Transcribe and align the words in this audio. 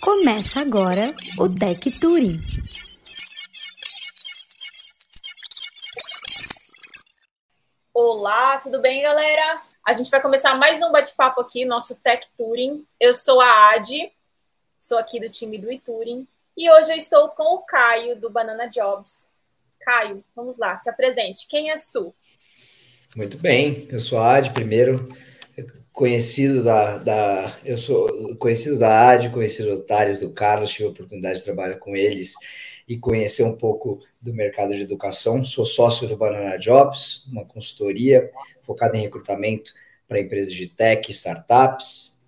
Começa 0.00 0.60
agora 0.60 1.14
o 1.38 1.48
Tech 1.48 1.90
Touring. 1.98 2.40
Olá, 7.92 8.58
tudo 8.58 8.80
bem, 8.80 9.02
galera? 9.02 9.60
A 9.84 9.92
gente 9.92 10.10
vai 10.10 10.22
começar 10.22 10.54
mais 10.54 10.80
um 10.82 10.92
bate-papo 10.92 11.40
aqui, 11.40 11.64
nosso 11.64 11.96
Tech 11.96 12.28
Touring. 12.36 12.86
Eu 13.00 13.12
sou 13.12 13.40
a 13.40 13.74
Adi, 13.74 14.12
sou 14.78 14.98
aqui 14.98 15.18
do 15.18 15.28
time 15.28 15.58
do 15.58 15.70
eTouring, 15.70 16.26
e 16.56 16.70
hoje 16.70 16.92
eu 16.92 16.96
estou 16.96 17.28
com 17.30 17.56
o 17.56 17.62
Caio, 17.62 18.14
do 18.16 18.30
Banana 18.30 18.66
Jobs. 18.66 19.26
Caio, 19.80 20.24
vamos 20.34 20.58
lá, 20.58 20.76
se 20.76 20.88
apresente. 20.88 21.48
Quem 21.48 21.70
és 21.70 21.90
tu? 21.90 22.14
Muito 23.16 23.36
bem, 23.36 23.88
eu 23.90 23.98
sou 23.98 24.18
a 24.18 24.36
Adi, 24.36 24.52
primeiro 24.52 25.08
conhecido 25.98 26.62
da, 26.62 26.96
da, 26.98 27.58
eu 27.64 27.76
sou 27.76 28.36
conhecido 28.36 28.78
da 28.78 29.10
AD, 29.10 29.30
conhecido 29.30 29.74
do 29.74 29.82
Thales, 29.82 30.20
do 30.20 30.30
Carlos, 30.30 30.70
tive 30.70 30.84
a 30.84 30.92
oportunidade 30.92 31.40
de 31.40 31.44
trabalhar 31.44 31.76
com 31.78 31.96
eles 31.96 32.34
e 32.86 32.96
conhecer 32.96 33.42
um 33.42 33.58
pouco 33.58 34.00
do 34.20 34.32
mercado 34.32 34.72
de 34.72 34.80
educação. 34.80 35.44
Sou 35.44 35.64
sócio 35.64 36.06
do 36.06 36.16
Banana 36.16 36.56
Jobs, 36.56 37.26
uma 37.26 37.44
consultoria 37.44 38.30
focada 38.62 38.96
em 38.96 39.00
recrutamento 39.00 39.72
para 40.06 40.20
empresas 40.20 40.54
de 40.54 40.68
tech, 40.68 41.10
startups. 41.10 42.22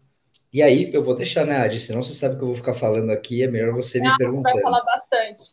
E 0.52 0.64
aí, 0.64 0.92
eu 0.92 1.04
vou 1.04 1.14
deixar, 1.14 1.46
né, 1.46 1.59
Adi? 1.59 1.78
Senão 1.78 2.02
você 2.02 2.12
sabe 2.12 2.38
que 2.38 2.42
eu 2.42 2.48
vou 2.48 2.56
ficar 2.56 2.74
falando 2.74 3.10
aqui, 3.10 3.45
é 3.45 3.46
melhor 3.46 3.73
você 3.73 4.00
Não, 4.00 4.10
me 4.10 4.16
perguntar. 4.16 4.50
vai 4.50 4.62
falar 4.62 4.82
bastante. 4.82 5.45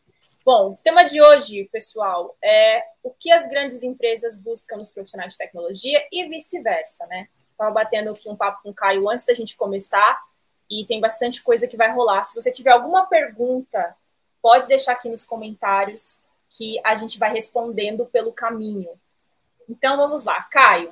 Bom, 0.44 0.72
o 0.72 0.76
tema 0.78 1.04
de 1.04 1.22
hoje, 1.22 1.70
pessoal, 1.72 2.36
é 2.44 2.82
o 3.04 3.12
que 3.12 3.32
as 3.32 3.48
grandes 3.48 3.84
empresas 3.84 4.40
buscam 4.40 4.78
nos 4.78 4.90
profissionais 4.90 5.34
de 5.34 5.38
tecnologia 5.38 6.04
e 6.12 6.28
vice-versa, 6.28 7.06
né? 7.06 7.28
Estava 7.58 7.72
batendo 7.72 8.12
aqui 8.12 8.30
um 8.30 8.36
papo 8.36 8.62
com 8.62 8.70
o 8.70 8.74
Caio 8.74 9.10
antes 9.10 9.26
da 9.26 9.34
gente 9.34 9.58
começar 9.58 10.22
e 10.70 10.86
tem 10.86 11.02
bastante 11.02 11.42
coisa 11.42 11.68
que 11.68 11.76
vai 11.76 11.92
rolar. 11.92 12.24
Se 12.24 12.36
você 12.36 12.52
tiver 12.52 12.70
alguma 12.70 13.08
pergunta, 13.08 13.96
pode 14.40 14.68
deixar 14.68 14.92
aqui 14.92 15.10
nos 15.10 15.26
comentários 15.26 16.22
que 16.52 16.80
a 16.84 16.94
gente 16.94 17.18
vai 17.18 17.32
respondendo 17.32 18.06
pelo 18.06 18.32
caminho. 18.32 18.92
Então 19.68 19.98
vamos 19.98 20.24
lá, 20.24 20.40
Caio. 20.44 20.92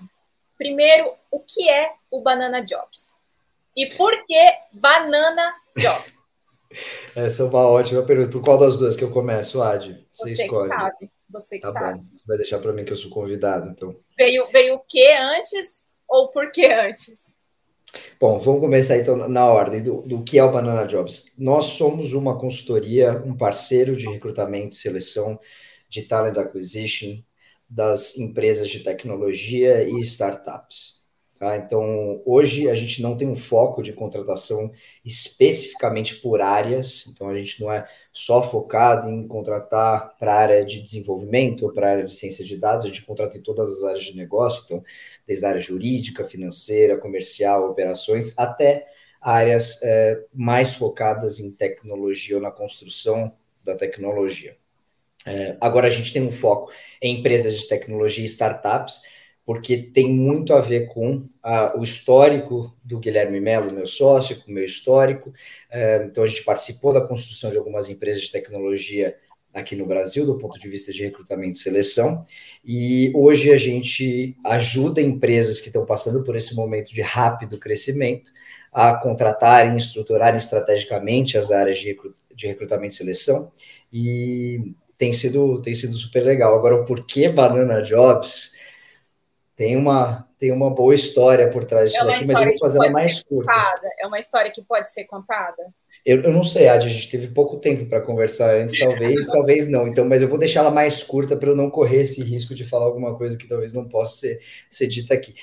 Primeiro, 0.58 1.14
o 1.30 1.40
que 1.40 1.70
é 1.70 1.94
o 2.10 2.20
Banana 2.20 2.62
Jobs? 2.62 3.14
E 3.76 3.86
por 3.86 4.26
que 4.26 4.58
Banana 4.72 5.54
Jobs? 5.78 6.16
Essa 7.16 7.44
é 7.44 7.46
uma 7.46 7.68
ótima 7.68 8.02
pergunta. 8.02 8.32
Por 8.32 8.42
qual 8.42 8.58
das 8.58 8.76
duas 8.76 8.96
que 8.96 9.04
eu 9.04 9.12
começo, 9.12 9.62
Adi? 9.62 10.04
Você, 10.16 10.36
você 10.36 10.44
escolhe. 10.44 10.70
Que 10.72 10.76
sabe. 10.76 11.12
Você 11.30 11.56
que 11.58 11.62
tá 11.62 11.72
sabe. 11.72 12.00
Bom. 12.00 12.06
Você 12.12 12.24
vai 12.26 12.38
deixar 12.38 12.58
para 12.58 12.74
mim 12.74 12.84
que 12.84 12.92
eu 12.92 12.98
sou 12.98 13.12
convidado, 13.12 13.70
então. 13.70 13.96
Veio, 14.18 14.48
veio 14.48 14.76
o 14.76 14.80
que 14.80 15.08
antes 15.14 15.85
ou 16.08 16.30
por 16.30 16.52
que 16.52 16.66
antes? 16.66 17.36
Bom, 18.20 18.38
vamos 18.40 18.60
começar 18.60 18.98
então 18.98 19.16
na 19.30 19.46
ordem 19.46 19.82
do, 19.82 20.02
do 20.02 20.24
que 20.24 20.38
é 20.38 20.44
o 20.44 20.52
Banana 20.52 20.86
Jobs. 20.86 21.34
Nós 21.38 21.66
somos 21.66 22.14
uma 22.14 22.38
consultoria, 22.38 23.22
um 23.26 23.36
parceiro 23.36 23.96
de 23.96 24.08
recrutamento 24.10 24.76
e 24.76 24.80
seleção 24.80 25.40
de 25.90 26.04
talent 26.04 26.38
acquisition 26.38 27.22
das 27.70 28.18
empresas 28.18 28.70
de 28.70 28.82
tecnologia 28.82 29.84
e 29.84 30.00
startups. 30.02 31.05
Tá? 31.38 31.58
Então, 31.58 32.22
hoje 32.26 32.70
a 32.70 32.74
gente 32.74 33.02
não 33.02 33.18
tem 33.18 33.28
um 33.28 33.36
foco 33.36 33.84
de 33.84 33.92
contratação 33.92 34.72
especificamente 35.04 36.16
por 36.16 36.40
áreas, 36.42 37.08
então 37.08 37.28
a 37.28 37.36
gente 37.38 37.60
não 37.62 37.70
é 37.70 37.86
só 38.14 38.42
focado 38.42 39.10
em 39.10 39.28
contratar 39.28 40.16
para 40.18 40.34
a 40.34 40.38
área 40.38 40.66
de 40.66 40.82
desenvolvimento 40.82 41.66
ou 41.66 41.74
para 41.74 41.88
a 41.88 41.92
área 41.92 42.06
de 42.06 42.16
ciência 42.16 42.46
de 42.46 42.56
dados, 42.56 42.86
a 42.86 42.88
gente 42.88 43.04
contrata 43.04 43.38
em 43.38 43.42
todas 43.42 43.70
as 43.70 43.84
áreas 43.84 44.06
de 44.06 44.16
negócio, 44.16 44.62
então, 44.64 44.82
desde 45.28 45.46
a 45.46 45.50
área 45.50 45.60
jurídica, 45.60 46.24
financeira, 46.24 46.98
comercial, 46.98 47.70
operações, 47.70 48.34
até 48.38 48.88
áreas 49.20 49.82
é, 49.84 50.24
mais 50.34 50.74
focadas 50.74 51.40
em 51.40 51.52
tecnologia 51.52 52.38
ou 52.38 52.42
na 52.42 52.52
construção 52.52 53.34
da 53.62 53.76
tecnologia. 53.76 54.56
É, 55.26 55.58
agora 55.60 55.88
a 55.88 55.90
gente 55.90 56.14
tem 56.14 56.22
um 56.22 56.32
foco 56.32 56.72
em 57.02 57.20
empresas 57.20 57.60
de 57.60 57.68
tecnologia 57.68 58.24
e 58.24 58.28
startups, 58.28 59.02
porque 59.46 59.78
tem 59.78 60.12
muito 60.12 60.54
a 60.54 60.60
ver 60.60 60.88
com 60.88 61.30
o 61.78 61.84
histórico 61.84 62.76
do 62.84 62.98
Guilherme 62.98 63.40
Melo, 63.40 63.72
meu 63.72 63.86
sócio, 63.86 64.42
com 64.42 64.50
o 64.50 64.54
meu 64.54 64.66
histórico. 64.66 65.32
É, 65.70 66.04
então, 66.10 66.24
a 66.24 66.28
gente 66.28 66.44
participou 66.44 66.92
da 66.92 67.02
construção 67.02 67.52
de 67.52 67.58
algumas 67.58 67.88
empresas 67.88 68.24
de 68.24 68.32
tecnologia 68.32 69.16
aqui 69.54 69.76
no 69.76 69.86
Brasil, 69.86 70.26
do 70.26 70.38
ponto 70.38 70.60
de 70.60 70.68
vista 70.68 70.92
de 70.92 71.04
recrutamento 71.04 71.58
e 71.58 71.62
seleção, 71.62 72.26
e 72.64 73.10
hoje 73.16 73.54
a 73.54 73.58
gente 73.58 74.36
ajuda 74.44 75.02
empresas 75.02 75.62
que 75.62 75.68
estão 75.68 75.86
passando 75.86 76.26
por 76.26 76.36
esse 76.36 76.54
momento 76.54 76.94
de 76.94 77.02
rápido 77.02 77.58
crescimento 77.58 78.32
a 78.74 78.94
contratarem, 78.96 79.78
estruturarem 79.78 80.36
estrategicamente 80.36 81.38
as 81.38 81.52
áreas 81.52 81.80
de, 81.80 81.96
recrutamento 82.46 82.96
e 82.96 82.98
seleção, 82.98 83.50
e 83.94 84.74
tem 84.98 85.14
sido, 85.14 85.62
tem 85.62 85.74
sido 85.74 85.94
super 85.94 86.26
legal. 86.26 86.54
Agora, 86.54 86.76
o 86.76 86.86
porquê 86.86 87.30
Banana 87.30 87.82
Jobs 87.82 88.55
tem 89.56 89.78
uma, 89.78 90.28
tem 90.38 90.52
uma 90.52 90.70
boa 90.70 90.94
história 90.94 91.50
por 91.50 91.64
trás 91.64 91.92
disso 91.92 92.04
é 92.04 92.08
daqui, 92.08 92.26
mas 92.26 92.38
eu 92.38 92.46
vou 92.46 92.60
fazer 92.60 92.78
ela 92.78 92.90
mais 92.90 93.24
curta. 93.24 93.52
Contada. 93.52 93.90
É 94.00 94.08
uma 94.08 94.20
história 94.20 94.52
que 94.52 94.62
pode 94.62 94.92
ser 94.92 95.06
contada? 95.06 95.74
Eu, 96.06 96.22
eu 96.22 96.32
não 96.32 96.44
sei, 96.44 96.68
Adi, 96.68 96.86
a 96.86 96.90
gente 96.90 97.10
teve 97.10 97.28
pouco 97.30 97.58
tempo 97.58 97.86
para 97.88 98.02
conversar 98.02 98.56
antes, 98.56 98.78
talvez, 98.78 99.28
talvez 99.32 99.68
não. 99.68 99.88
Então, 99.88 100.06
mas 100.06 100.22
eu 100.22 100.28
vou 100.28 100.38
deixar 100.38 100.60
ela 100.60 100.72
mais 100.72 101.02
curta 101.02 101.36
para 101.36 101.50
eu 101.50 101.56
não 101.56 101.70
correr 101.70 102.02
esse 102.02 102.22
risco 102.22 102.54
de 102.54 102.64
falar 102.64 102.86
alguma 102.86 103.18
coisa 103.18 103.38
que 103.38 103.48
talvez 103.48 103.74
não 103.74 103.88
possa 103.88 104.18
ser, 104.18 104.40
ser 104.70 104.88
dita 104.88 105.14
aqui. 105.14 105.34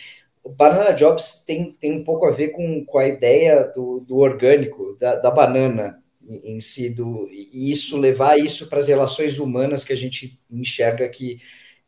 O 0.45 0.51
Banana 0.51 0.93
Jobs 0.93 1.43
tem, 1.45 1.73
tem 1.73 1.93
um 1.93 2.05
pouco 2.05 2.27
a 2.27 2.31
ver 2.31 2.49
com, 2.49 2.85
com 2.85 2.99
a 2.99 3.09
ideia 3.09 3.65
do, 3.65 4.01
do 4.01 4.19
orgânico, 4.19 4.97
da, 5.01 5.17
da 5.17 5.31
banana 5.31 6.03
em, 6.29 6.57
em 6.57 6.61
si, 6.61 6.91
do, 6.91 7.29
e 7.31 7.71
isso 7.71 7.99
levar 7.99 8.39
isso 8.39 8.69
para 8.69 8.79
as 8.79 8.89
relações 8.89 9.39
humanas 9.39 9.83
que 9.83 9.93
a 9.93 9.97
gente 9.97 10.39
enxerga 10.51 11.09
que, 11.09 11.39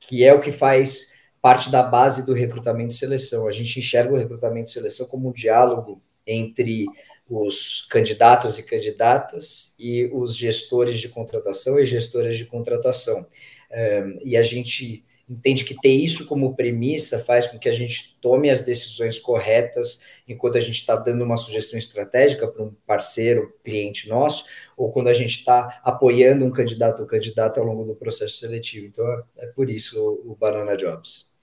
que 0.01 0.25
é 0.25 0.33
o 0.33 0.41
que 0.41 0.51
faz 0.51 1.14
parte 1.44 1.71
da 1.71 1.82
base 1.82 2.25
do 2.25 2.32
recrutamento 2.32 2.94
e 2.94 2.97
seleção. 2.97 3.47
A 3.47 3.53
gente 3.53 3.78
enxerga 3.78 4.15
o 4.15 4.16
recrutamento 4.16 4.71
e 4.71 4.72
seleção 4.72 5.06
como 5.06 5.28
um 5.28 5.32
diálogo 5.32 6.00
entre 6.27 6.87
os 7.28 7.87
candidatos 7.91 8.59
e 8.59 8.62
candidatas 8.62 9.75
e 9.78 10.06
os 10.10 10.34
gestores 10.34 10.99
de 10.99 11.10
contratação 11.10 11.78
e 11.78 11.84
gestoras 11.84 12.38
de 12.38 12.47
contratação. 12.47 13.27
Um, 13.71 14.19
e 14.25 14.38
a 14.38 14.43
gente 14.43 15.05
entende 15.28 15.65
que 15.65 15.78
ter 15.78 15.93
isso 15.93 16.25
como 16.25 16.56
premissa 16.56 17.19
faz 17.19 17.47
com 17.47 17.59
que 17.59 17.69
a 17.69 17.72
gente 17.72 18.19
tome 18.22 18.49
as 18.49 18.62
decisões 18.62 19.19
corretas 19.19 20.00
enquanto 20.26 20.56
a 20.56 20.61
gente 20.61 20.76
está 20.76 20.97
dando 20.97 21.25
uma 21.25 21.37
sugestão 21.37 21.78
estratégica 21.78 22.49
para 22.49 22.65
um 22.65 22.75
parceiro, 22.87 23.53
cliente 23.62 24.09
nosso, 24.09 24.47
ou 24.78 24.91
quando 24.91 25.09
a 25.09 25.12
gente 25.12 25.37
está 25.37 25.78
apoiando 25.84 26.43
um 26.43 26.50
candidato 26.50 27.03
ou 27.03 27.06
candidata 27.06 27.61
ao 27.61 27.66
longo 27.66 27.84
do 27.84 27.94
processo 27.94 28.38
seletivo. 28.38 28.87
Então, 28.87 29.05
é 29.37 29.47
por 29.49 29.69
isso 29.69 30.00
o, 30.00 30.32
o 30.32 30.34
Banana 30.34 30.75
Jobs. 30.75 31.34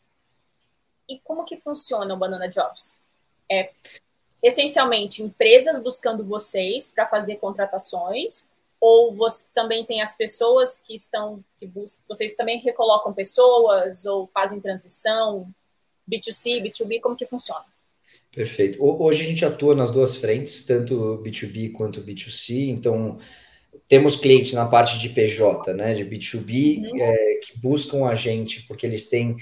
E 1.12 1.20
como 1.24 1.44
que 1.44 1.58
funciona 1.58 2.14
o 2.14 2.18
Banana 2.18 2.48
Jobs? 2.48 3.02
É 3.52 3.72
essencialmente 4.42 5.22
empresas 5.22 5.78
buscando 5.80 6.24
vocês 6.24 6.90
para 6.90 7.06
fazer 7.06 7.36
contratações 7.36 8.48
ou 8.80 9.14
você 9.14 9.48
também 9.54 9.86
tem 9.86 10.02
as 10.02 10.16
pessoas 10.16 10.80
que 10.80 10.96
estão 10.96 11.44
que 11.56 11.68
buscam, 11.68 12.04
vocês 12.08 12.34
também 12.34 12.60
recolocam 12.60 13.14
pessoas 13.14 14.06
ou 14.06 14.26
fazem 14.26 14.60
transição 14.60 15.48
B2C, 16.10 16.64
B2B, 16.64 17.00
como 17.00 17.16
que 17.16 17.28
funciona? 17.28 17.66
Perfeito. 18.32 18.80
Hoje 18.82 19.24
a 19.24 19.26
gente 19.26 19.46
atua 19.46 19.76
nas 19.76 19.92
duas 19.92 20.16
frentes, 20.16 20.64
tanto 20.64 21.22
B2B 21.24 21.74
quanto 21.74 22.02
B2C, 22.02 22.70
então 22.70 23.20
temos 23.88 24.16
clientes 24.16 24.54
na 24.54 24.66
parte 24.66 24.98
de 24.98 25.10
PJ, 25.10 25.74
né, 25.74 25.94
de 25.94 26.06
B2B, 26.06 26.80
uhum. 26.80 27.02
é, 27.02 27.36
que 27.36 27.60
buscam 27.60 28.08
a 28.08 28.16
gente 28.16 28.64
porque 28.64 28.86
eles 28.86 29.08
têm 29.08 29.36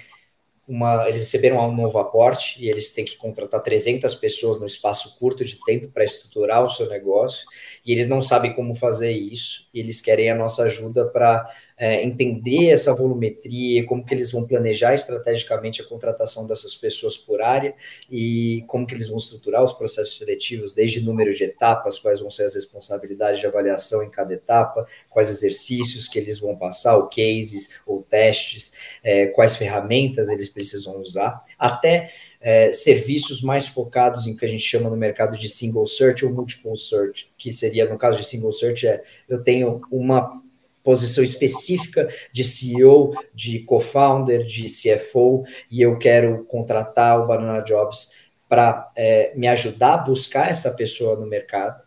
uma, 0.69 1.09
eles 1.09 1.21
receberam 1.21 1.57
um 1.67 1.75
novo 1.75 1.97
aporte 1.97 2.63
e 2.63 2.69
eles 2.69 2.91
têm 2.91 3.03
que 3.03 3.17
contratar 3.17 3.59
300 3.59 4.13
pessoas 4.13 4.59
no 4.59 4.67
espaço 4.67 5.17
curto 5.17 5.43
de 5.43 5.59
tempo 5.65 5.87
para 5.87 6.03
estruturar 6.03 6.63
o 6.63 6.69
seu 6.69 6.87
negócio 6.87 7.43
e 7.83 7.91
eles 7.91 8.07
não 8.07 8.21
sabem 8.21 8.53
como 8.53 8.75
fazer 8.75 9.11
isso 9.11 9.67
e 9.73 9.79
eles 9.79 9.99
querem 9.99 10.29
a 10.29 10.35
nossa 10.35 10.63
ajuda 10.63 11.07
para 11.07 11.49
é, 11.79 12.03
entender 12.03 12.71
essa 12.71 12.93
volumetria, 12.93 13.85
como 13.85 14.05
que 14.05 14.13
eles 14.13 14.29
vão 14.29 14.45
planejar 14.45 14.93
estrategicamente 14.93 15.81
a 15.81 15.85
contratação 15.85 16.45
dessas 16.45 16.75
pessoas 16.75 17.17
por 17.17 17.41
área 17.41 17.73
e 18.11 18.65
como 18.67 18.85
que 18.85 18.93
eles 18.93 19.07
vão 19.07 19.17
estruturar 19.17 19.63
os 19.63 19.71
processos 19.71 20.17
seletivos, 20.17 20.75
desde 20.75 21.01
número 21.01 21.33
de 21.33 21.45
etapas, 21.45 21.97
quais 21.97 22.19
vão 22.19 22.29
ser 22.29 22.43
as 22.43 22.55
responsabilidades 22.55 23.39
de 23.39 23.47
avaliação 23.47 24.03
em 24.03 24.09
cada 24.09 24.33
etapa, 24.33 24.85
quais 25.09 25.29
exercícios 25.29 26.09
que 26.09 26.19
eles 26.19 26.37
vão 26.37 26.53
passar, 26.57 26.97
ou 26.97 27.07
cases 27.07 27.79
ou 27.87 28.03
testes, 28.03 28.73
é, 29.01 29.27
quais 29.27 29.55
ferramentas 29.55 30.27
eles 30.27 30.49
precisam 30.49 30.99
usar, 30.99 31.41
até 31.57 32.11
é, 32.41 32.73
serviços 32.73 33.41
mais 33.41 33.67
focados 33.67 34.27
em 34.27 34.35
que 34.35 34.45
a 34.45 34.49
gente 34.49 34.63
chama 34.63 34.89
no 34.89 34.97
mercado 34.97 35.37
de 35.37 35.47
single 35.47 35.87
search 35.87 36.25
ou 36.25 36.33
multiple 36.33 36.77
search, 36.77 37.31
que 37.37 37.53
seria, 37.53 37.87
no 37.87 37.97
caso 37.97 38.17
de 38.17 38.25
single 38.25 38.51
search, 38.51 38.85
é 38.85 39.01
eu 39.29 39.41
tenho 39.41 39.81
uma 39.89 40.41
posição 40.89 41.23
específica 41.23 42.11
de 42.33 42.43
CEO, 42.43 43.13
de 43.31 43.59
co-founder, 43.59 44.43
de 44.43 44.65
CFO, 44.65 45.43
e 45.69 45.83
eu 45.83 45.99
quero 45.99 46.43
contratar 46.45 47.21
o 47.21 47.27
Banana 47.27 47.61
Jobs 47.61 48.11
para 48.47 48.91
é, 48.95 49.31
me 49.35 49.47
ajudar 49.47 49.93
a 49.93 49.97
buscar 49.97 50.49
essa 50.49 50.71
pessoa 50.71 51.15
no 51.15 51.27
mercado. 51.27 51.83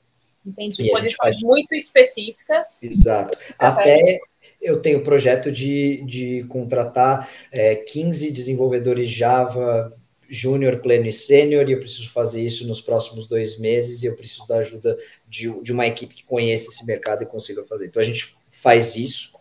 Entendi. 0.46 0.88
Posições 0.88 1.16
faz... 1.16 1.42
muito 1.42 1.74
específicas. 1.74 2.80
Exato. 2.80 3.36
Até 3.58 4.20
eu 4.60 4.80
tenho 4.80 5.02
projeto 5.02 5.50
de, 5.50 6.04
de 6.06 6.44
contratar 6.44 7.28
é, 7.50 7.74
15 7.74 8.30
desenvolvedores 8.30 9.08
Java 9.10 9.92
júnior, 10.28 10.78
pleno 10.78 11.08
e 11.08 11.12
sênior, 11.12 11.68
e 11.68 11.72
eu 11.72 11.80
preciso 11.80 12.08
fazer 12.08 12.40
isso 12.40 12.64
nos 12.68 12.80
próximos 12.80 13.26
dois 13.26 13.58
meses, 13.58 14.00
e 14.00 14.06
eu 14.06 14.14
preciso 14.14 14.46
da 14.46 14.58
ajuda 14.58 14.96
de, 15.28 15.50
de 15.60 15.72
uma 15.72 15.88
equipe 15.88 16.14
que 16.14 16.24
conheça 16.24 16.70
esse 16.70 16.86
mercado 16.86 17.24
e 17.24 17.26
consiga 17.26 17.64
fazer. 17.64 17.86
Então, 17.86 18.00
a 18.00 18.04
gente 18.04 18.40
faz 18.62 18.94
isso 18.94 19.32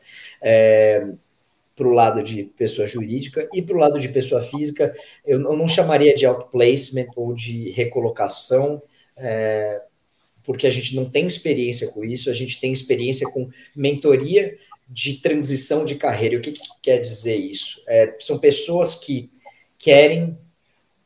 é, 0.42 1.08
para 1.76 1.88
o 1.88 1.94
lado 1.94 2.22
de 2.24 2.44
pessoa 2.44 2.88
jurídica 2.88 3.48
e 3.54 3.62
para 3.62 3.76
o 3.76 3.80
lado 3.80 4.00
de 4.00 4.10
pessoa 4.10 4.42
física, 4.42 4.94
eu 5.26 5.40
não 5.40 5.68
chamaria 5.68 6.16
de 6.16 6.26
outplacement 6.26 7.08
ou 7.16 7.34
de 7.34 7.70
recolocação, 7.70 8.82
é, 9.16 9.82
porque 10.44 10.66
a 10.66 10.70
gente 10.70 10.96
não 10.96 11.10
tem 11.10 11.28
experiência 11.28 11.88
com 11.88 12.04
isso, 12.04 12.30
a 12.30 12.34
gente 12.34 12.60
tem 12.60 12.74
experiência 12.74 13.30
com 13.30 13.50
mentoria 13.76 14.58
de 14.90 15.16
transição 15.16 15.86
de 15.86 15.96
carreira. 15.96 16.38
O 16.38 16.42
que, 16.42 16.52
que 16.52 16.68
quer 16.82 16.98
dizer 16.98 17.36
isso? 17.36 17.82
É, 17.88 18.16
são 18.20 18.40
pessoas 18.40 18.96
que 18.96 19.32
querem 19.78 20.38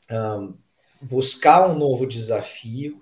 um, 0.09 0.53
buscar 1.01 1.69
um 1.69 1.77
novo 1.77 2.05
desafio 2.05 3.01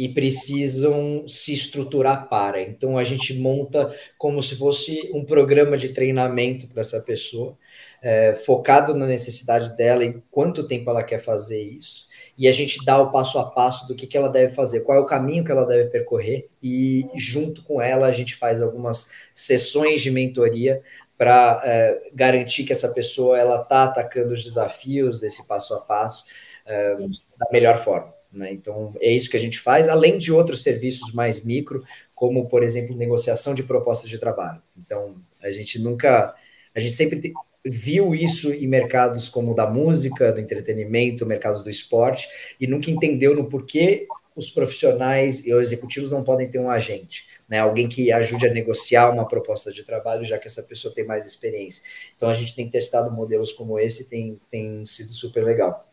e 0.00 0.08
precisam 0.08 1.28
se 1.28 1.52
estruturar 1.52 2.26
para. 2.26 2.62
Então 2.62 2.96
a 2.96 3.04
gente 3.04 3.34
monta 3.34 3.94
como 4.16 4.42
se 4.42 4.56
fosse 4.56 5.10
um 5.12 5.26
programa 5.26 5.76
de 5.76 5.90
treinamento 5.90 6.66
para 6.68 6.80
essa 6.80 7.02
pessoa, 7.02 7.54
é, 8.00 8.34
focado 8.34 8.94
na 8.94 9.04
necessidade 9.06 9.76
dela 9.76 10.02
e 10.02 10.18
quanto 10.30 10.66
tempo 10.66 10.88
ela 10.88 11.02
quer 11.02 11.18
fazer 11.18 11.60
isso. 11.62 12.08
E 12.38 12.48
a 12.48 12.52
gente 12.52 12.82
dá 12.82 12.98
o 12.98 13.12
passo 13.12 13.38
a 13.38 13.44
passo 13.44 13.86
do 13.86 13.94
que, 13.94 14.06
que 14.06 14.16
ela 14.16 14.30
deve 14.30 14.54
fazer, 14.54 14.84
qual 14.84 14.96
é 14.96 15.00
o 15.02 15.04
caminho 15.04 15.44
que 15.44 15.52
ela 15.52 15.66
deve 15.66 15.90
percorrer, 15.90 16.48
e 16.62 17.06
junto 17.14 17.62
com 17.62 17.82
ela 17.82 18.06
a 18.06 18.12
gente 18.12 18.36
faz 18.36 18.62
algumas 18.62 19.12
sessões 19.34 20.00
de 20.00 20.10
mentoria 20.10 20.80
para 21.18 21.60
é, 21.62 22.08
garantir 22.14 22.64
que 22.64 22.72
essa 22.72 22.88
pessoa 22.94 23.38
ela 23.38 23.60
está 23.60 23.84
atacando 23.84 24.32
os 24.32 24.42
desafios 24.42 25.20
desse 25.20 25.46
passo 25.46 25.74
a 25.74 25.80
passo 25.82 26.24
é, 26.64 26.96
da 27.36 27.50
melhor 27.52 27.76
forma. 27.76 28.18
Né? 28.32 28.52
Então, 28.52 28.94
é 29.00 29.10
isso 29.10 29.30
que 29.30 29.36
a 29.36 29.40
gente 29.40 29.58
faz, 29.58 29.88
além 29.88 30.18
de 30.18 30.32
outros 30.32 30.62
serviços 30.62 31.12
mais 31.12 31.44
micro, 31.44 31.84
como, 32.14 32.46
por 32.48 32.62
exemplo, 32.62 32.96
negociação 32.96 33.54
de 33.54 33.62
propostas 33.62 34.08
de 34.08 34.18
trabalho. 34.18 34.62
Então, 34.78 35.16
a 35.42 35.50
gente 35.50 35.78
nunca, 35.78 36.34
a 36.74 36.80
gente 36.80 36.94
sempre 36.94 37.32
viu 37.64 38.14
isso 38.14 38.52
em 38.52 38.66
mercados 38.66 39.28
como 39.28 39.52
o 39.52 39.54
da 39.54 39.68
música, 39.68 40.32
do 40.32 40.40
entretenimento, 40.40 41.26
mercados 41.26 41.62
do 41.62 41.70
esporte, 41.70 42.28
e 42.60 42.66
nunca 42.66 42.90
entendeu 42.90 43.34
no 43.34 43.48
porquê 43.48 44.06
os 44.34 44.48
profissionais 44.48 45.44
e 45.44 45.52
os 45.52 45.68
executivos 45.68 46.10
não 46.10 46.22
podem 46.22 46.48
ter 46.48 46.58
um 46.58 46.70
agente 46.70 47.26
né? 47.50 47.58
Alguém 47.58 47.88
que 47.88 48.12
ajude 48.12 48.46
a 48.46 48.54
negociar 48.54 49.10
uma 49.10 49.26
proposta 49.26 49.72
de 49.72 49.82
trabalho, 49.82 50.24
já 50.24 50.38
que 50.38 50.46
essa 50.46 50.62
pessoa 50.62 50.94
tem 50.94 51.04
mais 51.04 51.26
experiência. 51.26 51.82
Então 52.14 52.28
a 52.28 52.32
gente 52.32 52.54
tem 52.54 52.70
testado 52.70 53.10
modelos 53.10 53.52
como 53.52 53.76
esse, 53.76 54.08
tem, 54.08 54.40
tem 54.48 54.86
sido 54.86 55.12
super 55.12 55.44
legal. 55.44 55.84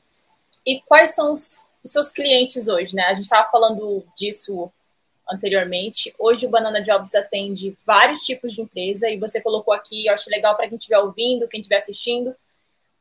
E 0.63 0.81
quais 0.81 1.15
são 1.15 1.33
os, 1.33 1.65
os 1.87 1.91
seus 1.93 2.09
clientes 2.09 2.67
hoje, 2.67 2.95
né? 2.95 3.03
A 3.03 3.13
gente 3.13 3.23
estava 3.23 3.49
falando 3.49 4.05
disso 4.15 4.71
anteriormente. 5.29 6.13
Hoje 6.19 6.45
o 6.45 6.49
Banana 6.49 6.81
Jobs 6.81 7.15
atende 7.15 7.77
vários 7.85 8.21
tipos 8.23 8.53
de 8.53 8.61
empresa 8.61 9.09
e 9.09 9.17
você 9.17 9.41
colocou 9.41 9.73
aqui, 9.73 10.05
eu 10.05 10.13
acho 10.13 10.29
legal 10.29 10.55
para 10.55 10.67
quem 10.67 10.77
estiver 10.77 10.99
ouvindo, 10.99 11.47
quem 11.47 11.59
estiver 11.59 11.77
assistindo, 11.77 12.35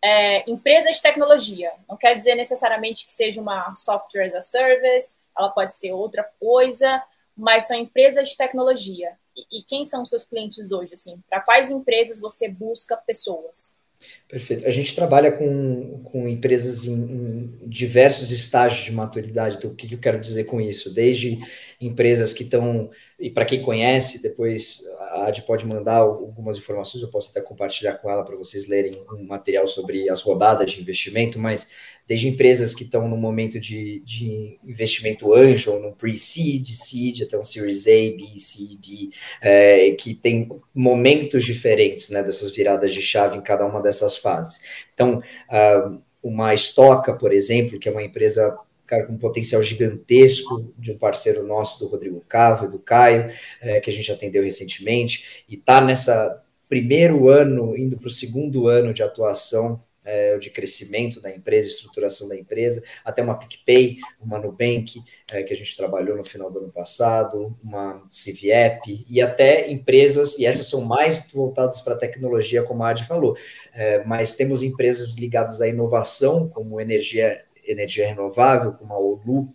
é, 0.02 0.48
empresas 0.50 0.96
de 0.96 1.02
tecnologia. 1.02 1.72
Não 1.88 1.96
quer 1.96 2.14
dizer 2.14 2.34
necessariamente 2.34 3.04
que 3.04 3.12
seja 3.12 3.40
uma 3.40 3.72
software 3.74 4.26
as 4.26 4.34
a 4.34 4.40
service, 4.40 5.18
ela 5.36 5.50
pode 5.50 5.74
ser 5.74 5.92
outra 5.92 6.24
coisa, 6.40 7.02
mas 7.36 7.66
são 7.66 7.76
empresas 7.76 8.28
de 8.30 8.36
tecnologia. 8.36 9.18
E, 9.36 9.58
e 9.58 9.62
quem 9.62 9.84
são 9.84 10.02
os 10.02 10.10
seus 10.10 10.24
clientes 10.24 10.70
hoje? 10.72 10.94
Assim, 10.94 11.20
para 11.28 11.40
quais 11.40 11.70
empresas 11.70 12.20
você 12.20 12.48
busca 12.48 12.96
pessoas? 12.96 13.75
Perfeito. 14.28 14.66
A 14.66 14.70
gente 14.70 14.94
trabalha 14.94 15.30
com, 15.30 16.00
com 16.04 16.28
empresas 16.28 16.84
em, 16.84 16.94
em 16.94 17.68
diversos 17.68 18.30
estágios 18.30 18.84
de 18.84 18.92
maturidade. 18.92 19.56
Então, 19.56 19.70
o 19.70 19.74
que, 19.74 19.86
que 19.86 19.94
eu 19.94 20.00
quero 20.00 20.20
dizer 20.20 20.44
com 20.44 20.60
isso? 20.60 20.92
Desde 20.92 21.38
empresas 21.80 22.32
que 22.32 22.42
estão, 22.42 22.90
e 23.18 23.30
para 23.30 23.46
quem 23.46 23.62
conhece, 23.62 24.22
depois 24.22 24.82
a 24.98 25.28
Ad 25.28 25.40
pode 25.42 25.64
mandar 25.64 25.98
algumas 25.98 26.58
informações, 26.58 27.02
eu 27.02 27.10
posso 27.10 27.30
até 27.30 27.40
compartilhar 27.40 27.94
com 27.94 28.10
ela 28.10 28.22
para 28.22 28.36
vocês 28.36 28.68
lerem 28.68 28.92
um 29.10 29.26
material 29.26 29.66
sobre 29.66 30.10
as 30.10 30.20
rodadas 30.20 30.72
de 30.72 30.80
investimento, 30.82 31.38
mas 31.38 31.70
desde 32.06 32.28
empresas 32.28 32.74
que 32.74 32.84
estão 32.84 33.08
no 33.08 33.16
momento 33.16 33.58
de, 33.58 34.00
de 34.04 34.58
investimento 34.64 35.34
anjo, 35.34 35.78
no 35.78 35.92
pre-seed, 35.92 36.68
seed, 36.74 37.22
até 37.22 37.38
um 37.38 37.42
Series 37.42 37.86
A, 37.86 37.90
B, 37.90 38.38
C, 38.38 38.76
D, 38.78 39.10
é, 39.40 39.90
que 39.92 40.14
tem 40.14 40.48
momentos 40.74 41.42
diferentes 41.44 42.10
né, 42.10 42.22
dessas 42.22 42.50
viradas 42.50 42.92
de 42.92 43.00
chave 43.00 43.38
em 43.38 43.42
cada 43.42 43.64
uma 43.64 43.80
dessas 43.80 44.16
fases. 44.16 44.60
Então, 44.92 45.22
uh, 45.50 46.00
uma 46.22 46.52
Estoca, 46.52 47.14
por 47.14 47.32
exemplo, 47.32 47.78
que 47.78 47.88
é 47.88 47.92
uma 47.92 48.02
empresa 48.02 48.56
cara, 48.86 49.06
com 49.06 49.14
um 49.14 49.18
potencial 49.18 49.62
gigantesco 49.62 50.72
de 50.78 50.92
um 50.92 50.98
parceiro 50.98 51.46
nosso, 51.46 51.78
do 51.78 51.88
Rodrigo 51.88 52.24
Cavo 52.28 52.66
e 52.66 52.68
do 52.68 52.78
Caio, 52.78 53.30
é, 53.60 53.80
que 53.80 53.90
a 53.90 53.92
gente 53.92 54.10
atendeu 54.10 54.42
recentemente, 54.42 55.44
e 55.48 55.54
está 55.54 55.80
nessa 55.80 56.42
primeiro 56.68 57.28
ano, 57.28 57.76
indo 57.76 57.96
para 57.96 58.08
o 58.08 58.10
segundo 58.10 58.68
ano 58.68 58.92
de 58.92 59.02
atuação 59.02 59.82
é, 60.06 60.38
de 60.38 60.50
crescimento 60.50 61.20
da 61.20 61.28
empresa, 61.30 61.66
estruturação 61.66 62.28
da 62.28 62.36
empresa, 62.36 62.82
até 63.04 63.22
uma 63.22 63.36
PicPay, 63.36 63.98
uma 64.20 64.38
Nubank, 64.38 65.02
é, 65.32 65.42
que 65.42 65.52
a 65.52 65.56
gente 65.56 65.76
trabalhou 65.76 66.16
no 66.16 66.24
final 66.24 66.50
do 66.50 66.60
ano 66.60 66.70
passado, 66.70 67.56
uma 67.62 68.06
CVApp, 68.08 69.04
e 69.08 69.20
até 69.20 69.68
empresas, 69.70 70.38
e 70.38 70.46
essas 70.46 70.68
são 70.68 70.82
mais 70.82 71.30
voltadas 71.32 71.80
para 71.80 71.94
a 71.94 71.98
tecnologia, 71.98 72.62
como 72.62 72.84
a 72.84 72.90
Adi 72.90 73.04
falou, 73.04 73.36
é, 73.74 74.04
mas 74.04 74.36
temos 74.36 74.62
empresas 74.62 75.16
ligadas 75.16 75.60
à 75.60 75.68
inovação, 75.68 76.48
como 76.48 76.80
energia, 76.80 77.44
energia 77.66 78.06
renovável, 78.06 78.72
como 78.72 78.92
a 78.92 78.98
Olu, 78.98 79.54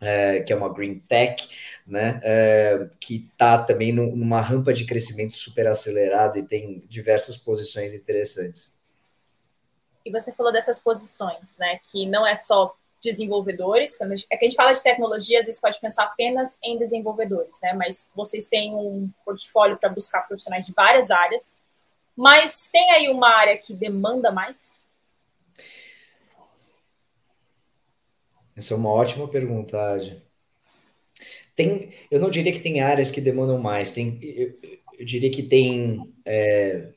é, 0.00 0.40
que 0.40 0.52
é 0.52 0.56
uma 0.56 0.72
Green 0.72 0.98
Tech, 1.00 1.48
né, 1.86 2.20
é, 2.22 2.88
que 2.98 3.28
está 3.30 3.62
também 3.62 3.92
no, 3.92 4.16
numa 4.16 4.40
rampa 4.40 4.72
de 4.72 4.86
crescimento 4.86 5.36
super 5.36 5.66
acelerado 5.66 6.38
e 6.38 6.42
tem 6.42 6.82
diversas 6.88 7.36
posições 7.36 7.92
interessantes. 7.92 8.74
E 10.04 10.10
você 10.10 10.32
falou 10.32 10.52
dessas 10.52 10.80
posições, 10.80 11.58
né? 11.58 11.78
Que 11.84 12.06
não 12.06 12.26
é 12.26 12.34
só 12.34 12.74
desenvolvedores, 13.02 13.96
quando 13.96 14.16
gente, 14.16 14.26
é 14.30 14.36
que 14.36 14.44
a 14.44 14.48
gente 14.48 14.56
fala 14.56 14.72
de 14.72 14.82
tecnologia, 14.82 15.40
às 15.40 15.46
vezes 15.46 15.60
pode 15.60 15.80
pensar 15.80 16.04
apenas 16.04 16.58
em 16.62 16.78
desenvolvedores, 16.78 17.58
né? 17.62 17.72
Mas 17.72 18.10
vocês 18.14 18.48
têm 18.48 18.74
um 18.74 19.10
portfólio 19.24 19.78
para 19.78 19.88
buscar 19.88 20.22
profissionais 20.22 20.66
de 20.66 20.72
várias 20.72 21.10
áreas. 21.10 21.56
Mas 22.16 22.68
tem 22.70 22.90
aí 22.90 23.08
uma 23.08 23.28
área 23.28 23.56
que 23.56 23.74
demanda 23.74 24.30
mais? 24.30 24.72
Essa 28.60 28.74
é 28.74 28.76
uma 28.76 28.90
ótima 28.90 29.26
pergunta, 29.26 29.80
Adi. 29.80 30.22
Tem, 31.56 31.94
eu 32.10 32.20
não 32.20 32.28
diria 32.28 32.52
que 32.52 32.60
tem 32.60 32.82
áreas 32.82 33.10
que 33.10 33.18
demandam 33.18 33.58
mais, 33.58 33.90
tem, 33.90 34.18
eu, 34.22 34.52
eu 34.98 35.04
diria 35.06 35.30
que 35.30 35.42
tem 35.42 35.98
é, 36.26 36.88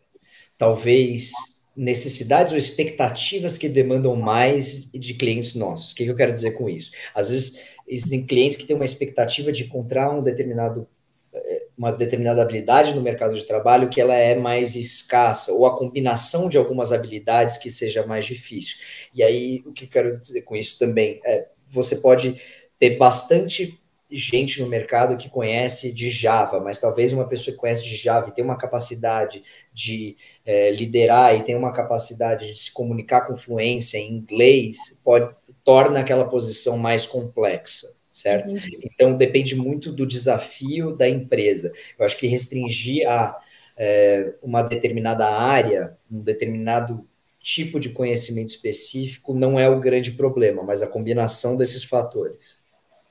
talvez 0.58 1.32
necessidades 1.74 2.52
ou 2.52 2.58
expectativas 2.58 3.58
que 3.58 3.70
demandam 3.70 4.14
mais 4.18 4.92
de 4.92 5.14
clientes 5.14 5.56
nossos. 5.56 5.94
O 5.94 5.96
que, 5.96 6.04
eu 6.04 6.18
quero 6.18 6.34
dizer 6.34 6.52
com 6.52 6.70
isso? 6.70 6.92
Às 7.16 7.30
vezes 7.30 7.62
existem 7.88 8.28
clientes 8.28 8.58
que 8.58 8.68
têm 8.68 8.76
uma 8.76 8.84
expectativa 8.84 9.50
de 9.50 9.64
encontrar 9.64 10.12
um 10.12 10.22
determinado 10.22 10.86
eh, 11.34 11.68
uma 11.78 11.92
determinada 11.92 12.42
habilidade 12.42 12.94
no 12.94 13.02
mercado 13.02 13.36
de 13.36 13.46
trabalho 13.46 13.90
que 13.90 14.02
ela 14.02 14.16
é 14.16 14.36
mais 14.36 14.76
escassa, 14.76 15.54
ou 15.54 15.66
a 15.66 15.78
combinação 15.78 16.50
de 16.50 16.58
algumas 16.58 16.92
habilidades 16.92 17.58
que 17.58 17.70
seja 17.70 18.06
mais 18.06 18.26
difícil. 18.26 18.78
E 19.14 19.24
aí, 19.24 19.64
o 19.66 19.72
que 19.72 19.86
eu 19.86 19.90
quero 19.90 20.14
dizer 20.14 20.42
com 20.44 20.56
isso 20.56 20.78
também 20.78 21.20
é, 21.26 21.53
você 21.74 21.98
pode 21.98 22.42
ter 22.80 22.98
bastante 22.98 23.80
gente 24.10 24.62
no 24.62 24.68
mercado 24.68 25.18
que 25.18 25.30
conhece 25.30 25.92
de 25.92 26.12
Java, 26.12 26.60
mas 26.60 26.80
talvez 26.80 27.12
uma 27.12 27.28
pessoa 27.28 27.54
que 27.54 27.60
conhece 27.60 27.84
de 27.84 27.96
Java 27.96 28.30
e 28.30 28.34
tem 28.34 28.44
uma 28.44 28.58
capacidade 28.58 29.44
de 29.74 30.16
é, 30.46 30.72
liderar 30.72 31.36
e 31.36 31.44
tem 31.44 31.56
uma 31.56 31.74
capacidade 31.74 32.52
de 32.52 32.60
se 32.60 32.72
comunicar 32.72 33.22
com 33.22 33.36
fluência 33.36 33.98
em 33.98 34.14
inglês, 34.14 35.02
pode 35.04 35.34
torna 35.64 36.02
aquela 36.02 36.26
posição 36.26 36.78
mais 36.78 37.06
complexa, 37.06 37.88
certo? 38.12 38.52
Uhum. 38.52 38.60
Então 38.84 39.16
depende 39.16 39.56
muito 39.56 39.92
do 39.92 40.06
desafio 40.06 40.96
da 40.96 41.08
empresa. 41.08 41.72
Eu 41.98 42.06
acho 42.06 42.18
que 42.18 42.28
restringir 42.28 43.10
a 43.10 43.40
é, 43.78 44.34
uma 44.42 44.62
determinada 44.62 45.26
área, 45.26 45.98
um 46.12 46.22
determinado 46.22 47.08
tipo 47.44 47.78
de 47.78 47.90
conhecimento 47.90 48.50
específico 48.50 49.34
não 49.34 49.60
é 49.60 49.70
o 49.70 49.80
grande 49.80 50.12
problema, 50.12 50.64
mas 50.64 50.82
a 50.82 50.88
combinação 50.88 51.58
desses 51.58 51.84
fatores. 51.84 52.58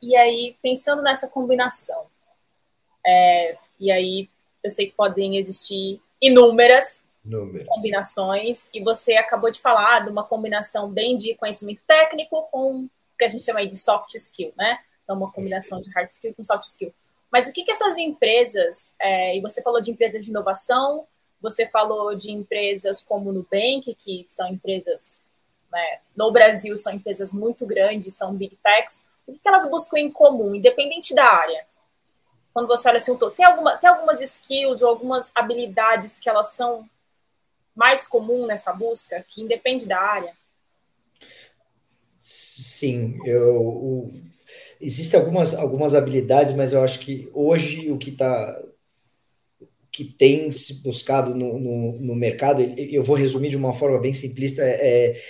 E 0.03 0.17
aí, 0.17 0.57
pensando 0.63 1.03
nessa 1.03 1.29
combinação, 1.29 2.07
é, 3.07 3.57
e 3.79 3.93
aí 3.93 4.29
eu 4.65 4.71
sei 4.71 4.87
que 4.87 4.95
podem 4.97 5.37
existir 5.37 6.01
inúmeras 6.21 7.05
Números. 7.23 7.69
combinações, 7.69 8.71
e 8.73 8.83
você 8.83 9.15
acabou 9.15 9.51
de 9.51 9.61
falar 9.61 10.01
de 10.01 10.11
uma 10.11 10.25
combinação 10.25 10.89
bem 10.89 11.17
de 11.17 11.35
conhecimento 11.35 11.83
técnico 11.87 12.49
com 12.51 12.85
o 12.85 12.89
que 13.19 13.25
a 13.25 13.29
gente 13.29 13.45
chama 13.45 13.61
aí 13.61 13.67
de 13.67 13.77
soft 13.77 14.15
skill, 14.15 14.53
né? 14.57 14.79
Então, 15.05 15.15
é 15.15 15.19
uma 15.19 15.31
combinação 15.31 15.81
de 15.81 15.91
hard 15.91 16.09
skill 16.09 16.35
com 16.35 16.43
soft 16.43 16.65
skill. 16.65 16.93
Mas 17.31 17.49
o 17.49 17.53
que, 17.53 17.65
que 17.65 17.73
essas 17.73 17.99
empresas, 17.99 18.95
é, 18.99 19.37
e 19.37 19.41
você 19.41 19.63
falou 19.63 19.81
de 19.81 19.91
empresas 19.91 20.25
de 20.25 20.31
inovação, 20.31 21.07
você 21.43 21.67
falou 21.67 22.15
de 22.15 22.31
empresas 22.31 23.03
como 23.03 23.31
o 23.31 23.33
Nubank, 23.33 23.95
que 23.97 24.25
são 24.29 24.49
empresas, 24.49 25.21
né, 25.71 25.99
no 26.17 26.31
Brasil, 26.31 26.77
são 26.77 26.93
empresas 26.93 27.33
muito 27.33 27.67
grandes, 27.67 28.15
são 28.15 28.35
big 28.35 28.57
techs. 28.63 29.05
O 29.27 29.33
que, 29.33 29.49
elas 29.49 29.69
buscam 29.69 29.99
em 29.99 30.11
comum, 30.11 30.55
independente 30.55 31.15
da 31.15 31.25
área? 31.25 31.67
Quando 32.55 32.69
você 32.69 32.89
olha 32.89 32.99
assim, 32.99 33.17
tem, 33.35 33.45
alguma, 33.45 33.77
tem 33.77 33.91
algumas 33.91 34.21
skills 34.21 34.83
ou 34.83 34.89
algumas 34.89 35.33
habilidades 35.35 36.19
que 36.19 36.29
elas 36.29 36.53
são 36.53 36.89
mais 37.75 38.07
comum 38.07 38.47
nessa 38.47 38.73
busca, 38.73 39.25
que 39.27 39.43
independe 39.43 39.89
da 39.89 39.99
área? 39.99 40.37
Sim, 42.21 43.19
eu, 43.25 44.13
existem 44.81 45.19
algumas, 45.19 45.55
algumas 45.55 45.95
habilidades, 45.95 46.55
mas 46.55 46.73
eu 46.73 46.85
acho 46.85 47.01
que 47.01 47.29
hoje 47.33 47.91
o 47.91 47.99
que 47.99 48.11
está 48.11 48.61
que 49.93 50.05
tem 50.05 50.51
se 50.51 50.83
buscado 50.83 51.35
no, 51.35 51.59
no, 51.61 51.93
no, 52.01 52.15
mercado, 52.15 52.63
eu 52.63 53.05
vou 53.05 53.15
resumir 53.15 53.51
de 53.51 53.57
uma 53.59 53.75
forma 53.75 54.01
bem 54.01 54.15
simplista, 54.15 54.63
é, 54.63 55.11
é 55.11 55.23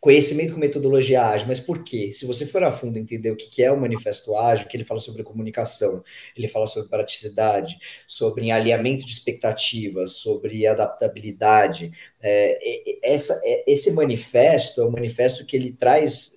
conhecimento 0.00 0.52
com 0.52 0.60
metodologia 0.60 1.22
ágil, 1.22 1.48
mas 1.48 1.58
por 1.58 1.82
quê? 1.82 2.12
Se 2.12 2.26
você 2.26 2.44
for 2.44 2.62
a 2.62 2.70
fundo 2.70 2.98
entender 2.98 3.30
o 3.30 3.36
que 3.36 3.62
é 3.62 3.72
o 3.72 3.80
manifesto 3.80 4.36
ágil, 4.36 4.68
que 4.68 4.76
ele 4.76 4.84
fala 4.84 5.00
sobre 5.00 5.22
comunicação, 5.22 6.04
ele 6.36 6.46
fala 6.46 6.66
sobre 6.66 6.90
praticidade, 6.90 7.78
sobre 8.06 8.50
alinhamento 8.50 9.04
de 9.06 9.12
expectativas, 9.12 10.12
sobre 10.12 10.66
adaptabilidade, 10.66 11.90
é, 12.20 13.00
essa, 13.02 13.40
é, 13.44 13.64
esse 13.66 13.92
manifesto 13.92 14.82
é 14.82 14.86
um 14.86 14.90
manifesto 14.90 15.44
que 15.46 15.56
ele 15.56 15.72
traz 15.72 16.34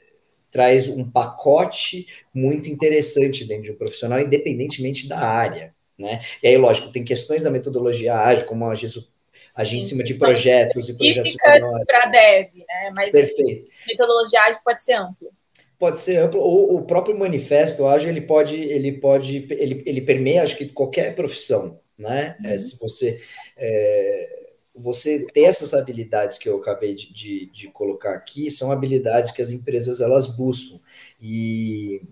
traz 0.49 0.87
um 0.87 1.03
pacote 1.09 2.07
muito 2.33 2.69
interessante 2.69 3.43
dentro 3.43 3.63
de 3.63 3.71
um 3.71 3.75
profissional, 3.75 4.19
independentemente 4.19 5.07
da 5.07 5.19
área, 5.19 5.75
né? 5.97 6.21
E 6.41 6.47
aí, 6.47 6.57
lógico, 6.57 6.91
tem 6.91 7.03
questões 7.03 7.43
da 7.43 7.49
metodologia 7.49 8.15
ágil, 8.15 8.45
como 8.45 8.69
agir, 8.69 8.91
agir 9.55 9.77
em 9.77 9.81
cima 9.81 10.03
de 10.03 10.13
projetos 10.13 10.89
e 10.89 10.97
projetos 10.97 11.35
para 11.85 12.05
dev, 12.05 12.49
né? 12.55 12.93
Mas 12.95 13.11
Perfeito. 13.11 13.69
metodologia 13.87 14.41
ágil 14.41 14.61
pode 14.63 14.81
ser 14.81 14.93
ampla. 14.93 15.29
Pode 15.79 15.99
ser 15.99 16.17
amplo, 16.17 16.39
ou 16.41 16.75
o 16.75 16.85
próprio 16.85 17.17
manifesto 17.17 17.85
ágil, 17.85 18.09
ele 18.09 18.21
pode, 18.21 18.55
ele 18.55 18.93
pode, 18.93 19.47
ele, 19.51 19.83
ele 19.85 20.01
permeia, 20.01 20.43
acho 20.43 20.57
que 20.57 20.67
qualquer 20.69 21.15
profissão, 21.15 21.79
né? 21.97 22.35
É, 22.43 22.47
uhum. 22.47 22.53
É, 22.53 22.57
se 22.57 22.79
você 22.79 23.21
é, 23.55 24.37
você 24.75 25.25
ter 25.33 25.43
essas 25.43 25.73
habilidades 25.73 26.37
que 26.37 26.47
eu 26.47 26.57
acabei 26.57 26.93
de, 26.93 27.11
de, 27.11 27.45
de, 27.47 27.67
colocar 27.69 28.13
aqui 28.13 28.51
são 28.51 28.71
habilidades 28.71 29.31
que 29.31 29.41
as 29.41 29.49
empresas 29.49 29.99
elas 29.99 30.27
buscam 30.27 30.79
e, 31.19 32.03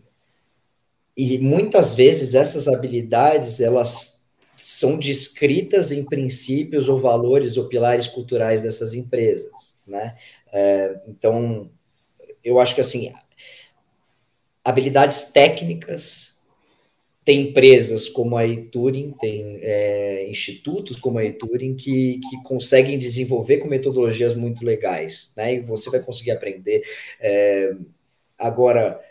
e 1.16 1.38
muitas 1.38 1.94
vezes 1.94 2.36
essas 2.36 2.68
habilidades 2.68 3.62
elas 3.62 4.26
são 4.56 4.98
descritas 4.98 5.92
em 5.92 6.06
princípios 6.06 6.90
ou 6.90 7.00
valores 7.00 7.58
ou 7.58 7.68
pilares 7.68 8.08
culturais 8.08 8.62
dessas 8.62 8.94
empresas, 8.94 9.80
né? 9.88 10.18
É, 10.52 11.00
então 11.08 11.70
eu 12.44 12.60
acho 12.60 12.76
que 12.76 12.82
assim 12.82 13.14
habilidades 14.64 15.32
técnicas 15.32 16.36
tem 17.26 17.50
empresas 17.50 18.08
como 18.08 18.38
a 18.38 18.44
Turing, 18.72 19.12
tem 19.20 19.58
é, 19.62 20.28
institutos 20.30 21.00
como 21.00 21.18
a 21.18 21.32
Turing 21.32 21.76
que, 21.76 22.20
que 22.20 22.44
conseguem 22.44 23.00
desenvolver 23.00 23.58
com 23.58 23.68
metodologias 23.68 24.36
muito 24.36 24.64
legais, 24.64 25.34
né? 25.36 25.56
E 25.56 25.60
você 25.62 25.90
vai 25.90 26.02
conseguir 26.02 26.32
aprender. 26.32 26.84
É, 27.20 27.74
agora, 28.38 29.02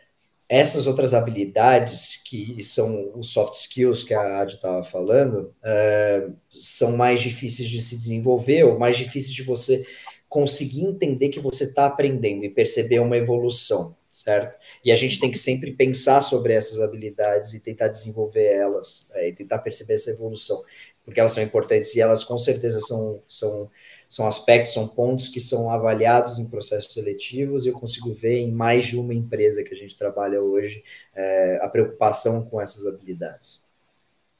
essas 0.48 0.86
outras 0.86 1.14
habilidades, 1.14 2.22
que 2.24 2.62
são 2.62 3.12
os 3.14 3.30
soft 3.32 3.54
skills 3.54 4.04
que 4.04 4.14
a 4.14 4.40
Adi 4.40 4.54
estava 4.54 4.82
falando, 4.82 5.54
é, 5.62 6.28
são 6.52 6.96
mais 6.96 7.20
difíceis 7.20 7.68
de 7.68 7.80
se 7.80 7.98
desenvolver 7.98 8.64
ou 8.64 8.78
mais 8.78 8.96
difíceis 8.96 9.34
de 9.34 9.42
você 9.42 9.86
conseguir 10.28 10.84
entender 10.84 11.28
que 11.28 11.40
você 11.40 11.64
está 11.64 11.86
aprendendo 11.86 12.44
e 12.44 12.50
perceber 12.50 12.98
uma 12.98 13.16
evolução 13.16 13.96
certo? 14.14 14.56
E 14.84 14.92
a 14.92 14.94
gente 14.94 15.18
tem 15.18 15.28
que 15.28 15.38
sempre 15.38 15.72
pensar 15.72 16.20
sobre 16.20 16.52
essas 16.52 16.80
habilidades 16.80 17.52
e 17.52 17.58
tentar 17.58 17.88
desenvolver 17.88 18.44
elas, 18.44 19.08
é, 19.12 19.28
e 19.28 19.32
tentar 19.34 19.58
perceber 19.58 19.94
essa 19.94 20.10
evolução, 20.10 20.62
porque 21.04 21.20
elas 21.20 21.32
são 21.32 21.42
importantes 21.42 21.94
e 21.94 22.00
elas 22.00 22.24
com 22.24 22.38
certeza 22.38 22.80
são, 22.80 23.22
são, 23.28 23.70
são 24.08 24.26
aspectos, 24.26 24.72
são 24.72 24.88
pontos 24.88 25.28
que 25.28 25.40
são 25.40 25.70
avaliados 25.70 26.38
em 26.38 26.48
processos 26.48 26.92
seletivos 26.92 27.64
e 27.64 27.68
eu 27.68 27.78
consigo 27.78 28.12
ver 28.12 28.38
em 28.38 28.50
mais 28.50 28.86
de 28.86 28.96
uma 28.96 29.12
empresa 29.12 29.62
que 29.62 29.74
a 29.74 29.76
gente 29.76 29.96
trabalha 29.96 30.40
hoje 30.40 30.82
é, 31.14 31.58
a 31.62 31.68
preocupação 31.68 32.44
com 32.46 32.60
essas 32.60 32.86
habilidades. 32.86 33.62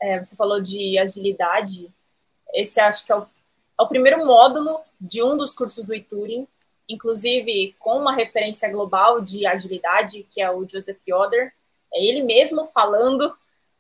É, 0.01 0.21
você 0.23 0.35
falou 0.37 0.61
de 0.61 0.99
agilidade, 0.99 1.91
esse 2.53 2.81
acho 2.81 3.05
que 3.05 3.13
é 3.13 3.17
o, 3.17 3.23
é 3.23 3.83
o 3.83 3.89
primeiro 3.89 4.25
módulo 4.25 4.81
de 5.01 5.23
um 5.23 5.37
dos 5.37 5.55
cursos 5.55 5.87
do 5.87 5.95
Ituring, 5.95 6.47
inclusive 6.89 7.75
com 7.79 7.99
uma 7.99 8.13
referência 8.13 8.71
global 8.71 9.21
de 9.21 9.47
agilidade, 9.47 10.27
que 10.31 10.41
é 10.41 10.51
o 10.51 10.67
Joseph 10.69 11.01
Yoder. 11.07 11.53
É 11.93 12.05
ele 12.05 12.23
mesmo 12.23 12.67
falando, 12.67 13.35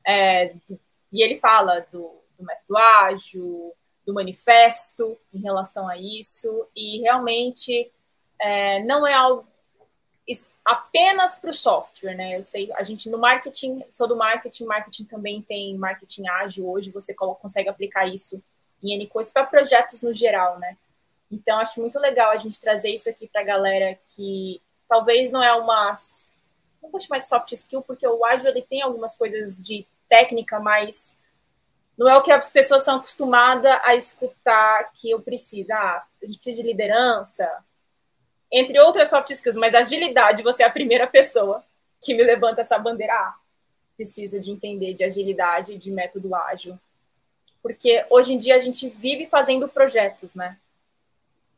é, 0.07 0.55
do, 0.67 0.79
e 1.13 1.23
ele 1.23 1.37
fala 1.39 1.87
do, 1.93 2.11
do 2.39 2.45
método 2.45 2.77
ágil, 2.77 3.73
do 4.07 4.15
manifesto 4.15 5.19
em 5.33 5.41
relação 5.41 5.89
a 5.89 5.97
isso, 5.97 6.67
e 6.77 7.01
realmente 7.01 7.91
é, 8.39 8.83
não 8.83 9.07
é 9.07 9.15
algo 9.15 9.47
apenas 10.65 11.37
para 11.37 11.51
o 11.51 11.55
software, 11.55 12.15
né? 12.15 12.39
Eu 12.39 12.43
sei, 12.43 12.73
a 12.75 12.83
gente 12.83 13.11
no 13.11 13.19
marketing, 13.19 13.85
sou 13.91 14.09
do 14.09 14.17
marketing, 14.17 14.65
marketing 14.65 15.05
também 15.05 15.43
tem 15.43 15.77
marketing 15.77 16.27
ágil 16.29 16.69
hoje, 16.69 16.91
você 16.91 17.15
consegue 17.15 17.69
aplicar 17.69 18.07
isso 18.07 18.43
em 18.83 18.95
N 18.95 19.07
coisas 19.07 19.33
para 19.33 19.45
projetos 19.45 20.03
no 20.03 20.13
geral, 20.13 20.59
né? 20.59 20.77
Então, 21.31 21.59
acho 21.59 21.81
muito 21.81 21.99
legal 21.99 22.31
a 22.31 22.37
gente 22.37 22.61
trazer 22.61 22.91
isso 22.91 23.09
aqui 23.09 23.27
para 23.27 23.41
a 23.41 23.45
galera 23.45 23.99
que 24.09 24.61
talvez 24.89 25.33
não 25.33 25.43
é 25.43 25.53
uma. 25.55 25.95
Não 26.83 26.91
vou 26.91 27.01
chamar 27.01 27.19
de 27.19 27.29
soft 27.29 27.51
skill, 27.53 27.83
porque 27.83 28.07
o 28.07 28.25
ágil 28.25 28.49
ele 28.49 28.63
tem 28.63 28.83
algumas 28.83 29.17
coisas 29.17 29.61
de 29.61 29.87
técnica, 30.09 30.61
mas 30.61 31.17
não 31.97 32.09
é 32.09 32.17
o 32.17 32.23
que 32.23 32.33
as 32.33 32.51
pessoas 32.51 32.81
estão 32.83 32.97
acostumadas 32.97 33.79
a 33.83 33.95
escutar 33.95 34.91
que 34.95 35.11
eu 35.11 35.21
preciso. 35.21 35.73
Ah, 35.73 36.05
a 36.23 36.27
gente 36.27 36.39
precisa 36.39 36.63
de 36.63 36.69
liderança, 36.69 37.49
entre 38.51 38.79
outras 38.81 39.11
soft 39.11 39.31
skills, 39.31 39.57
mas 39.57 39.75
agilidade, 39.75 40.43
você 40.43 40.63
é 40.63 40.67
a 40.67 40.71
primeira 40.71 41.07
pessoa 41.07 41.65
que 42.03 42.15
me 42.15 42.23
levanta 42.23 42.61
essa 42.61 42.79
bandeira. 42.79 43.15
Ah, 43.15 43.35
precisa 43.97 44.41
de 44.41 44.51
entender 44.51 44.95
de 44.95 45.05
agilidade, 45.05 45.79
de 45.79 45.91
método 45.91 46.35
ágil. 46.35 46.79
Porque 47.63 48.05
hoje 48.11 48.35
em 48.35 48.39
dia 48.39 48.57
a 48.57 48.59
gente 48.59 48.89
vive 48.89 49.27
fazendo 49.27 49.69
projetos, 49.69 50.35
né? 50.35 50.59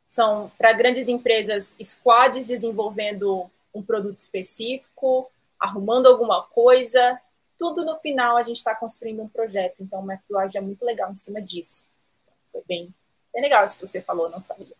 são 0.07 0.51
para 0.57 0.73
grandes 0.73 1.09
empresas 1.09 1.77
squads 1.83 2.47
desenvolvendo 2.47 3.51
um 3.75 3.83
produto 3.83 4.19
específico, 4.19 5.29
arrumando 5.59 6.07
alguma 6.07 6.43
coisa. 6.45 7.21
Tudo 7.59 7.85
no 7.85 7.99
final 7.99 8.37
a 8.37 8.43
gente 8.43 8.59
está 8.59 8.75
construindo 8.75 9.23
um 9.23 9.29
projeto. 9.29 9.77
Então, 9.81 10.01
o 10.01 10.05
método 10.05 10.39
ágil 10.39 10.61
é 10.61 10.65
muito 10.65 10.85
legal 10.85 11.11
em 11.11 11.15
cima 11.15 11.41
disso. 11.41 11.89
Foi 12.53 12.63
bem, 12.67 12.95
bem 13.33 13.43
legal 13.43 13.65
isso 13.65 13.81
que 13.81 13.87
você 13.87 14.01
falou, 14.01 14.29
não 14.29 14.41
sabia. 14.41 14.77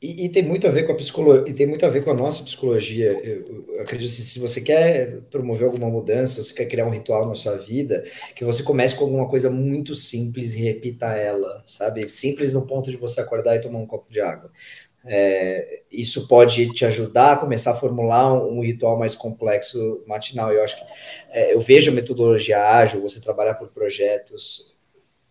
E, 0.00 0.26
e, 0.26 0.28
tem 0.28 0.42
muito 0.42 0.66
a 0.66 0.70
ver 0.70 0.84
com 0.84 0.92
a 0.92 0.94
psicologia, 0.94 1.50
e 1.50 1.54
tem 1.54 1.66
muito 1.66 1.86
a 1.86 1.88
ver 1.88 2.04
com 2.04 2.10
a 2.10 2.14
nossa 2.14 2.42
psicologia. 2.44 3.12
Eu, 3.24 3.66
eu 3.68 3.80
acredito 3.80 4.14
que 4.14 4.20
se 4.20 4.38
você 4.38 4.60
quer 4.60 5.22
promover 5.30 5.66
alguma 5.66 5.88
mudança, 5.88 6.44
você 6.44 6.52
quer 6.52 6.66
criar 6.66 6.86
um 6.86 6.90
ritual 6.90 7.26
na 7.26 7.34
sua 7.34 7.56
vida, 7.56 8.04
que 8.34 8.44
você 8.44 8.62
comece 8.62 8.94
com 8.94 9.04
alguma 9.04 9.26
coisa 9.26 9.48
muito 9.48 9.94
simples 9.94 10.52
e 10.52 10.58
repita 10.60 11.06
ela, 11.14 11.62
sabe? 11.64 12.06
Simples 12.10 12.52
no 12.52 12.66
ponto 12.66 12.90
de 12.90 12.96
você 12.98 13.22
acordar 13.22 13.56
e 13.56 13.60
tomar 13.60 13.78
um 13.78 13.86
copo 13.86 14.12
de 14.12 14.20
água. 14.20 14.50
É, 15.06 15.82
isso 15.90 16.26
pode 16.26 16.72
te 16.72 16.84
ajudar 16.84 17.32
a 17.32 17.36
começar 17.36 17.70
a 17.70 17.76
formular 17.76 18.32
um, 18.32 18.58
um 18.58 18.60
ritual 18.60 18.98
mais 18.98 19.14
complexo 19.14 20.02
matinal. 20.06 20.52
Eu 20.52 20.64
acho 20.64 20.76
que 20.76 20.92
é, 21.30 21.54
eu 21.54 21.60
vejo 21.60 21.90
a 21.90 21.94
metodologia 21.94 22.60
ágil, 22.60 23.00
você 23.00 23.20
trabalhar 23.20 23.54
por 23.54 23.68
projetos 23.68 24.74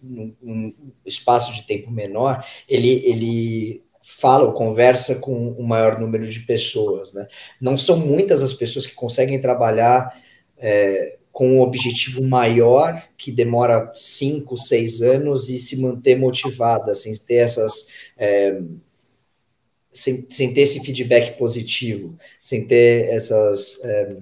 num, 0.01 0.33
num 0.41 0.73
espaço 1.05 1.53
de 1.53 1.63
tempo 1.63 1.91
menor, 1.91 2.45
ele, 2.67 3.01
ele 3.05 3.83
fala 4.03 4.45
ou 4.45 4.53
conversa 4.53 5.15
com 5.15 5.49
o 5.51 5.63
maior 5.63 5.99
número 5.99 6.29
de 6.29 6.41
pessoas, 6.41 7.11
né? 7.11 7.27
Não 7.59 7.75
são 7.75 7.97
muitas 7.97 8.43
as 8.43 8.53
pessoas 8.53 8.85
que 8.85 8.93
conseguem 8.93 9.41
trabalhar 9.41 10.15
é, 10.57 11.17
com 11.31 11.57
um 11.57 11.61
objetivo 11.61 12.23
maior, 12.23 13.03
que 13.17 13.31
demora 13.31 13.91
cinco, 13.93 14.55
seis 14.55 15.01
anos, 15.01 15.49
e 15.49 15.57
se 15.57 15.81
manter 15.81 16.17
motivada, 16.17 16.93
sem 16.93 17.13
ter 17.17 17.35
essas. 17.35 17.89
É, 19.95 19.97
sem, 19.97 20.29
sem 20.29 20.53
ter 20.53 20.61
esse 20.61 20.83
feedback 20.83 21.37
positivo, 21.37 22.17
sem 22.41 22.67
ter 22.67 23.09
essas. 23.09 23.83
É, 23.83 24.17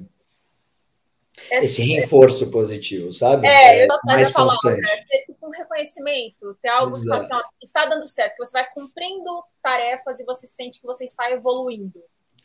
esse 1.51 1.81
reforço 1.83 2.51
positivo, 2.51 3.11
sabe? 3.11 3.47
É, 3.47 3.85
eu 3.85 3.91
é, 3.91 3.97
mais 4.05 4.31
constante. 4.31 4.81
Palavra, 4.81 5.05
ter 5.09 5.23
tipo 5.23 5.47
um 5.47 5.49
reconhecimento, 5.49 6.57
ter 6.61 6.69
algo 6.69 6.95
Exato. 6.95 7.25
que 7.25 7.33
assim, 7.33 7.43
ó, 7.43 7.49
está 7.61 7.85
dando 7.85 8.07
certo, 8.07 8.35
que 8.35 8.45
você 8.45 8.51
vai 8.51 8.69
cumprindo 8.71 9.43
tarefas 9.61 10.19
e 10.19 10.25
você 10.25 10.47
sente 10.47 10.79
que 10.79 10.85
você 10.85 11.05
está 11.05 11.31
evoluindo. 11.31 12.01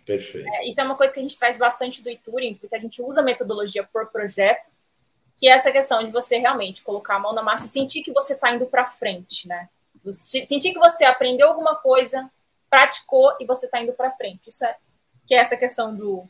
Perfeito. 0.07 0.49
É, 0.55 0.67
isso 0.67 0.81
é 0.81 0.85
uma 0.85 0.97
coisa 0.97 1.13
que 1.13 1.21
a 1.21 1.23
gente 1.23 1.39
traz 1.39 1.59
bastante 1.59 2.03
do 2.03 2.09
Ituring, 2.09 2.55
porque 2.55 2.75
a 2.75 2.79
gente 2.79 3.03
usa 3.03 3.21
metodologia 3.21 3.85
por 3.85 4.07
projeto, 4.07 4.67
que 5.37 5.47
é 5.47 5.53
essa 5.53 5.71
questão 5.71 6.03
de 6.03 6.11
você 6.11 6.39
realmente 6.39 6.83
colocar 6.83 7.17
a 7.17 7.21
mão 7.21 7.35
na 7.35 7.43
massa 7.43 7.67
e 7.67 7.69
sentir 7.69 8.03
que 8.03 8.13
você 8.13 8.33
está 8.33 8.55
indo 8.55 8.65
para 8.67 8.87
frente, 8.87 9.47
né? 9.47 9.69
Sentir 10.11 10.73
que 10.73 10.79
você 10.79 11.05
aprendeu 11.05 11.49
alguma 11.49 11.77
coisa, 11.77 12.31
praticou 12.71 13.37
e 13.41 13.47
você 13.47 13.67
está 13.67 13.81
indo 13.81 13.93
para 13.93 14.11
frente. 14.13 14.49
Isso 14.49 14.65
é 14.65 14.77
que 15.27 15.35
é 15.35 15.39
essa 15.39 15.57
questão 15.57 15.95
do 15.95 16.29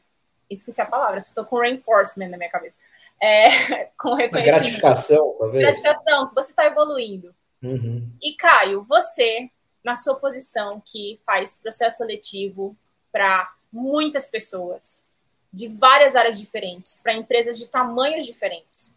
esqueci 0.50 0.80
a 0.80 0.86
palavra, 0.86 1.18
estou 1.18 1.44
com 1.44 1.60
reinforcement 1.60 2.28
na 2.28 2.36
minha 2.36 2.50
cabeça. 2.50 2.76
É, 3.20 3.84
com 3.98 4.14
reconhecimento. 4.14 4.44
Gratificação, 4.44 5.36
talvez. 5.38 5.62
Gratificação, 5.62 6.30
você 6.34 6.50
está 6.50 6.66
evoluindo. 6.66 7.34
Uhum. 7.62 8.10
E 8.22 8.34
Caio, 8.34 8.82
você, 8.84 9.50
na 9.84 9.94
sua 9.94 10.14
posição 10.14 10.82
que 10.84 11.20
faz 11.26 11.56
processo 11.56 11.98
seletivo 11.98 12.76
para 13.12 13.52
muitas 13.72 14.28
pessoas 14.28 15.04
de 15.52 15.68
várias 15.68 16.14
áreas 16.14 16.38
diferentes, 16.38 17.00
para 17.02 17.14
empresas 17.14 17.58
de 17.58 17.68
tamanhos 17.68 18.26
diferentes. 18.26 18.94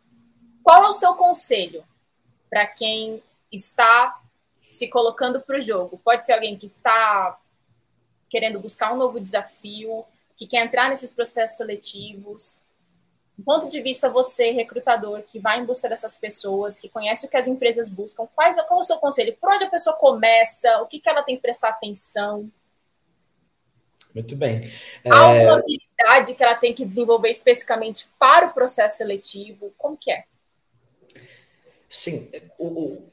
Qual 0.63 0.83
é 0.83 0.88
o 0.88 0.93
seu 0.93 1.15
conselho 1.15 1.83
para 2.50 2.67
quem 2.67 3.24
está 3.51 4.19
se 4.72 4.88
colocando 4.88 5.42
para 5.42 5.58
o 5.58 5.62
jogo? 5.62 6.00
Pode 6.04 6.25
ser 6.25 6.32
alguém 6.32 6.58
que 6.58 6.66
está 6.66 7.38
querendo 8.30 8.58
buscar 8.58 8.94
um 8.94 8.98
novo 8.98 9.20
desafio, 9.20 10.06
que 10.38 10.48
quer 10.48 10.66
entrar 10.66 10.90
nesses 10.90 11.12
processos 11.12 11.58
seletivos. 11.58 12.63
Do 13.38 13.44
ponto 13.44 13.68
de 13.68 13.82
vista 13.82 14.10
você, 14.10 14.51
recrutador, 14.51 15.24
que 15.24 15.40
vai 15.40 15.60
em 15.60 15.66
busca 15.66 15.90
dessas 15.90 16.16
pessoas, 16.16 16.80
que 16.80 16.88
conhece 16.88 17.25
o 17.25 17.30
que 17.30 17.36
as 17.36 17.48
empresas 17.48 17.90
buscam, 17.90 18.25
quais, 18.34 18.56
qual 18.63 18.80
é 18.80 18.82
o 18.82 18.86
seu 18.86 18.98
conselho? 18.98 19.36
Por 19.42 19.51
onde 19.51 19.66
a 19.66 19.70
pessoa 19.70 19.96
começa? 19.96 20.78
O 20.82 20.88
que, 20.88 21.00
que 21.00 21.10
ela 21.10 21.22
tem 21.22 21.36
que 21.36 21.42
prestar 21.42 21.70
atenção? 21.70 22.50
Muito 24.16 24.36
bem. 24.38 24.72
Há 25.06 25.20
alguma 25.20 25.60
habilidade 25.60 26.34
que 26.34 26.44
ela 26.44 26.56
tem 26.56 26.74
que 26.74 26.86
desenvolver 26.86 27.30
especificamente 27.30 28.10
para 28.18 28.48
o 28.48 28.54
processo 28.54 28.98
seletivo? 28.98 29.74
Como 29.78 29.98
que 29.98 30.12
é? 30.12 30.24
Sim, 31.90 32.32
o, 32.58 33.12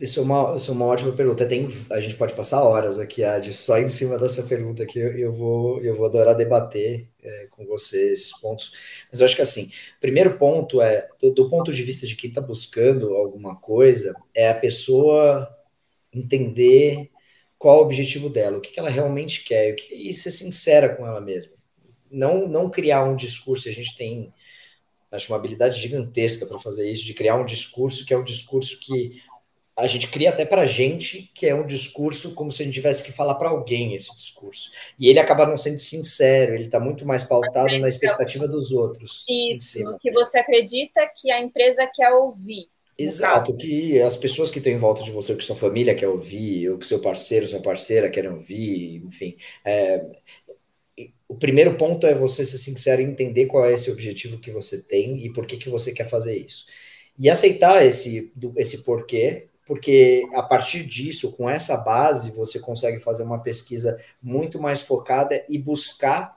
isso, 0.00 0.20
é 0.20 0.22
uma, 0.22 0.56
isso 0.56 0.70
é 0.70 0.74
uma 0.74 0.84
ótima 0.84 1.12
pergunta. 1.12 1.46
Tem, 1.46 1.68
a 1.90 2.00
gente 2.00 2.16
pode 2.16 2.34
passar 2.34 2.62
horas 2.62 2.98
aqui, 2.98 3.24
Adi, 3.24 3.52
só 3.52 3.78
em 3.78 3.88
cima 3.88 4.18
dessa 4.18 4.42
pergunta 4.42 4.82
aqui. 4.82 4.98
Eu, 4.98 5.12
eu 5.12 5.32
vou, 5.32 5.80
eu 5.80 5.94
vou 5.94 6.06
adorar 6.06 6.34
debater 6.34 7.08
é, 7.22 7.48
com 7.50 7.64
você 7.64 8.12
esses 8.12 8.32
pontos. 8.38 8.72
Mas 9.10 9.20
eu 9.20 9.24
acho 9.24 9.36
que 9.36 9.42
assim, 9.42 9.70
primeiro 10.00 10.36
ponto 10.36 10.82
é, 10.82 11.08
do, 11.20 11.32
do 11.32 11.48
ponto 11.48 11.72
de 11.72 11.82
vista 11.82 12.06
de 12.06 12.14
quem 12.14 12.28
está 12.28 12.40
buscando 12.40 13.14
alguma 13.14 13.56
coisa, 13.56 14.14
é 14.34 14.50
a 14.50 14.54
pessoa 14.54 15.48
entender 16.12 17.10
qual 17.58 17.78
o 17.78 17.82
objetivo 17.82 18.28
dela, 18.28 18.58
o 18.58 18.60
que, 18.60 18.78
ela 18.78 18.90
realmente 18.90 19.44
quer, 19.44 19.74
que, 19.74 19.94
e 19.94 20.12
ser 20.12 20.30
sincera 20.30 20.94
com 20.94 21.06
ela 21.06 21.20
mesma. 21.20 21.52
Não, 22.10 22.46
não 22.46 22.70
criar 22.70 23.04
um 23.04 23.16
discurso, 23.16 23.68
a 23.68 23.72
gente 23.72 23.96
tem, 23.96 24.32
acho, 25.10 25.32
uma 25.32 25.38
habilidade 25.38 25.80
gigantesca 25.80 26.46
para 26.46 26.58
fazer 26.58 26.90
isso, 26.90 27.04
de 27.04 27.14
criar 27.14 27.36
um 27.36 27.44
discurso 27.46 28.04
que 28.04 28.12
é 28.12 28.18
um 28.18 28.24
discurso 28.24 28.78
que 28.78 29.22
a 29.76 29.86
gente 29.86 30.08
cria 30.08 30.30
até 30.30 30.44
para 30.46 30.62
a 30.62 30.66
gente, 30.66 31.30
que 31.34 31.46
é 31.46 31.54
um 31.54 31.66
discurso 31.66 32.34
como 32.34 32.50
se 32.50 32.62
a 32.62 32.64
gente 32.64 32.74
tivesse 32.74 33.02
que 33.02 33.12
falar 33.12 33.34
para 33.34 33.50
alguém 33.50 33.94
esse 33.94 34.14
discurso. 34.14 34.70
E 34.98 35.08
ele 35.08 35.18
acaba 35.18 35.46
não 35.46 35.58
sendo 35.58 35.78
sincero, 35.80 36.54
ele 36.54 36.64
está 36.64 36.80
muito 36.80 37.04
mais 37.04 37.22
pautado 37.22 37.78
na 37.78 37.88
expectativa 37.88 38.48
dos 38.48 38.72
outros. 38.72 39.24
Isso, 39.28 39.98
que 40.00 40.10
você 40.10 40.38
acredita 40.38 41.06
que 41.14 41.30
a 41.30 41.40
empresa 41.40 41.86
quer 41.94 42.10
ouvir. 42.12 42.68
Exato, 42.98 43.54
que 43.54 44.00
as 44.00 44.16
pessoas 44.16 44.50
que 44.50 44.56
estão 44.56 44.72
em 44.72 44.78
volta 44.78 45.02
de 45.02 45.10
você, 45.10 45.32
ou 45.32 45.38
que 45.38 45.44
sua 45.44 45.54
família 45.54 45.94
quer 45.94 46.08
ouvir, 46.08 46.70
ou 46.70 46.78
que 46.78 46.86
seu 46.86 46.98
parceiro, 46.98 47.46
sua 47.46 47.60
parceira 47.60 48.08
querem 48.08 48.30
ouvir, 48.30 49.04
enfim. 49.04 49.36
É, 49.62 50.02
o 51.28 51.34
primeiro 51.34 51.76
ponto 51.76 52.06
é 52.06 52.14
você 52.14 52.46
ser 52.46 52.56
sincero 52.56 53.02
e 53.02 53.04
entender 53.04 53.44
qual 53.44 53.66
é 53.66 53.74
esse 53.74 53.90
objetivo 53.90 54.38
que 54.38 54.50
você 54.50 54.80
tem 54.80 55.26
e 55.26 55.30
por 55.30 55.46
que, 55.46 55.58
que 55.58 55.68
você 55.68 55.92
quer 55.92 56.08
fazer 56.08 56.38
isso. 56.38 56.64
E 57.18 57.28
aceitar 57.28 57.84
esse, 57.84 58.32
esse 58.56 58.82
porquê, 58.82 59.48
porque 59.66 60.28
a 60.32 60.42
partir 60.42 60.84
disso, 60.86 61.32
com 61.32 61.50
essa 61.50 61.76
base, 61.76 62.30
você 62.30 62.60
consegue 62.60 63.00
fazer 63.00 63.24
uma 63.24 63.42
pesquisa 63.42 64.00
muito 64.22 64.60
mais 64.60 64.80
focada 64.80 65.44
e 65.48 65.58
buscar 65.58 66.36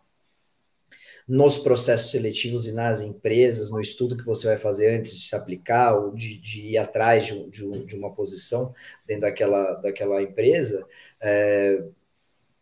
nos 1.27 1.55
processos 1.55 2.09
seletivos 2.09 2.65
e 2.65 2.71
nas 2.71 3.01
empresas, 3.01 3.69
no 3.69 3.79
estudo 3.79 4.17
que 4.17 4.25
você 4.25 4.47
vai 4.47 4.57
fazer 4.57 4.97
antes 4.97 5.15
de 5.15 5.27
se 5.27 5.35
aplicar 5.35 5.93
ou 5.93 6.11
de, 6.11 6.39
de 6.39 6.71
ir 6.71 6.77
atrás 6.79 7.27
de, 7.27 7.47
de, 7.51 7.85
de, 7.85 7.95
uma 7.95 8.11
posição 8.11 8.73
dentro 9.05 9.21
daquela, 9.21 9.75
daquela 9.75 10.23
empresa, 10.23 10.83
é, 11.21 11.83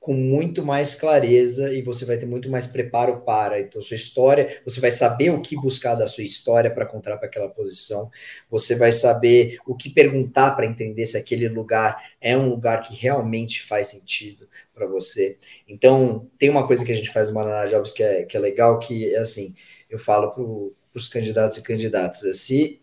com 0.08 0.14
muito 0.14 0.64
mais 0.64 0.96
clareza 0.96 1.70
e 1.74 1.82
você 1.82 2.06
vai 2.06 2.18
ter 2.18 2.26
muito 2.26 2.50
mais 2.50 2.66
preparo 2.66 3.24
para. 3.26 3.60
Então, 3.60 3.82
sua 3.82 3.96
história, 3.96 4.62
você 4.64 4.80
vai 4.80 4.90
saber 4.90 5.32
o 5.32 5.42
que 5.42 5.58
buscar 5.58 5.96
da 5.96 6.08
sua 6.08 6.24
história 6.24 6.74
para 6.74 6.86
contar 6.86 7.18
para 7.18 7.28
aquela 7.28 7.50
posição, 7.50 8.10
você 8.50 8.74
vai 8.74 8.94
saber 8.94 9.58
o 9.68 9.76
que 9.76 9.90
perguntar 9.90 10.52
para 10.56 10.66
entender 10.66 11.06
se 11.06 11.18
aquele 11.18 11.50
lugar 11.50 12.02
é 12.22 12.38
um 12.38 12.48
lugar 12.48 12.84
que 12.84 12.96
realmente 12.96 13.62
faz 13.62 13.88
sentido 13.88 14.48
para 14.74 14.88
você. 14.88 15.38
Então, 15.68 16.32
tem 16.40 16.50
uma 16.50 16.66
coisa 16.66 16.86
que 16.86 16.92
a 16.94 16.96
gente 16.96 17.12
faz 17.12 17.28
no 17.28 17.36
Mananá 17.36 17.66
Jobs 17.66 17.92
que 17.92 18.02
é, 18.02 18.24
que 18.24 18.38
é 18.38 18.40
legal, 18.40 18.80
que 18.80 19.14
é 19.14 19.20
assim, 19.20 19.56
eu 19.90 20.00
falo 20.00 20.32
para 20.32 20.42
os 20.98 21.10
candidatos 21.10 21.58
e 21.58 21.64
candidatas, 21.64 22.24
é, 22.24 22.32
se 22.32 22.80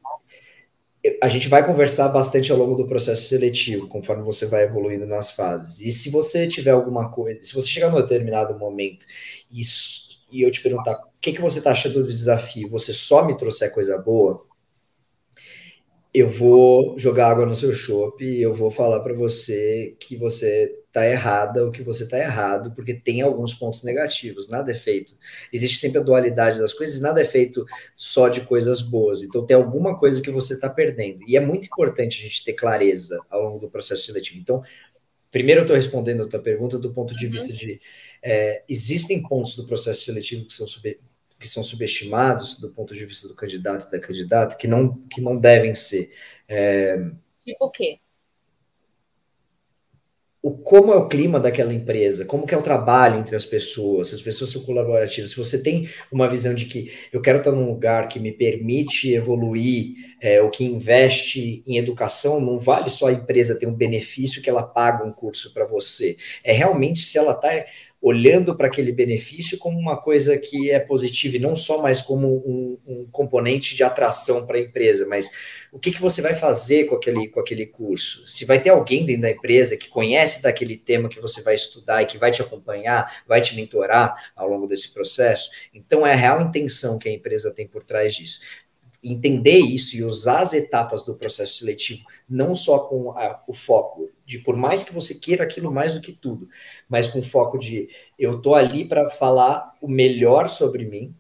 a 1.21 1.29
gente 1.29 1.49
vai 1.49 1.65
conversar 1.65 2.09
bastante 2.09 2.51
ao 2.51 2.59
longo 2.59 2.75
do 2.75 2.87
processo 2.87 3.29
seletivo, 3.29 3.87
conforme 3.89 4.23
você 4.23 4.47
vai 4.47 4.65
evoluindo 4.65 5.07
nas 5.07 5.31
fases. 5.31 5.81
E 5.81 5.93
se 5.93 6.11
você 6.11 6.47
tiver 6.47 6.71
alguma 6.71 7.11
coisa, 7.11 7.43
se 7.43 7.55
você 7.55 7.69
chegar 7.69 7.91
num 7.91 8.01
determinado 8.01 8.59
momento 8.59 9.05
e, 9.51 9.61
e 10.33 10.43
eu 10.43 10.51
te 10.51 10.63
perguntar 10.63 10.95
o 10.95 11.21
que, 11.21 11.33
que 11.33 11.41
você 11.41 11.59
está 11.59 11.73
achando 11.73 12.03
do 12.03 12.09
desafio, 12.09 12.71
você 12.71 12.93
só 12.93 13.25
me 13.27 13.37
trouxer 13.37 13.73
coisa 13.73 13.99
boa, 13.99 14.47
eu 16.13 16.29
vou 16.29 16.99
jogar 16.99 17.31
água 17.31 17.45
no 17.45 17.57
seu 17.57 17.75
chope 17.75 18.25
e 18.25 18.41
eu 18.41 18.55
vou 18.55 18.71
falar 18.71 19.01
para 19.01 19.13
você 19.15 19.97
que 19.99 20.17
você 20.17 20.84
tá 20.95 21.05
errada 21.05 21.65
ou 21.65 21.73
que 21.73 21.83
você 21.83 22.09
tá 22.09 22.17
errado, 22.17 22.73
porque 22.73 22.95
tem 22.95 23.21
alguns 23.21 23.53
pontos 23.53 23.83
negativos, 23.83 24.49
nada 24.49 24.71
é 24.71 24.77
feito. 24.77 25.19
Existe 25.53 25.79
sempre 25.79 25.99
a 25.99 26.01
dualidade 26.01 26.61
das 26.61 26.73
coisas, 26.73 27.01
nada 27.01 27.21
é 27.21 27.25
feito 27.25 27.67
só 27.97 28.29
de 28.29 28.43
coisas 28.43 28.81
boas. 28.81 29.21
Então 29.21 29.45
tem 29.45 29.57
alguma 29.57 29.99
coisa 29.99 30.23
que 30.23 30.31
você 30.31 30.55
está 30.55 30.71
perdendo. 30.71 31.29
E 31.29 31.37
é 31.37 31.41
muito 31.41 31.67
importante 31.67 32.21
a 32.21 32.23
gente 32.23 32.45
ter 32.45 32.53
clareza 32.53 33.21
ao 33.29 33.43
longo 33.43 33.59
do 33.59 33.69
processo 33.69 34.05
seletivo. 34.05 34.39
Então, 34.39 34.63
primeiro 35.33 35.63
eu 35.63 35.65
estou 35.65 35.77
respondendo 35.77 36.23
a 36.23 36.29
tua 36.29 36.39
pergunta 36.39 36.79
do 36.79 36.95
ponto 36.95 37.13
de 37.13 37.27
uhum. 37.27 37.33
vista 37.33 37.53
de 37.53 37.81
é, 38.23 38.63
existem 38.69 39.21
pontos 39.21 39.57
do 39.57 39.67
processo 39.67 40.03
seletivo 40.03 40.47
que 40.47 40.55
são 40.55 40.69
sub, 40.69 40.97
que 41.41 41.49
são 41.49 41.65
subestimados 41.65 42.57
do 42.61 42.71
ponto 42.71 42.95
de 42.95 43.05
vista 43.05 43.27
do 43.27 43.35
candidato 43.35 43.89
e 43.89 43.91
da 43.91 43.99
candidata, 43.99 44.55
que 44.55 44.69
não, 44.69 44.95
que 45.09 45.21
não 45.21 45.37
devem 45.37 45.75
ser. 45.75 46.13
É... 46.47 46.99
Tipo 47.45 47.65
o 47.65 47.71
quê? 47.71 47.99
O, 50.45 50.59
como 50.59 50.93
é 50.93 50.97
o 50.97 51.09
clima 51.09 51.41
daquela 51.41 51.73
empresa, 51.73 52.27
como 52.27 52.47
que 52.47 52.55
é 52.55 52.59
o 52.59 52.61
trabalho 52.61 53.19
entre 53.19 53.35
as 53.35 53.47
pessoas, 53.47 54.09
se 54.09 54.15
as 54.15 54.21
pessoas 54.21 54.51
são 54.51 54.63
colaborativas, 54.63 55.31
se 55.31 55.39
você 55.39 55.63
tem 55.63 55.89
uma 56.13 56.29
visão 56.29 56.55
de 56.55 56.67
que 56.67 56.93
eu 57.11 57.23
quero 57.23 57.39
estar 57.39 57.51
num 57.51 57.67
lugar 57.67 58.09
que 58.09 58.21
me 58.21 58.31
permite 58.31 59.11
evoluir, 59.11 59.95
é, 60.21 60.43
o 60.43 60.51
que 60.51 60.63
investe 60.63 61.65
em 61.67 61.79
educação, 61.79 62.43
não 62.43 62.59
vale 62.59 62.91
só 62.91 63.07
a 63.07 63.13
empresa 63.13 63.59
ter 63.59 63.67
um 63.67 63.73
benefício 63.73 64.43
que 64.43 64.51
ela 64.51 64.63
paga 64.63 65.03
um 65.03 65.13
curso 65.13 65.51
para 65.55 65.65
você, 65.65 66.19
é 66.45 66.53
realmente 66.53 67.01
se 67.01 67.17
ela 67.17 67.33
está 67.33 67.65
olhando 68.05 68.55
para 68.55 68.67
aquele 68.67 68.93
benefício 68.93 69.57
como 69.57 69.79
uma 69.79 69.97
coisa 69.97 70.37
que 70.37 70.71
é 70.71 70.79
positiva 70.79 71.39
e 71.39 71.41
não 71.41 71.57
só 71.57 71.81
mais 71.81 72.03
como 72.03 72.29
um, 72.29 72.79
um 72.87 73.09
componente 73.11 73.75
de 73.75 73.83
atração 73.83 74.47
para 74.47 74.59
a 74.59 74.61
empresa, 74.61 75.07
mas 75.07 75.31
o 75.73 75.79
que, 75.79 75.91
que 75.91 76.03
você 76.03 76.21
vai 76.21 76.35
fazer 76.35 76.85
com 76.85 76.97
aquele, 76.97 77.29
com 77.29 77.41
aquele 77.41 77.65
curso? 77.65 78.29
Se 78.29 78.45
vai 78.45 78.61
ter 78.61 78.69
alguém 78.69 79.07
dentro 79.07 79.23
da 79.23 79.31
empresa 79.31 79.75
que 79.75 79.89
conhece 79.89 80.43
daquele 80.43 80.77
tema 80.77 81.09
que 81.09 81.19
você 81.19 81.41
vai 81.41 81.55
estudar 81.55 82.03
e 82.03 82.07
que 82.07 82.19
vai 82.19 82.31
te 82.31 82.43
acompanhar, 82.43 83.23
vai 83.27 83.41
te 83.41 83.57
mentorar 83.57 84.33
ao 84.37 84.49
longo 84.49 84.67
desse 84.67 84.93
processo, 84.93 85.49
então 85.73 86.07
é 86.07 86.13
a 86.13 86.17
real 86.17 86.43
intenção 86.43 86.99
que 86.99 87.09
a 87.09 87.13
empresa 87.13 87.55
tem 87.55 87.67
por 87.67 87.83
trás 87.83 88.15
disso 88.15 88.39
entender 89.05 89.59
isso 89.59 89.95
e 89.97 90.03
usar 90.03 90.41
as 90.41 90.55
etapas 90.55 91.05
do 91.05 91.15
processo 91.15 91.59
seletivo, 91.59 92.05
não 92.29 92.55
só 92.55 92.79
com 92.79 93.11
a, 93.11 93.43
o 93.47 93.53
foco 93.53 94.11
de 94.25 94.39
por 94.39 94.57
mais 94.57 94.83
que 94.83 94.95
você 94.95 95.15
queira 95.15 95.45
aquilo 95.45 95.71
mais 95.71 95.93
do 95.95 96.01
que 96.01 96.13
tudo, 96.13 96.49
mas 96.89 97.07
com 97.07 97.23
foco 97.23 97.59
de 97.59 97.89
eu 98.19 98.41
tô 98.41 98.55
ali 98.55 98.87
para 98.89 99.11
falar 99.11 99.75
o 99.81 99.87
melhor 99.87 100.49
sobre 100.49 100.87
mim, 100.87 101.15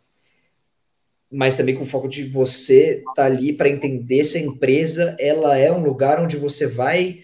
mas 1.30 1.56
também 1.56 1.74
com 1.74 1.84
foco 1.84 2.08
de 2.08 2.24
você 2.24 3.02
tá 3.14 3.26
ali 3.26 3.52
para 3.52 3.68
entender 3.68 4.24
se 4.24 4.38
a 4.38 4.40
empresa 4.40 5.14
ela 5.18 5.58
é 5.58 5.70
um 5.70 5.84
lugar 5.84 6.20
onde 6.20 6.36
você 6.36 6.66
vai 6.66 7.22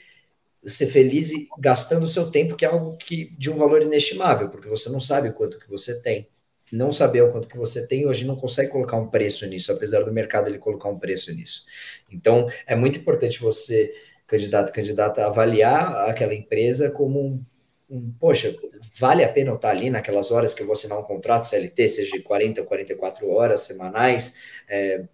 ser 0.67 0.89
feliz 0.89 1.33
e 1.33 1.49
gastando 1.59 2.03
o 2.03 2.09
seu 2.09 2.31
tempo, 2.31 2.55
que 2.55 2.67
é 2.67 2.69
algo 2.69 2.97
que 2.99 3.35
de 3.39 3.51
um 3.51 3.57
valor 3.57 3.81
inestimável, 3.81 4.51
porque 4.51 4.69
você 4.69 4.91
não 4.91 5.01
sabe 5.01 5.33
quanto 5.33 5.59
que 5.59 5.71
você 5.71 6.03
tem 6.03 6.29
não 6.73 6.93
saber 6.93 7.23
o 7.23 7.31
quanto 7.31 7.49
que 7.49 7.57
você 7.57 7.87
tem, 7.87 8.07
hoje 8.07 8.27
não 8.27 8.37
consegue 8.37 8.71
colocar 8.71 8.97
um 8.97 9.09
preço 9.09 9.47
nisso, 9.47 9.73
apesar 9.73 10.03
do 10.03 10.13
mercado 10.13 10.49
ele 10.49 10.59
colocar 10.59 10.89
um 10.89 10.99
preço 10.99 11.35
nisso. 11.35 11.65
Então, 12.11 12.49
é 12.67 12.77
muito 12.77 12.99
importante 12.99 13.41
você, 13.41 13.95
candidato, 14.27 14.73
candidata, 14.73 15.27
avaliar 15.27 16.09
aquela 16.09 16.35
empresa 16.35 16.91
como 16.91 17.21
um, 17.21 17.45
um, 17.91 18.13
poxa, 18.19 18.55
vale 18.99 19.25
a 19.25 19.29
pena 19.29 19.51
eu 19.51 19.57
estar 19.57 19.71
ali 19.71 19.91
naquelas 19.91 20.31
horas 20.31 20.55
que 20.55 20.63
eu 20.63 20.67
vou 20.67 20.75
assinar 20.75 20.99
um 20.99 21.03
contrato 21.03 21.49
CLT, 21.49 21.89
seja 21.89 22.13
de 22.13 22.23
40 22.23 22.61
ou 22.61 22.67
44 22.67 23.29
horas 23.29 23.63
semanais, 23.63 24.37
é, 24.69 25.05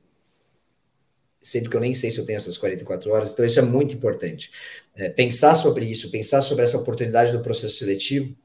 sendo 1.41 1.71
que 1.71 1.77
eu 1.77 1.81
nem 1.81 1.95
sei 1.95 2.11
se 2.11 2.19
eu 2.19 2.27
tenho 2.27 2.37
essas 2.37 2.59
44 2.59 3.11
horas, 3.13 3.33
então 3.33 3.45
isso 3.45 3.59
é 3.59 3.63
muito 3.63 3.95
importante. 3.95 4.51
É, 4.95 5.09
pensar 5.09 5.55
sobre 5.55 5.87
isso, 5.87 6.11
pensar 6.11 6.43
sobre 6.43 6.65
essa 6.65 6.77
oportunidade 6.77 7.33
do 7.33 7.41
processo 7.41 7.77
seletivo, 7.77 8.37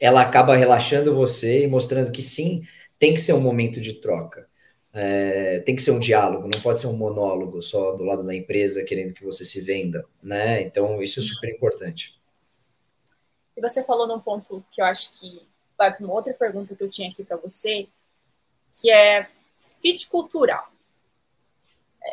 ela 0.00 0.22
acaba 0.22 0.56
relaxando 0.56 1.14
você 1.14 1.64
e 1.64 1.66
mostrando 1.66 2.12
que 2.12 2.22
sim, 2.22 2.62
tem 2.98 3.14
que 3.14 3.20
ser 3.20 3.32
um 3.32 3.40
momento 3.40 3.80
de 3.80 3.94
troca. 3.94 4.48
É, 4.92 5.60
tem 5.60 5.76
que 5.76 5.82
ser 5.82 5.90
um 5.90 6.00
diálogo, 6.00 6.48
não 6.52 6.60
pode 6.60 6.80
ser 6.80 6.86
um 6.86 6.96
monólogo 6.96 7.62
só 7.62 7.92
do 7.92 8.04
lado 8.04 8.24
da 8.24 8.34
empresa 8.34 8.82
querendo 8.84 9.14
que 9.14 9.24
você 9.24 9.44
se 9.44 9.60
venda, 9.60 10.04
né? 10.22 10.62
Então, 10.62 11.00
isso 11.02 11.20
é 11.20 11.22
super 11.22 11.50
importante. 11.50 12.18
E 13.56 13.60
você 13.60 13.84
falou 13.84 14.06
num 14.06 14.18
ponto 14.18 14.64
que 14.70 14.80
eu 14.80 14.86
acho 14.86 15.12
que 15.18 15.42
vai 15.76 15.94
para 15.94 16.04
uma 16.04 16.14
outra 16.14 16.32
pergunta 16.32 16.74
que 16.74 16.82
eu 16.82 16.88
tinha 16.88 17.08
aqui 17.08 17.22
para 17.22 17.36
você, 17.36 17.86
que 18.80 18.90
é 18.90 19.28
fit 19.80 20.08
cultural. 20.08 20.72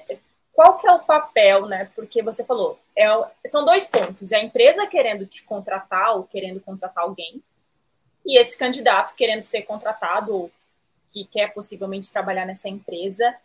É, 0.10 0.18
qual 0.54 0.78
que 0.78 0.88
é 0.88 0.92
o 0.92 1.04
papel, 1.04 1.66
né? 1.68 1.92
Porque 1.96 2.22
você 2.22 2.46
falou, 2.46 2.80
é, 2.96 3.06
são 3.46 3.66
dois 3.66 3.86
pontos: 3.88 4.32
é 4.32 4.38
a 4.38 4.44
empresa 4.44 4.88
querendo 4.88 5.26
te 5.26 5.44
contratar 5.44 6.16
ou 6.16 6.24
querendo 6.24 6.60
contratar 6.62 7.04
alguém, 7.04 7.44
e 8.26 8.40
esse 8.40 8.58
candidato 8.58 9.16
querendo 9.16 9.44
ser 9.44 9.62
contratado 9.64 10.34
ou 10.34 10.52
que 11.12 11.26
quer 11.26 11.54
possivelmente 11.54 12.12
trabalhar 12.12 12.46
nessa 12.46 12.68
empresa. 12.68 13.36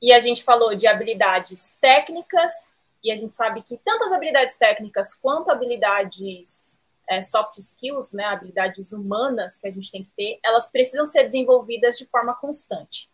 E 0.00 0.12
a 0.12 0.20
gente 0.20 0.42
falou 0.42 0.74
de 0.74 0.86
habilidades 0.86 1.76
técnicas, 1.80 2.72
e 3.04 3.10
a 3.10 3.16
gente 3.16 3.34
sabe 3.34 3.62
que 3.62 3.76
tanto 3.78 4.04
as 4.04 4.12
habilidades 4.12 4.56
técnicas 4.56 5.14
quanto 5.14 5.50
habilidades 5.50 6.78
é, 7.08 7.20
soft 7.20 7.58
skills, 7.58 8.12
né, 8.12 8.24
habilidades 8.24 8.92
humanas 8.92 9.58
que 9.58 9.66
a 9.66 9.72
gente 9.72 9.90
tem 9.90 10.04
que 10.04 10.10
ter, 10.16 10.38
elas 10.44 10.70
precisam 10.70 11.04
ser 11.04 11.24
desenvolvidas 11.24 11.98
de 11.98 12.06
forma 12.06 12.34
constante. 12.34 13.10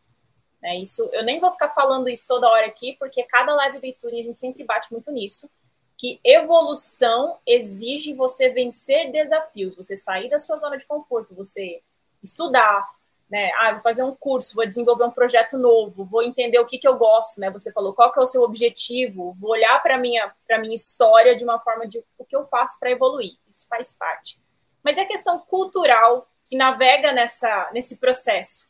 Né? 0.62 0.76
Isso, 0.76 1.08
eu 1.12 1.24
nem 1.24 1.40
vou 1.40 1.50
ficar 1.50 1.70
falando 1.70 2.08
isso 2.08 2.28
toda 2.28 2.48
hora 2.48 2.66
aqui, 2.66 2.96
porque 2.98 3.22
cada 3.24 3.54
live 3.54 3.78
do 3.78 3.86
Ituring 3.86 4.20
a 4.20 4.24
gente 4.24 4.40
sempre 4.40 4.64
bate 4.64 4.92
muito 4.92 5.10
nisso, 5.10 5.50
que 5.98 6.20
evolução 6.22 7.38
exige 7.44 8.14
você 8.14 8.48
vencer 8.50 9.10
desafios, 9.10 9.74
você 9.74 9.96
sair 9.96 10.30
da 10.30 10.38
sua 10.38 10.56
zona 10.56 10.78
de 10.78 10.86
conforto, 10.86 11.34
você 11.34 11.82
estudar, 12.22 12.88
né? 13.28 13.50
Ah, 13.58 13.72
vou 13.72 13.82
fazer 13.82 14.04
um 14.04 14.14
curso, 14.14 14.54
vou 14.54 14.64
desenvolver 14.64 15.04
um 15.04 15.10
projeto 15.10 15.58
novo, 15.58 16.04
vou 16.04 16.22
entender 16.22 16.60
o 16.60 16.66
que, 16.66 16.78
que 16.78 16.86
eu 16.86 16.96
gosto, 16.96 17.40
né? 17.40 17.50
Você 17.50 17.72
falou 17.72 17.92
qual 17.92 18.12
que 18.12 18.18
é 18.20 18.22
o 18.22 18.26
seu 18.26 18.42
objetivo, 18.42 19.36
vou 19.38 19.50
olhar 19.50 19.82
para 19.82 19.98
minha 19.98 20.32
para 20.46 20.58
minha 20.58 20.74
história 20.74 21.34
de 21.34 21.42
uma 21.42 21.58
forma 21.58 21.86
de 21.86 22.02
o 22.16 22.24
que 22.24 22.36
eu 22.36 22.46
faço 22.46 22.78
para 22.78 22.92
evoluir. 22.92 23.36
Isso 23.48 23.66
faz 23.68 23.92
parte. 23.92 24.40
Mas 24.84 24.98
é 24.98 25.02
a 25.02 25.06
questão 25.06 25.40
cultural 25.40 26.28
que 26.48 26.56
navega 26.56 27.12
nessa 27.12 27.70
nesse 27.72 27.98
processo. 27.98 28.68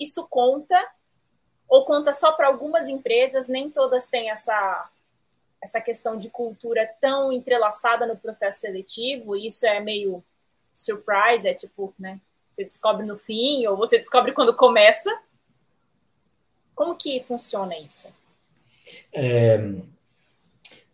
Isso 0.00 0.26
conta 0.28 0.76
ou 1.68 1.84
conta 1.84 2.12
só 2.12 2.32
para 2.32 2.48
algumas 2.48 2.88
empresas? 2.88 3.48
Nem 3.48 3.70
todas 3.70 4.08
têm 4.08 4.30
essa 4.30 4.90
essa 5.62 5.80
questão 5.80 6.16
de 6.16 6.30
cultura 6.30 6.88
tão 7.00 7.32
entrelaçada 7.32 8.06
no 8.06 8.16
processo 8.16 8.60
seletivo. 8.60 9.36
Isso 9.36 9.66
é 9.66 9.80
meio 9.80 10.22
surprise, 10.72 11.48
é 11.48 11.54
tipo, 11.54 11.94
né? 11.98 12.20
Você 12.50 12.64
descobre 12.64 13.04
no 13.04 13.18
fim 13.18 13.66
ou 13.66 13.76
você 13.76 13.98
descobre 13.98 14.32
quando 14.32 14.56
começa? 14.56 15.10
Como 16.74 16.96
que 16.96 17.22
funciona 17.24 17.78
isso? 17.78 18.12
É, 19.12 19.58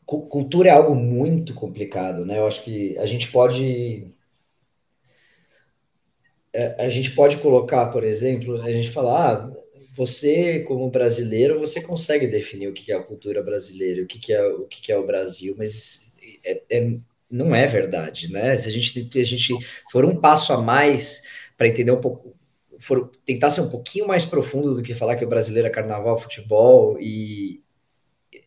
cultura 0.05 0.69
é 0.69 0.73
algo 0.73 0.95
muito 0.95 1.55
complicado, 1.55 2.25
né? 2.25 2.39
Eu 2.39 2.47
acho 2.47 2.63
que 2.63 2.97
a 2.99 3.07
gente 3.07 3.31
pode 3.31 4.13
é, 6.53 6.85
a 6.85 6.89
gente 6.89 7.13
pode 7.13 7.39
colocar, 7.39 7.87
por 7.87 8.05
exemplo, 8.05 8.61
a 8.61 8.71
gente 8.71 8.91
falar, 8.91 9.35
ah, 9.35 9.62
você 9.95 10.61
como 10.61 10.91
brasileiro, 10.91 11.59
você 11.59 11.81
consegue 11.81 12.27
definir 12.27 12.69
o 12.69 12.73
que 12.73 12.93
é 12.93 12.97
a 12.97 13.03
cultura 13.03 13.43
brasileira, 13.43 14.03
o 14.03 14.07
que 14.07 14.33
é 14.33 14.47
o 14.47 14.67
que 14.67 14.91
é 14.91 14.97
o 14.97 15.07
Brasil, 15.07 15.55
mas 15.59 16.03
é, 16.45 16.63
é, 16.71 16.97
não 17.31 17.55
é 17.55 17.67
verdade, 17.67 18.31
né? 18.31 18.57
Se 18.57 18.69
a 18.69 18.73
gente, 18.73 19.19
a 19.19 19.25
gente 19.25 19.55
for 19.91 20.05
um 20.05 20.17
passo 20.17 20.53
a 20.53 20.61
mais 20.61 21.23
para 21.57 21.69
entender 21.69 21.93
um 21.93 22.01
pouco, 22.01 22.35
for, 22.79 23.11
tentar 23.25 23.51
ser 23.51 23.63
um 23.63 23.71
pouquinho 23.71 24.07
mais 24.07 24.25
profundo 24.25 24.75
do 24.75 24.83
que 24.83 24.95
falar 24.95 25.17
que 25.17 25.25
o 25.25 25.29
brasileiro 25.29 25.69
é 25.69 25.71
carnaval, 25.71 26.19
futebol 26.19 26.99
e 27.01 27.63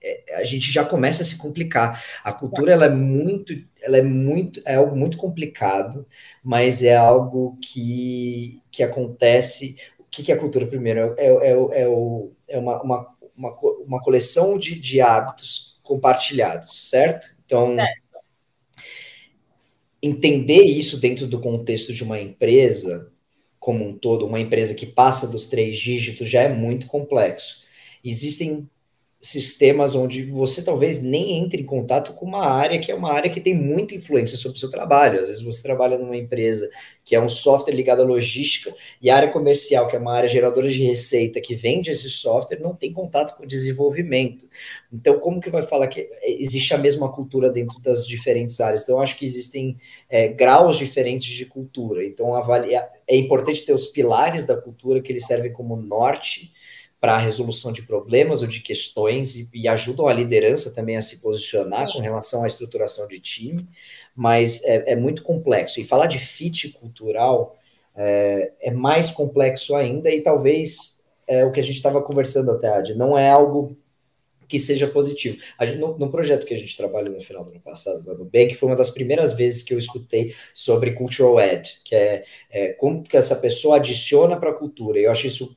é, 0.06 0.36
a 0.36 0.44
gente 0.44 0.72
já 0.72 0.86
começa 0.86 1.24
a 1.24 1.26
se 1.26 1.36
complicar. 1.38 2.04
A 2.24 2.32
cultura 2.32 2.72
ela 2.72 2.86
é 2.86 2.90
muito, 2.90 3.54
ela 3.82 3.98
é 3.98 4.04
muito, 4.04 4.62
é 4.66 4.76
algo 4.76 4.96
muito 4.96 5.18
complicado, 5.18 6.06
mas 6.44 6.84
é 6.84 6.96
algo 6.96 7.58
que, 7.62 8.62
que 8.72 8.84
acontece. 8.84 9.76
O 10.16 10.18
que, 10.18 10.24
que 10.24 10.32
é 10.32 10.36
cultura 10.36 10.66
primeiro? 10.66 11.14
É, 11.18 11.26
é, 11.26 11.28
é, 11.28 11.82
é, 11.82 11.88
o, 11.88 12.32
é 12.48 12.58
uma, 12.58 12.82
uma, 12.82 13.16
uma, 13.36 13.56
uma 13.86 14.02
coleção 14.02 14.58
de, 14.58 14.80
de 14.80 15.02
hábitos 15.02 15.78
compartilhados, 15.84 16.90
certo? 16.90 17.36
Então, 17.44 17.70
certo 17.70 18.06
entender 20.06 20.64
isso 20.64 21.00
dentro 21.00 21.26
do 21.26 21.40
contexto 21.40 21.92
de 21.92 22.04
uma 22.04 22.20
empresa 22.20 23.12
como 23.58 23.84
um 23.84 23.98
todo, 23.98 24.28
uma 24.28 24.40
empresa 24.40 24.76
que 24.76 24.86
passa 24.86 25.28
dos 25.28 25.48
três 25.48 25.78
dígitos, 25.78 26.30
já 26.30 26.44
é 26.44 26.50
muito 26.50 26.86
complexo. 26.86 27.64
Existem 28.04 28.70
sistemas 29.26 29.96
onde 29.96 30.24
você 30.24 30.64
talvez 30.64 31.02
nem 31.02 31.40
entre 31.40 31.64
em 31.64 31.66
contato 31.66 32.14
com 32.14 32.26
uma 32.26 32.46
área 32.46 32.80
que 32.80 32.92
é 32.92 32.96
uma 32.96 33.12
área 33.12 33.30
que 33.30 33.42
tem 33.42 33.56
muita 33.56 33.96
influência 33.96 34.38
sobre 34.38 34.58
o 34.58 34.60
seu 34.60 34.70
trabalho. 34.70 35.20
Às 35.20 35.28
vezes 35.28 35.42
você 35.42 35.64
trabalha 35.64 35.98
numa 35.98 36.16
empresa 36.16 36.70
que 37.04 37.16
é 37.16 37.22
um 37.22 37.28
software 37.28 37.74
ligado 37.74 38.04
à 38.04 38.06
logística 38.06 38.74
e 39.02 39.10
a 39.10 39.16
área 39.16 39.32
comercial, 39.32 39.88
que 39.88 39.96
é 39.96 40.00
uma 40.00 40.14
área 40.14 40.30
geradora 40.30 40.70
de 40.70 40.84
receita 40.84 41.42
que 41.42 41.56
vende 41.56 41.90
esse 41.90 42.08
software, 42.10 42.60
não 42.60 42.76
tem 42.76 42.94
contato 42.94 43.36
com 43.36 43.44
o 43.44 43.48
desenvolvimento. 43.48 44.48
Então, 44.94 45.20
como 45.20 45.42
que 45.42 45.50
vai 45.50 45.64
falar 45.64 45.88
que 45.88 46.08
existe 46.24 46.74
a 46.76 46.78
mesma 46.78 47.12
cultura 47.12 47.50
dentro 47.50 47.80
das 47.82 48.08
diferentes 48.08 48.60
áreas? 48.62 48.84
Então, 48.84 49.02
acho 49.02 49.18
que 49.18 49.26
existem 49.26 49.78
é, 50.08 50.28
graus 50.28 50.78
diferentes 50.78 51.34
de 51.34 51.46
cultura. 51.46 52.06
Então, 52.06 52.36
avaliar, 52.36 52.88
é 53.08 53.16
importante 53.16 53.66
ter 53.66 53.74
os 53.74 53.88
pilares 53.88 54.46
da 54.46 54.56
cultura 54.56 55.02
que 55.02 55.12
eles 55.12 55.26
servem 55.26 55.52
como 55.52 55.76
norte 55.76 56.54
para 57.06 57.14
a 57.14 57.20
resolução 57.20 57.72
de 57.72 57.84
problemas 57.84 58.42
ou 58.42 58.48
de 58.48 58.62
questões 58.62 59.36
e, 59.36 59.48
e, 59.54 59.68
ajudam 59.68 60.08
a 60.08 60.14
liderança 60.14 60.74
também 60.74 60.98
a 60.98 61.04
se 61.04 61.22
posicionar 61.22 61.86
Sim. 61.86 61.94
com 61.94 62.00
relação 62.00 62.44
à 62.44 62.48
estruturação 62.48 63.08
de 63.08 63.20
time, 63.20 63.60
mas 64.16 64.60
é, 64.64 64.94
é 64.94 64.96
muito 64.96 65.22
complexo. 65.22 65.80
E 65.80 65.84
falar 65.84 66.08
de 66.08 66.18
fit 66.18 66.70
cultural 66.70 67.56
é, 67.96 68.54
é 68.60 68.72
mais 68.72 69.12
complexo 69.12 69.76
ainda 69.76 70.10
e 70.10 70.22
talvez 70.22 71.06
é 71.28 71.46
o 71.46 71.52
que 71.52 71.60
a 71.60 71.64
gente 71.64 71.76
estava 71.76 72.02
conversando 72.02 72.50
até, 72.50 72.70
Ad, 72.70 72.96
não 72.96 73.16
é 73.16 73.30
algo 73.30 73.78
que 74.48 74.58
seja 74.58 74.88
positivo. 74.88 75.38
Gente, 75.62 75.78
no, 75.78 75.96
no, 76.00 76.10
projeto 76.10 76.48
que 76.48 76.56
a 76.56 76.58
gente 76.58 76.76
trabalha 76.76 77.12
no 77.12 77.22
final 77.22 77.44
do 77.44 77.52
ano 77.52 77.60
passado, 77.60 78.02
do 78.02 78.18
Nubank, 78.18 78.56
foi 78.56 78.68
uma 78.68 78.76
das 78.76 78.90
primeiras 78.90 79.34
vezes 79.34 79.62
que 79.62 79.76
eu 79.76 79.78
escutei 79.78 80.34
sobre 80.56 80.94
cultural 80.94 81.38
add, 81.38 81.72
que 81.84 81.94
é, 81.94 82.26
é 82.50 82.70
como 82.70 83.04
que 83.04 83.16
essa 83.16 83.36
pessoa 83.36 83.76
adiciona 83.76 84.38
para 84.38 84.50
a 84.50 84.56
cultura. 84.56 84.98
Eu 84.98 85.12
acho 85.12 85.28
isso 85.28 85.56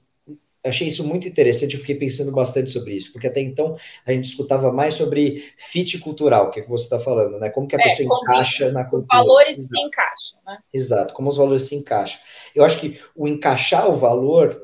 achei 0.65 0.89
isso 0.89 1.07
muito 1.07 1.27
interessante, 1.29 1.75
eu 1.75 1.81
fiquei 1.81 1.95
pensando 1.95 2.33
bastante 2.33 2.71
sobre 2.71 2.95
isso, 2.95 3.13
porque 3.13 3.27
até 3.27 3.41
então 3.41 3.77
a 4.05 4.13
gente 4.13 4.29
escutava 4.29 4.73
mais 4.73 4.95
sobre 4.95 5.53
fit 5.57 5.99
cultural, 5.99 6.51
que 6.51 6.61
é 6.61 6.63
que 6.63 6.69
você 6.69 6.85
está 6.85 6.99
falando, 6.99 7.39
né? 7.39 7.49
Como 7.51 7.67
que 7.67 7.77
a 7.77 7.79
é, 7.79 7.83
pessoa 7.83 8.21
encaixa 8.23 8.73
na 8.73 8.85
cultura. 8.85 9.23
Valores 9.23 9.59
Exato. 9.59 9.75
se 9.75 9.81
encaixam, 9.81 10.39
né? 10.47 10.59
Exato, 10.73 11.15
como 11.15 11.29
os 11.29 11.37
valores 11.37 11.63
se 11.63 11.75
encaixam. 11.75 12.21
Eu 12.55 12.65
acho 12.65 12.81
que 12.81 13.01
o 13.15 13.29
encaixar 13.29 13.91
o 13.91 13.97
valor, 13.97 14.61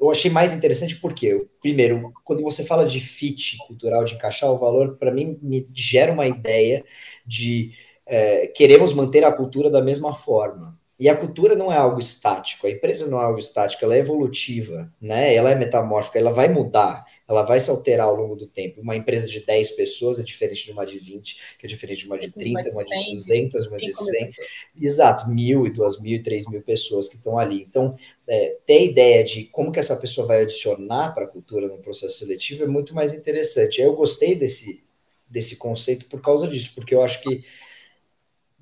eu 0.00 0.10
achei 0.10 0.30
mais 0.30 0.52
interessante 0.52 0.96
porque, 0.96 1.46
primeiro, 1.60 2.12
quando 2.24 2.42
você 2.42 2.64
fala 2.64 2.84
de 2.84 3.00
fit 3.00 3.56
cultural, 3.66 4.04
de 4.04 4.14
encaixar 4.14 4.50
o 4.50 4.58
valor, 4.58 4.96
para 4.96 5.10
mim 5.10 5.38
me 5.42 5.68
gera 5.74 6.12
uma 6.12 6.26
ideia 6.26 6.84
de 7.26 7.72
é, 8.06 8.48
queremos 8.48 8.92
manter 8.92 9.24
a 9.24 9.32
cultura 9.32 9.70
da 9.70 9.80
mesma 9.80 10.14
forma. 10.14 10.78
E 11.00 11.08
a 11.08 11.16
cultura 11.16 11.56
não 11.56 11.72
é 11.72 11.76
algo 11.78 11.98
estático, 11.98 12.66
a 12.66 12.70
empresa 12.70 13.06
não 13.06 13.18
é 13.18 13.24
algo 13.24 13.38
estático, 13.38 13.82
ela 13.82 13.94
é 13.94 14.00
evolutiva, 14.00 14.92
né? 15.00 15.34
Ela 15.34 15.50
é 15.50 15.54
metamórfica, 15.54 16.18
ela 16.18 16.30
vai 16.30 16.46
mudar, 16.46 17.06
ela 17.26 17.40
vai 17.40 17.58
se 17.58 17.70
alterar 17.70 18.06
ao 18.06 18.14
longo 18.14 18.36
do 18.36 18.46
tempo. 18.46 18.82
Uma 18.82 18.94
empresa 18.94 19.26
de 19.26 19.40
10 19.40 19.70
pessoas 19.70 20.18
é 20.18 20.22
diferente 20.22 20.66
de 20.66 20.72
uma 20.72 20.84
de 20.84 20.98
20, 20.98 21.56
que 21.58 21.64
é 21.64 21.68
diferente 21.68 22.00
de 22.00 22.06
uma 22.06 22.18
de 22.18 22.30
30, 22.30 22.68
uma 22.74 22.84
de 22.84 23.12
200, 23.14 23.66
uma 23.68 23.78
de 23.78 23.94
100. 23.94 24.30
Exato, 24.78 25.30
mil 25.30 25.66
e 25.66 25.70
duas 25.70 25.98
mil 25.98 26.16
e 26.16 26.22
três 26.22 26.46
mil 26.46 26.60
pessoas 26.60 27.08
que 27.08 27.16
estão 27.16 27.38
ali. 27.38 27.62
Então, 27.62 27.96
é, 28.28 28.58
ter 28.66 28.84
ideia 28.84 29.24
de 29.24 29.44
como 29.44 29.72
que 29.72 29.78
essa 29.78 29.96
pessoa 29.96 30.26
vai 30.26 30.42
adicionar 30.42 31.14
para 31.14 31.24
a 31.24 31.28
cultura 31.28 31.66
no 31.66 31.78
processo 31.78 32.18
seletivo 32.18 32.64
é 32.64 32.66
muito 32.66 32.94
mais 32.94 33.14
interessante. 33.14 33.80
Eu 33.80 33.94
gostei 33.94 34.34
desse, 34.34 34.84
desse 35.26 35.56
conceito 35.56 36.04
por 36.10 36.20
causa 36.20 36.46
disso, 36.46 36.72
porque 36.74 36.94
eu 36.94 37.02
acho 37.02 37.22
que 37.22 37.42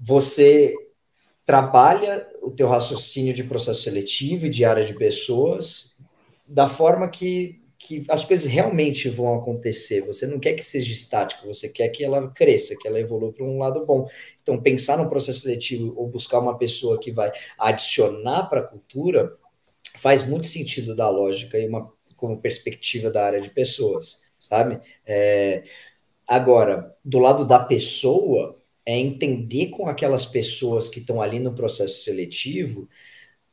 você 0.00 0.72
trabalha 1.48 2.28
o 2.42 2.50
teu 2.50 2.68
raciocínio 2.68 3.32
de 3.32 3.42
processo 3.42 3.84
seletivo 3.84 4.44
e 4.44 4.50
de 4.50 4.66
área 4.66 4.84
de 4.84 4.92
pessoas 4.92 5.96
da 6.46 6.68
forma 6.68 7.08
que 7.08 7.62
que 7.78 8.04
as 8.08 8.24
coisas 8.24 8.44
realmente 8.50 9.08
vão 9.08 9.36
acontecer. 9.36 10.00
Você 10.00 10.26
não 10.26 10.40
quer 10.40 10.54
que 10.54 10.64
seja 10.64 10.92
estático, 10.92 11.46
você 11.46 11.68
quer 11.68 11.88
que 11.90 12.04
ela 12.04 12.28
cresça, 12.32 12.76
que 12.76 12.88
ela 12.88 12.98
evolua 12.98 13.32
para 13.32 13.44
um 13.44 13.58
lado 13.58 13.86
bom. 13.86 14.08
Então, 14.42 14.60
pensar 14.60 14.98
no 14.98 15.08
processo 15.08 15.40
seletivo 15.42 15.94
ou 15.96 16.08
buscar 16.08 16.40
uma 16.40 16.58
pessoa 16.58 16.98
que 16.98 17.12
vai 17.12 17.30
adicionar 17.56 18.48
para 18.48 18.60
a 18.60 18.64
cultura 18.64 19.32
faz 19.96 20.26
muito 20.26 20.48
sentido 20.48 20.94
da 20.94 21.08
lógica 21.08 21.56
e 21.56 21.68
uma 21.68 21.90
como 22.16 22.40
perspectiva 22.40 23.12
da 23.12 23.24
área 23.24 23.40
de 23.40 23.48
pessoas, 23.48 24.22
sabe? 24.40 24.80
É, 25.06 25.62
agora, 26.26 26.96
do 27.04 27.20
lado 27.20 27.46
da 27.46 27.60
pessoa, 27.60 28.57
é 28.88 28.98
entender 28.98 29.66
com 29.66 29.86
aquelas 29.86 30.24
pessoas 30.24 30.88
que 30.88 30.98
estão 30.98 31.20
ali 31.20 31.38
no 31.38 31.54
processo 31.54 32.02
seletivo 32.02 32.88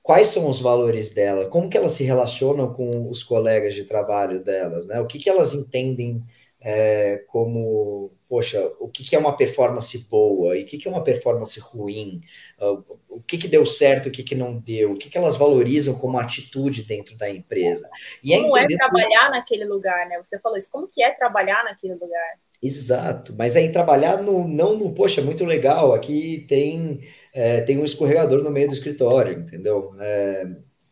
quais 0.01 0.27
são 0.27 0.47
os 0.47 0.61
valores 0.61 1.13
dela, 1.13 1.49
como 1.49 1.67
que 1.67 1.75
elas 1.75 1.93
se 1.93 2.03
relacionam 2.03 2.71
com 2.71 3.09
os 3.09 3.23
colegas 3.23 3.73
de 3.73 3.85
trabalho 3.85 4.39
delas, 4.39 4.85
né? 4.85 5.01
O 5.01 5.07
que, 5.07 5.17
que 5.17 5.27
elas 5.27 5.55
entendem 5.55 6.23
é, 6.61 7.23
como, 7.27 8.13
poxa, 8.29 8.71
o 8.79 8.87
que, 8.87 9.03
que 9.03 9.15
é 9.15 9.19
uma 9.19 9.35
performance 9.35 9.97
boa 10.07 10.55
e 10.55 10.61
o 10.61 10.65
que, 10.67 10.77
que 10.77 10.87
é 10.87 10.91
uma 10.91 11.03
performance 11.03 11.59
ruim, 11.59 12.21
uh, 12.61 12.83
o 13.09 13.19
que, 13.19 13.35
que 13.35 13.47
deu 13.47 13.65
certo, 13.65 14.09
o 14.09 14.11
que, 14.11 14.21
que 14.21 14.35
não 14.35 14.59
deu, 14.59 14.91
o 14.91 14.95
que, 14.95 15.09
que 15.09 15.17
elas 15.17 15.37
valorizam 15.37 15.95
como 15.95 16.19
atitude 16.19 16.83
dentro 16.83 17.17
da 17.17 17.27
empresa. 17.27 17.89
E 18.23 18.39
como 18.39 18.55
é 18.55 18.67
trabalhar 18.67 19.31
naquele 19.31 19.65
lugar, 19.65 20.07
né? 20.07 20.19
Você 20.23 20.39
falou 20.39 20.55
isso, 20.55 20.71
como 20.71 20.87
que 20.87 21.01
é 21.01 21.09
trabalhar 21.09 21.63
naquele 21.63 21.95
lugar? 21.95 22.39
Exato, 22.65 23.35
mas 23.37 23.55
aí 23.55 23.71
trabalhar 23.71 24.23
no, 24.23 24.47
não 24.47 24.75
no, 24.75 24.91
poxa, 24.91 25.21
muito 25.21 25.45
legal, 25.45 25.93
aqui 25.93 26.45
tem, 26.47 26.99
é, 27.31 27.61
tem 27.61 27.77
um 27.77 27.85
escorregador 27.85 28.43
no 28.43 28.49
meio 28.49 28.67
do 28.67 28.73
escritório, 28.73 29.33
entendeu? 29.33 29.93
É, 29.99 30.47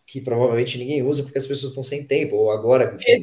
que 0.05 0.21
provavelmente 0.21 0.77
ninguém 0.77 1.01
usa 1.01 1.23
porque 1.23 1.39
as 1.39 1.47
pessoas 1.47 1.71
estão 1.71 1.83
sem 1.83 2.05
tempo, 2.05 2.35
ou 2.35 2.51
agora, 2.51 2.93
enfim, 2.93 3.17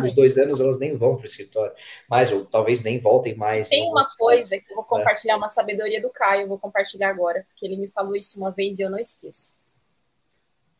nos 0.00 0.12
dois 0.12 0.38
anos 0.38 0.60
elas 0.60 0.78
nem 0.78 0.94
vão 0.94 1.16
para 1.16 1.24
o 1.24 1.26
escritório, 1.26 1.74
mas 2.08 2.30
ou 2.30 2.44
talvez 2.44 2.84
nem 2.84 3.00
voltem 3.00 3.34
mais. 3.34 3.68
Tem 3.68 3.90
uma 3.90 4.06
coisa 4.16 4.50
casos. 4.50 4.64
que 4.64 4.72
eu 4.72 4.76
vou 4.76 4.84
compartilhar, 4.84 5.34
é. 5.34 5.36
uma 5.36 5.48
sabedoria 5.48 6.00
do 6.00 6.10
Caio, 6.10 6.42
eu 6.42 6.48
vou 6.48 6.60
compartilhar 6.60 7.10
agora, 7.10 7.44
porque 7.48 7.66
ele 7.66 7.76
me 7.76 7.88
falou 7.88 8.14
isso 8.14 8.38
uma 8.38 8.52
vez 8.52 8.78
e 8.78 8.82
eu 8.82 8.90
não 8.90 9.00
esqueço. 9.00 9.52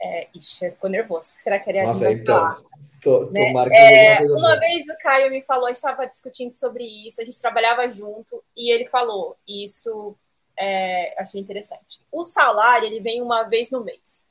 É, 0.01 0.29
ixi, 0.33 0.71
ficou 0.71 0.89
nervoso. 0.89 1.27
Será 1.43 1.59
que 1.59 1.69
ele 1.69 1.79
ia 1.79 1.87
Nossa, 1.87 2.13
então, 2.13 2.55
tô, 2.55 2.69
tô 3.07 3.31
né? 3.31 3.53
é, 3.73 4.21
Uma 4.23 4.59
vez 4.59 4.89
o 4.89 4.99
Caio 4.99 5.31
me 5.31 5.41
falou, 5.43 5.67
a 5.67 5.69
gente 5.69 5.77
estava 5.77 6.07
discutindo 6.07 6.53
sobre 6.55 6.85
isso, 6.85 7.21
a 7.21 7.25
gente 7.25 7.39
trabalhava 7.39 7.89
junto, 7.89 8.43
e 8.57 8.73
ele 8.73 8.87
falou, 8.87 9.37
e 9.47 9.65
isso 9.65 10.17
é, 10.59 11.15
achei 11.19 11.41
interessante. 11.41 12.01
O 12.11 12.25
salário, 12.25 12.87
ele 12.87 13.01
vem 13.01 13.23
uma 13.23 13.45
vez 13.45 13.71
no 13.71 13.85
mês. 13.85 14.25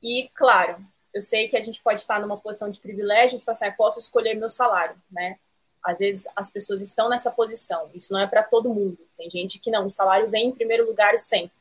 E, 0.00 0.30
claro, 0.34 0.76
eu 1.12 1.20
sei 1.20 1.48
que 1.48 1.56
a 1.56 1.60
gente 1.60 1.82
pode 1.82 2.00
estar 2.00 2.20
numa 2.20 2.36
posição 2.36 2.70
de 2.70 2.80
privilégio, 2.80 3.38
se 3.38 3.50
assim, 3.50 3.66
eu 3.66 3.72
posso 3.72 3.98
escolher 3.98 4.34
meu 4.34 4.50
salário, 4.50 4.96
né? 5.10 5.38
Às 5.82 5.98
vezes 5.98 6.26
as 6.36 6.50
pessoas 6.50 6.80
estão 6.82 7.08
nessa 7.08 7.30
posição. 7.30 7.90
Isso 7.94 8.12
não 8.12 8.20
é 8.20 8.26
para 8.26 8.42
todo 8.42 8.72
mundo. 8.72 8.98
Tem 9.16 9.30
gente 9.30 9.58
que 9.58 9.70
não. 9.70 9.86
O 9.86 9.90
salário 9.90 10.28
vem 10.28 10.48
em 10.48 10.52
primeiro 10.52 10.86
lugar 10.86 11.16
sempre. 11.18 11.56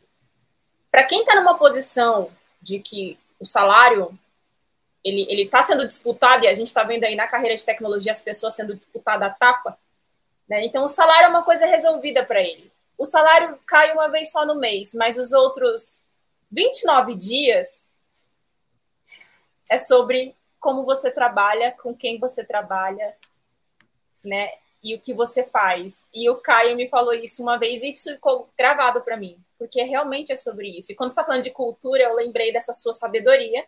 Para 0.92 1.04
quem 1.04 1.22
está 1.22 1.36
numa 1.36 1.58
posição 1.58 2.30
de 2.62 2.80
que 2.80 3.18
o 3.40 3.46
salário 3.46 4.18
ele 5.08 5.26
ele 5.30 5.44
está 5.44 5.64
sendo 5.64 5.86
disputado 5.88 6.46
e 6.46 6.48
a 6.48 6.54
gente 6.54 6.68
está 6.68 6.84
vendo 6.84 7.04
aí 7.04 7.16
na 7.16 7.28
carreira 7.28 7.56
de 7.56 7.66
tecnologia 7.66 8.12
as 8.12 8.22
pessoas 8.22 8.56
sendo 8.56 8.76
disputadas 8.76 9.30
a 9.30 9.34
tapa, 9.34 9.78
né? 10.48 10.66
Então 10.66 10.84
o 10.84 10.90
salário 10.90 11.26
é 11.26 11.30
uma 11.30 11.44
coisa 11.44 11.66
resolvida 11.66 12.26
para 12.26 12.42
ele. 12.42 12.72
O 12.98 13.06
salário 13.06 13.58
cai 13.66 13.94
uma 13.94 14.10
vez 14.10 14.32
só 14.32 14.46
no 14.46 14.56
mês, 14.56 14.94
mas 14.94 15.18
os 15.18 15.32
outros 15.32 16.04
29 16.52 17.16
dias 17.16 17.88
é 19.70 19.78
sobre 19.78 20.36
como 20.60 20.84
você 20.84 21.12
trabalha, 21.12 21.72
com 21.72 21.94
quem 21.94 22.20
você 22.20 22.44
trabalha, 22.44 23.16
né? 24.24 24.52
E 24.84 24.96
o 24.96 25.00
que 25.00 25.14
você 25.14 25.44
faz. 25.44 26.08
E 26.14 26.30
o 26.30 26.38
Caio 26.38 26.76
me 26.76 26.88
falou 26.90 27.14
isso 27.14 27.42
uma 27.42 27.58
vez 27.58 27.84
e 27.84 27.92
isso 27.92 28.12
ficou 28.12 28.50
gravado 28.58 29.02
para 29.02 29.18
mim, 29.18 29.38
porque 29.58 29.82
realmente 29.84 30.32
é 30.32 30.36
sobre 30.36 30.78
isso. 30.78 30.92
E 30.92 30.96
quando 30.96 31.10
você 31.10 31.20
está 31.20 31.26
falando 31.26 31.44
de 31.44 31.52
cultura, 31.52 32.04
eu 32.04 32.16
lembrei 32.16 32.52
dessa 32.52 32.74
sua 32.74 32.94
sabedoria. 32.94 33.66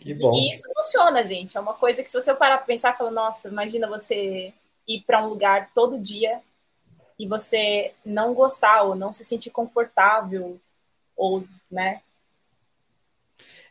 Que 0.00 0.14
bom. 0.14 0.34
E 0.34 0.50
isso 0.50 0.68
funciona, 0.74 1.24
gente. 1.24 1.56
É 1.56 1.60
uma 1.60 1.74
coisa 1.74 2.02
que 2.02 2.08
se 2.08 2.20
você 2.20 2.34
parar 2.34 2.58
para 2.58 2.66
pensar, 2.66 2.96
fala, 2.96 3.10
nossa, 3.10 3.48
imagina 3.48 3.86
você 3.86 4.52
ir 4.86 5.02
para 5.06 5.24
um 5.24 5.28
lugar 5.28 5.70
todo 5.74 5.98
dia 5.98 6.40
e 7.18 7.26
você 7.26 7.92
não 8.04 8.34
gostar 8.34 8.82
ou 8.82 8.94
não 8.94 9.12
se 9.12 9.24
sentir 9.24 9.50
confortável 9.50 10.60
ou, 11.16 11.44
né, 11.70 12.02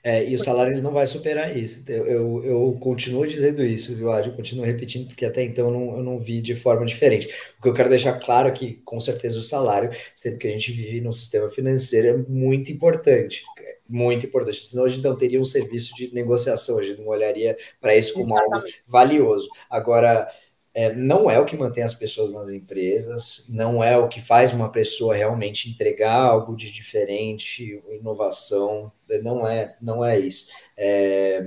é, 0.08 0.24
e 0.24 0.36
o 0.36 0.38
salário 0.38 0.72
ele 0.72 0.84
não 0.84 0.92
vai 0.92 1.08
superar 1.08 1.58
isso. 1.58 1.84
Eu, 1.92 2.06
eu, 2.06 2.46
eu 2.46 2.78
continuo 2.80 3.26
dizendo 3.26 3.66
isso, 3.66 3.96
viu, 3.96 4.12
Adi? 4.12 4.30
Eu 4.30 4.36
continuo 4.36 4.64
repetindo, 4.64 5.08
porque 5.08 5.26
até 5.26 5.42
então 5.42 5.66
eu 5.66 5.74
não, 5.74 5.98
eu 5.98 6.04
não 6.04 6.20
vi 6.20 6.42
de 6.42 6.54
forma 6.54 6.86
diferente. 6.86 7.28
O 7.58 7.64
que 7.64 7.70
eu 7.70 7.74
quero 7.74 7.90
deixar 7.90 8.20
claro 8.20 8.50
é 8.50 8.52
que, 8.52 8.74
com 8.86 9.02
certeza, 9.02 9.40
o 9.40 9.42
salário, 9.42 9.90
sendo 10.14 10.38
que 10.38 10.48
a 10.48 10.52
gente 10.52 10.72
vive 10.72 11.02
num 11.02 11.12
sistema 11.12 11.50
financeiro, 11.50 12.08
é 12.08 12.32
muito 12.32 12.72
importante. 12.72 13.44
É 13.58 13.78
muito 13.90 14.28
importante. 14.28 14.64
Senão 14.64 14.86
a 14.86 14.90
gente 14.90 15.04
não 15.04 15.16
teria 15.18 15.42
um 15.42 15.46
serviço 15.46 15.96
de 15.96 16.14
negociação, 16.14 16.78
a 16.78 16.84
gente 16.84 17.02
não 17.02 17.08
olharia 17.08 17.58
para 17.82 17.96
isso 17.96 18.14
como 18.14 18.38
algo 18.38 18.62
valioso. 18.88 19.50
Agora 19.68 20.30
é, 20.76 20.94
não 20.94 21.32
é 21.32 21.40
o 21.40 21.46
que 21.46 21.56
mantém 21.56 21.84
as 21.84 21.94
pessoas 21.94 22.34
nas 22.34 22.50
empresas, 22.50 23.46
não 23.48 23.82
é 23.82 23.98
o 23.98 24.10
que 24.10 24.20
faz 24.20 24.54
uma 24.54 24.70
pessoa 24.70 25.16
realmente 25.16 25.70
entregar 25.70 26.14
algo 26.14 26.54
de 26.54 26.70
diferente, 26.70 27.82
inovação, 27.90 28.92
não 29.24 29.48
é, 29.48 29.78
não 29.82 30.04
é 30.04 30.20
isso. 30.20 30.50
É, 30.76 31.46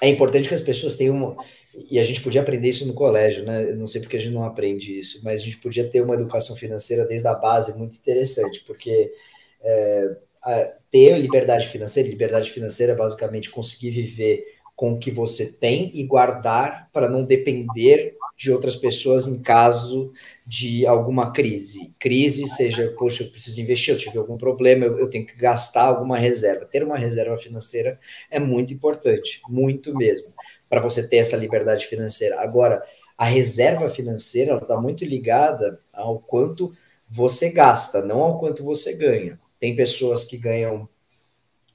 é 0.00 0.08
importante 0.08 0.48
que 0.48 0.54
as 0.54 0.60
pessoas 0.60 0.94
tenham 0.94 1.36
e 1.90 1.98
a 1.98 2.02
gente 2.04 2.22
podia 2.22 2.40
aprender 2.40 2.68
isso 2.68 2.86
no 2.86 2.94
colégio, 2.94 3.44
né? 3.44 3.70
Eu 3.70 3.76
não 3.76 3.86
sei 3.86 4.00
porque 4.00 4.16
a 4.16 4.20
gente 4.20 4.32
não 4.32 4.44
aprende 4.44 4.96
isso, 4.96 5.20
mas 5.24 5.40
a 5.40 5.44
gente 5.44 5.58
podia 5.58 5.88
ter 5.88 6.00
uma 6.00 6.14
educação 6.14 6.54
financeira 6.54 7.04
desde 7.04 7.26
a 7.26 7.34
base 7.34 7.76
muito 7.76 7.96
interessante, 7.96 8.60
porque 8.64 9.12
é, 9.60 10.16
ter 10.90 11.18
liberdade 11.18 11.66
financeira, 11.66 12.08
liberdade 12.08 12.50
financeira 12.50 12.92
é 12.92 12.96
basicamente 12.96 13.50
conseguir 13.50 13.90
viver 13.90 14.57
com 14.78 14.92
o 14.92 14.98
que 14.98 15.10
você 15.10 15.44
tem 15.44 15.90
e 15.92 16.04
guardar 16.04 16.88
para 16.92 17.08
não 17.08 17.24
depender 17.24 18.16
de 18.36 18.52
outras 18.52 18.76
pessoas 18.76 19.26
em 19.26 19.42
caso 19.42 20.12
de 20.46 20.86
alguma 20.86 21.32
crise. 21.32 21.92
Crise 21.98 22.46
seja, 22.46 22.94
poxa, 22.96 23.24
eu 23.24 23.28
preciso 23.28 23.60
investir, 23.60 23.92
eu 23.92 23.98
tive 23.98 24.16
algum 24.18 24.38
problema, 24.38 24.84
eu, 24.84 24.96
eu 25.00 25.10
tenho 25.10 25.26
que 25.26 25.34
gastar 25.34 25.82
alguma 25.82 26.16
reserva. 26.16 26.64
Ter 26.64 26.84
uma 26.84 26.96
reserva 26.96 27.36
financeira 27.36 27.98
é 28.30 28.38
muito 28.38 28.72
importante, 28.72 29.42
muito 29.48 29.92
mesmo, 29.96 30.32
para 30.68 30.80
você 30.80 31.08
ter 31.08 31.16
essa 31.16 31.36
liberdade 31.36 31.84
financeira. 31.84 32.40
Agora, 32.40 32.80
a 33.16 33.24
reserva 33.24 33.88
financeira 33.88 34.58
está 34.58 34.80
muito 34.80 35.04
ligada 35.04 35.80
ao 35.92 36.20
quanto 36.20 36.72
você 37.08 37.50
gasta, 37.50 38.00
não 38.04 38.20
ao 38.20 38.38
quanto 38.38 38.62
você 38.62 38.94
ganha. 38.94 39.40
Tem 39.58 39.74
pessoas 39.74 40.24
que 40.24 40.36
ganham 40.38 40.88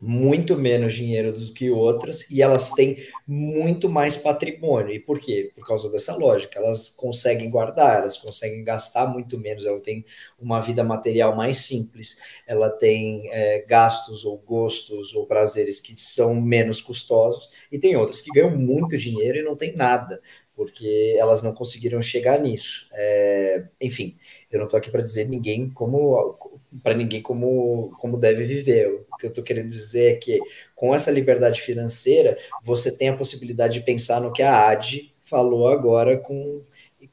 muito 0.05 0.57
menos 0.57 0.93
dinheiro 0.93 1.31
do 1.31 1.53
que 1.53 1.71
outras 1.71 2.29
e 2.29 2.41
elas 2.41 2.71
têm 2.71 2.97
muito 3.25 3.87
mais 3.87 4.17
patrimônio. 4.17 4.93
E 4.93 4.99
por 4.99 5.17
quê? 5.17 5.49
Por 5.55 5.65
causa 5.65 5.89
dessa 5.89 6.13
lógica. 6.13 6.59
Elas 6.59 6.89
conseguem 6.89 7.49
guardar, 7.49 7.99
elas 7.99 8.17
conseguem 8.17 8.65
gastar 8.65 9.07
muito 9.07 9.39
menos, 9.39 9.65
ela 9.65 9.79
tem 9.79 10.05
uma 10.37 10.59
vida 10.59 10.83
material 10.83 11.33
mais 11.37 11.59
simples, 11.59 12.19
ela 12.45 12.69
tem 12.69 13.29
é, 13.31 13.61
gastos 13.65 14.25
ou 14.25 14.37
gostos 14.37 15.15
ou 15.15 15.25
prazeres 15.25 15.79
que 15.79 15.95
são 15.95 16.35
menos 16.35 16.81
custosos, 16.81 17.49
e 17.71 17.79
tem 17.79 17.95
outras 17.95 18.19
que 18.19 18.31
ganham 18.31 18.57
muito 18.57 18.97
dinheiro 18.97 19.37
e 19.37 19.43
não 19.43 19.55
tem 19.55 19.73
nada 19.73 20.19
porque 20.55 21.15
elas 21.17 21.41
não 21.41 21.53
conseguiram 21.53 22.01
chegar 22.01 22.39
nisso. 22.39 22.87
É, 22.93 23.63
enfim, 23.81 24.17
eu 24.51 24.59
não 24.59 24.65
estou 24.65 24.77
aqui 24.77 24.91
para 24.91 25.01
dizer 25.01 25.27
ninguém 25.27 25.69
como 25.69 26.37
para 26.81 26.95
ninguém 26.95 27.21
como, 27.21 27.93
como 27.99 28.17
deve 28.17 28.45
viver. 28.45 29.05
O 29.11 29.17
que 29.17 29.25
eu 29.25 29.29
estou 29.29 29.43
querendo 29.43 29.69
dizer 29.69 30.13
é 30.13 30.15
que 30.15 30.39
com 30.75 30.93
essa 30.93 31.11
liberdade 31.11 31.61
financeira 31.61 32.37
você 32.61 32.95
tem 32.95 33.09
a 33.09 33.17
possibilidade 33.17 33.79
de 33.79 33.85
pensar 33.85 34.21
no 34.21 34.33
que 34.33 34.41
a 34.41 34.69
AD 34.69 35.13
falou 35.21 35.67
agora 35.67 36.17
com 36.17 36.63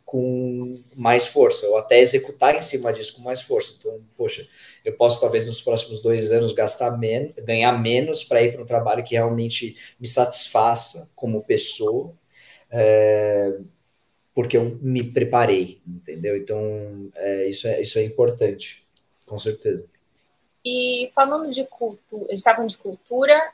com 0.05 0.83
mais 0.97 1.27
força, 1.27 1.69
ou 1.69 1.77
até 1.77 2.01
executar 2.01 2.57
em 2.57 2.63
cima 2.63 2.93
disso 2.93 3.15
com 3.15 3.23
mais 3.23 3.43
força. 3.43 3.77
Então, 3.79 4.01
poxa, 4.17 4.47
eu 4.85 4.93
posso 4.95 5.21
talvez 5.21 5.47
nos 5.47 5.61
próximos 5.61 6.01
dois 6.01 6.33
anos 6.33 6.53
gastar 6.53 6.99
menos, 6.99 7.33
ganhar 7.45 7.73
menos 7.81 8.25
para 8.25 8.43
ir 8.43 8.53
para 8.53 8.63
um 8.63 8.67
trabalho 8.67 9.05
que 9.05 9.15
realmente 9.15 9.77
me 10.01 10.09
satisfaça 10.09 11.11
como 11.15 11.45
pessoa, 11.45 12.13
é, 12.71 13.59
porque 14.35 14.57
eu 14.57 14.79
me 14.81 15.07
preparei, 15.13 15.81
entendeu? 15.87 16.37
Então, 16.37 17.11
é, 17.15 17.49
isso, 17.49 17.67
é, 17.67 17.81
isso 17.81 17.99
é 17.99 18.05
importante, 18.05 18.87
com 19.27 19.39
certeza. 19.39 19.87
E 20.65 21.11
falando 21.15 21.51
de 21.51 21.65
cultura, 21.65 22.27
a 22.29 22.35
gente 22.35 22.45
falando 22.45 22.69
de 22.69 22.79
cultura, 22.79 23.53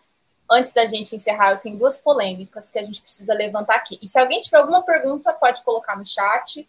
antes 0.51 0.73
da 0.73 0.87
gente 0.87 1.15
encerrar, 1.15 1.53
eu 1.53 1.59
tenho 1.59 1.77
duas 1.77 1.99
polêmicas 1.99 2.71
que 2.71 2.79
a 2.79 2.83
gente 2.83 3.01
precisa 3.01 3.33
levantar 3.33 3.77
aqui. 3.77 3.99
E 4.03 4.07
se 4.07 4.19
alguém 4.19 4.41
tiver 4.41 4.59
alguma 4.59 4.83
pergunta, 4.83 5.33
pode 5.33 5.63
colocar 5.63 5.97
no 5.97 6.05
chat. 6.05 6.69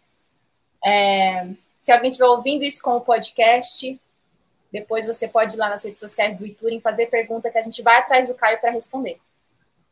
É, 0.84 1.48
se 1.78 1.92
alguém 1.92 2.10
estiver 2.10 2.26
ouvindo 2.26 2.64
isso 2.64 2.82
como 2.82 3.00
podcast, 3.00 4.00
depois 4.72 5.06
você 5.06 5.26
pode 5.26 5.54
ir 5.54 5.58
lá 5.58 5.68
nas 5.68 5.84
redes 5.84 6.00
sociais 6.00 6.36
do 6.36 6.46
Ituring 6.46 6.80
fazer 6.80 7.06
pergunta 7.06 7.50
que 7.50 7.58
a 7.58 7.62
gente 7.62 7.82
vai 7.82 7.96
atrás 7.96 8.28
do 8.28 8.34
Caio 8.34 8.60
para 8.60 8.70
responder. 8.70 9.18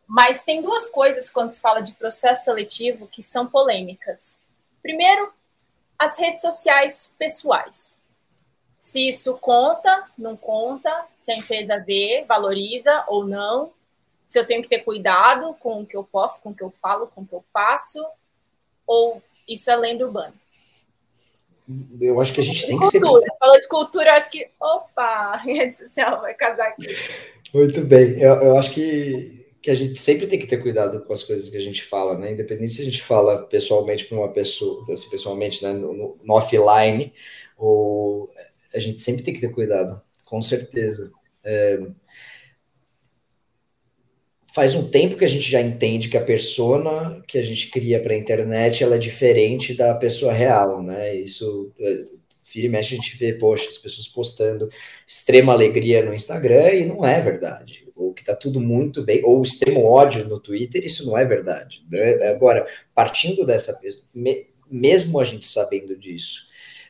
Mas 0.06 0.44
tem 0.44 0.62
duas 0.62 0.86
coisas 0.88 1.30
quando 1.30 1.52
se 1.52 1.60
fala 1.60 1.80
de 1.80 1.92
processo 1.92 2.44
seletivo 2.44 3.08
que 3.08 3.22
são 3.22 3.46
polêmicas. 3.46 4.38
Primeiro, 4.82 5.32
as 5.98 6.18
redes 6.18 6.42
sociais 6.42 7.10
pessoais. 7.18 7.98
Se 8.78 9.08
isso 9.08 9.34
conta, 9.38 10.04
não 10.16 10.36
conta, 10.36 11.06
se 11.16 11.32
a 11.32 11.36
empresa 11.36 11.78
vê, 11.78 12.24
valoriza 12.28 13.04
ou 13.08 13.26
não, 13.26 13.72
se 14.24 14.38
eu 14.38 14.46
tenho 14.46 14.62
que 14.62 14.68
ter 14.68 14.80
cuidado 14.80 15.54
com 15.54 15.80
o 15.80 15.86
que 15.86 15.96
eu 15.96 16.04
posto, 16.04 16.42
com 16.42 16.50
o 16.50 16.54
que 16.54 16.62
eu 16.62 16.72
falo, 16.80 17.08
com 17.08 17.22
o 17.22 17.26
que 17.26 17.34
eu 17.34 17.44
faço, 17.52 18.04
ou 18.86 19.22
isso 19.48 19.70
é 19.70 19.76
lenda 19.76 20.04
urbana. 20.04 20.34
Eu 22.00 22.20
acho 22.20 22.32
que 22.32 22.40
a 22.40 22.44
gente 22.44 22.64
tem 22.64 22.78
cultura. 22.78 23.20
que 23.20 23.30
ser. 23.30 23.38
Falou 23.38 23.60
de 23.60 23.68
cultura, 23.68 24.12
acho 24.12 24.30
que. 24.30 24.48
Opa, 24.60 25.36
rede 25.42 25.74
social 25.74 26.20
vai 26.20 26.34
casar 26.34 26.68
aqui. 26.68 26.86
Muito 27.52 27.80
bem. 27.82 28.20
Eu, 28.20 28.34
eu 28.34 28.58
acho 28.58 28.72
que, 28.72 29.35
que 29.66 29.70
a 29.72 29.74
gente 29.74 29.98
sempre 29.98 30.28
tem 30.28 30.38
que 30.38 30.46
ter 30.46 30.62
cuidado 30.62 31.00
com 31.02 31.12
as 31.12 31.24
coisas 31.24 31.48
que 31.50 31.56
a 31.56 31.60
gente 31.60 31.82
fala, 31.82 32.16
né? 32.16 32.30
Independente 32.30 32.74
se 32.74 32.82
a 32.82 32.84
gente 32.84 33.02
fala 33.02 33.42
pessoalmente 33.48 34.04
para 34.04 34.16
uma 34.16 34.32
pessoa, 34.32 34.80
assim, 34.92 35.10
pessoalmente, 35.10 35.60
né? 35.60 35.72
No, 35.72 36.16
no, 36.22 36.34
offline, 36.34 37.12
ou 37.58 38.30
a 38.72 38.78
gente 38.78 39.00
sempre 39.00 39.24
tem 39.24 39.34
que 39.34 39.40
ter 39.40 39.50
cuidado, 39.50 40.00
com 40.24 40.40
certeza. 40.40 41.10
É, 41.42 41.80
faz 44.54 44.76
um 44.76 44.88
tempo 44.88 45.16
que 45.16 45.24
a 45.24 45.28
gente 45.28 45.50
já 45.50 45.60
entende 45.60 46.08
que 46.08 46.16
a 46.16 46.22
persona 46.22 47.20
que 47.26 47.36
a 47.36 47.42
gente 47.42 47.68
cria 47.68 48.00
para 48.00 48.14
a 48.14 48.16
internet 48.16 48.84
ela 48.84 48.94
é 48.94 48.98
diferente 48.98 49.74
da 49.74 49.96
pessoa 49.96 50.32
real, 50.32 50.80
né? 50.80 51.12
Isso 51.16 51.74
é, 51.80 52.04
vira 52.54 52.66
e 52.66 52.68
mexe 52.68 52.94
a 52.94 52.98
gente 52.98 53.16
vê, 53.16 53.32
poxa, 53.32 53.68
as 53.68 53.78
pessoas 53.78 54.06
postando 54.06 54.68
extrema 55.04 55.52
alegria 55.52 56.04
no 56.04 56.14
Instagram 56.14 56.70
e 56.70 56.86
não 56.86 57.04
é 57.04 57.20
verdade. 57.20 57.85
Que 58.16 58.24
tá 58.24 58.34
tudo 58.34 58.60
muito 58.60 59.04
bem, 59.04 59.24
ou 59.24 59.42
extremo 59.42 59.84
ódio 59.84 60.26
no 60.26 60.40
Twitter, 60.40 60.84
isso 60.84 61.06
não 61.06 61.16
é 61.16 61.24
verdade. 61.24 61.84
Né? 61.90 62.28
Agora, 62.28 62.66
partindo 62.94 63.44
dessa, 63.44 63.78
mesmo 64.68 65.20
a 65.20 65.24
gente 65.24 65.46
sabendo 65.46 65.96
disso, 65.96 66.46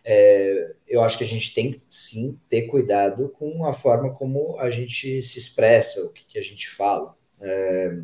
é, 0.08 0.72
eu 0.86 1.02
acho 1.02 1.18
que 1.18 1.24
a 1.24 1.26
gente 1.26 1.52
tem 1.52 1.76
sim 1.88 2.38
ter 2.48 2.62
cuidado 2.62 3.28
com 3.30 3.66
a 3.66 3.72
forma 3.72 4.14
como 4.14 4.56
a 4.60 4.70
gente 4.70 5.20
se 5.20 5.36
expressa, 5.36 6.00
o 6.04 6.12
que, 6.12 6.24
que 6.24 6.38
a 6.38 6.42
gente 6.42 6.70
fala. 6.70 7.16
É... 7.40 7.98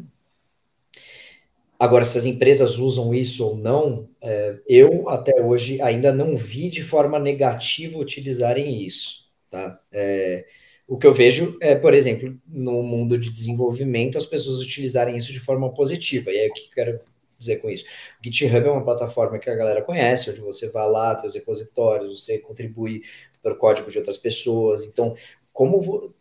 Agora, 1.79 2.05
se 2.05 2.19
as 2.19 2.25
empresas 2.25 2.79
usam 2.79 3.15
isso 3.15 3.47
ou 3.47 3.57
não, 3.57 4.09
é, 4.21 4.57
eu 4.69 5.09
até 5.09 5.41
hoje 5.41 5.81
ainda 5.81 6.13
não 6.13 6.37
vi 6.37 6.69
de 6.69 6.83
forma 6.83 7.19
negativa 7.19 7.99
utilizarem 7.99 8.85
isso. 8.85 9.29
Tá? 9.51 9.81
É, 9.93 10.47
o 10.93 10.99
que 10.99 11.07
eu 11.07 11.13
vejo 11.15 11.57
é, 11.59 11.75
por 11.75 11.95
exemplo, 11.95 12.39
no 12.47 12.83
mundo 12.83 13.17
de 13.17 13.31
desenvolvimento, 13.31 14.19
as 14.19 14.27
pessoas 14.27 14.61
utilizarem 14.61 15.17
isso 15.17 15.33
de 15.33 15.41
forma 15.41 15.73
positiva. 15.73 16.31
E 16.31 16.37
é 16.37 16.49
o 16.49 16.53
que 16.53 16.67
eu 16.67 16.71
quero 16.71 17.01
dizer 17.39 17.63
com 17.63 17.71
isso. 17.71 17.87
O 18.21 18.23
GitHub 18.23 18.67
é 18.67 18.71
uma 18.71 18.85
plataforma 18.85 19.39
que 19.39 19.49
a 19.49 19.55
galera 19.55 19.81
conhece, 19.81 20.29
onde 20.29 20.43
você 20.43 20.71
vai 20.71 20.87
lá, 20.91 21.15
tem 21.15 21.27
os 21.27 21.35
repositórios, 21.35 22.23
você 22.23 22.37
contribui 22.41 23.05
para 23.43 23.55
o 23.55 23.57
código 23.57 23.91
de 23.91 23.97
outras 23.97 24.19
pessoas. 24.19 24.85
Então, 24.85 25.17
como 25.51 26.13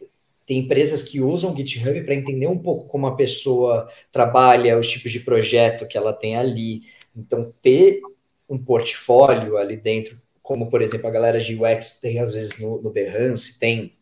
tem 0.45 0.60
empresas 0.60 1.03
que 1.03 1.19
usam 1.19 1.51
o 1.51 1.57
GitHub 1.57 2.01
para 2.05 2.15
entender 2.15 2.47
um 2.47 2.57
pouco 2.57 2.88
como 2.88 3.07
a 3.07 3.15
pessoa 3.17 3.89
trabalha, 4.10 4.79
os 4.79 4.89
tipos 4.89 5.12
de 5.12 5.19
projeto 5.19 5.86
que 5.86 5.97
ela 5.97 6.13
tem 6.13 6.38
ali. 6.38 6.84
Então, 7.13 7.53
ter 7.62 7.99
um 8.47 8.57
portfólio 8.57 9.57
ali 9.57 9.75
dentro, 9.75 10.17
como 10.41 10.69
por 10.69 10.81
exemplo 10.81 11.07
a 11.07 11.12
galera 11.12 11.41
de 11.41 11.62
UX 11.62 11.99
tem 11.99 12.19
às 12.19 12.31
vezes 12.31 12.57
no, 12.57 12.81
no 12.81 12.89
Behance, 12.89 13.60
tem 13.60 13.99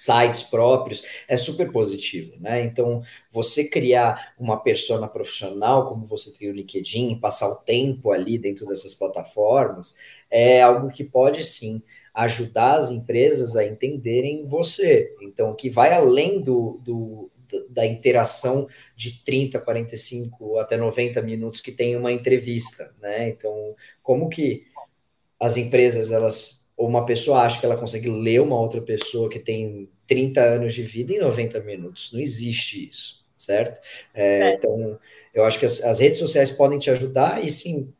sites 0.00 0.42
próprios, 0.42 1.04
é 1.28 1.36
super 1.36 1.70
positivo, 1.70 2.32
né? 2.40 2.64
Então, 2.64 3.02
você 3.30 3.68
criar 3.68 4.32
uma 4.38 4.58
persona 4.58 5.06
profissional, 5.06 5.90
como 5.90 6.06
você 6.06 6.32
tem 6.32 6.48
o 6.48 6.54
LinkedIn, 6.54 7.20
passar 7.20 7.50
o 7.50 7.56
tempo 7.56 8.10
ali 8.10 8.38
dentro 8.38 8.66
dessas 8.66 8.94
plataformas, 8.94 9.94
é 10.30 10.62
algo 10.62 10.88
que 10.88 11.04
pode 11.04 11.44
sim 11.44 11.82
ajudar 12.14 12.78
as 12.78 12.90
empresas 12.90 13.56
a 13.56 13.64
entenderem 13.64 14.46
você. 14.46 15.14
Então, 15.20 15.54
que 15.54 15.68
vai 15.68 15.92
além 15.92 16.40
do, 16.40 16.80
do 16.82 17.30
da 17.68 17.84
interação 17.84 18.68
de 18.94 19.24
30, 19.24 19.58
45 19.58 20.58
até 20.60 20.76
90 20.76 21.20
minutos 21.20 21.60
que 21.60 21.72
tem 21.72 21.96
uma 21.96 22.12
entrevista, 22.12 22.94
né? 23.00 23.28
Então, 23.28 23.74
como 24.02 24.28
que 24.30 24.64
as 25.38 25.56
empresas, 25.56 26.12
elas, 26.12 26.59
ou 26.80 26.88
uma 26.88 27.04
pessoa 27.04 27.42
acha 27.42 27.60
que 27.60 27.66
ela 27.66 27.76
consegue 27.76 28.08
ler 28.08 28.40
uma 28.40 28.58
outra 28.58 28.80
pessoa 28.80 29.28
que 29.28 29.38
tem 29.38 29.86
30 30.06 30.40
anos 30.40 30.72
de 30.72 30.82
vida 30.82 31.12
em 31.12 31.18
90 31.18 31.60
minutos? 31.60 32.10
Não 32.10 32.18
existe 32.18 32.88
isso, 32.88 33.22
certo? 33.36 33.78
É, 34.14 34.40
é. 34.40 34.54
Então, 34.54 34.98
eu 35.34 35.44
acho 35.44 35.58
que 35.58 35.66
as, 35.66 35.84
as 35.84 36.00
redes 36.00 36.18
sociais 36.18 36.50
podem 36.50 36.78
te 36.78 36.90
ajudar 36.90 37.44
e 37.44 37.50
sim, 37.50 37.92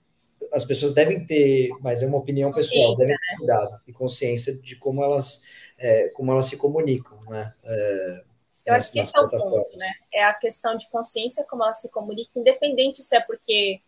as 0.50 0.64
pessoas 0.64 0.94
devem 0.94 1.26
ter, 1.26 1.68
mas 1.82 2.02
é 2.02 2.06
uma 2.06 2.16
opinião 2.16 2.50
pessoal, 2.50 2.96
devem 2.96 3.14
ter 3.14 3.32
né? 3.32 3.36
cuidado 3.36 3.80
e 3.86 3.92
consciência 3.92 4.56
de 4.56 4.76
como 4.76 5.04
elas, 5.04 5.42
é, 5.76 6.08
como 6.08 6.32
elas 6.32 6.46
se 6.46 6.56
comunicam, 6.56 7.20
né? 7.28 7.52
É, 7.62 8.22
eu 8.64 8.74
acho 8.74 8.92
que 8.92 9.00
esse 9.00 9.14
é 9.14 9.20
o 9.20 9.28
ponto, 9.28 9.76
né? 9.76 9.92
É 10.10 10.24
a 10.24 10.32
questão 10.32 10.74
de 10.74 10.88
consciência 10.88 11.44
como 11.44 11.62
ela 11.62 11.74
se 11.74 11.90
comunica, 11.90 12.38
independente 12.38 13.02
se 13.02 13.14
é 13.14 13.20
porque 13.20 13.82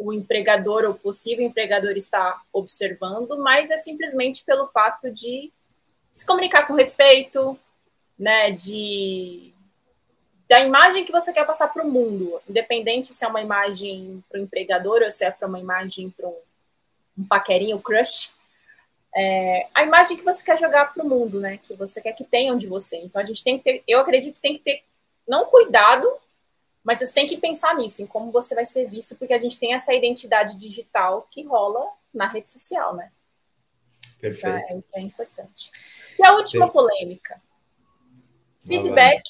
o 0.00 0.14
empregador 0.14 0.84
ou 0.86 0.94
possível 0.94 1.44
empregador 1.44 1.92
está 1.92 2.40
observando, 2.50 3.38
mas 3.38 3.70
é 3.70 3.76
simplesmente 3.76 4.42
pelo 4.44 4.66
fato 4.68 5.10
de 5.10 5.52
se 6.10 6.24
comunicar 6.24 6.66
com 6.66 6.72
respeito, 6.72 7.56
né? 8.18 8.50
De 8.50 9.52
da 10.48 10.58
imagem 10.60 11.04
que 11.04 11.12
você 11.12 11.32
quer 11.32 11.46
passar 11.46 11.68
para 11.68 11.84
o 11.84 11.88
mundo, 11.88 12.40
independente 12.48 13.12
se 13.12 13.24
é 13.24 13.28
uma 13.28 13.40
imagem 13.40 14.24
para 14.28 14.40
o 14.40 14.42
empregador 14.42 15.02
ou 15.02 15.10
se 15.10 15.24
é 15.24 15.30
para 15.30 15.46
uma 15.46 15.60
imagem 15.60 16.10
para 16.10 16.26
um, 16.26 16.36
um 17.18 17.24
paquerinho, 17.24 17.78
crush, 17.78 18.34
é, 19.14 19.68
a 19.72 19.84
imagem 19.84 20.16
que 20.16 20.24
você 20.24 20.42
quer 20.42 20.58
jogar 20.58 20.92
para 20.92 21.04
o 21.04 21.08
mundo, 21.08 21.38
né? 21.38 21.58
Que 21.58 21.74
você 21.74 22.00
quer 22.00 22.14
que 22.14 22.24
tenham 22.24 22.56
de 22.56 22.66
você. 22.66 22.96
Então 22.96 23.20
a 23.20 23.24
gente 23.24 23.44
tem 23.44 23.58
que 23.58 23.64
ter, 23.64 23.82
eu 23.86 24.00
acredito 24.00 24.36
que 24.36 24.40
tem 24.40 24.54
que 24.54 24.64
ter, 24.64 24.82
não 25.28 25.46
cuidado, 25.46 26.10
mas 26.90 26.98
você 26.98 27.14
tem 27.14 27.24
que 27.24 27.36
pensar 27.36 27.76
nisso, 27.76 28.02
em 28.02 28.06
como 28.08 28.32
você 28.32 28.52
vai 28.52 28.64
ser 28.64 28.84
visto, 28.86 29.14
porque 29.14 29.32
a 29.32 29.38
gente 29.38 29.60
tem 29.60 29.74
essa 29.74 29.94
identidade 29.94 30.56
digital 30.56 31.28
que 31.30 31.44
rola 31.44 31.88
na 32.12 32.26
rede 32.26 32.50
social, 32.50 32.96
né? 32.96 33.12
Perfeito. 34.20 34.58
Então, 34.64 34.80
isso 34.80 34.90
é 34.94 35.00
importante. 35.00 35.70
E 36.18 36.26
a 36.26 36.32
última 36.32 36.66
Perfeito. 36.66 36.72
polêmica. 36.72 37.40
Feedback 38.66 39.22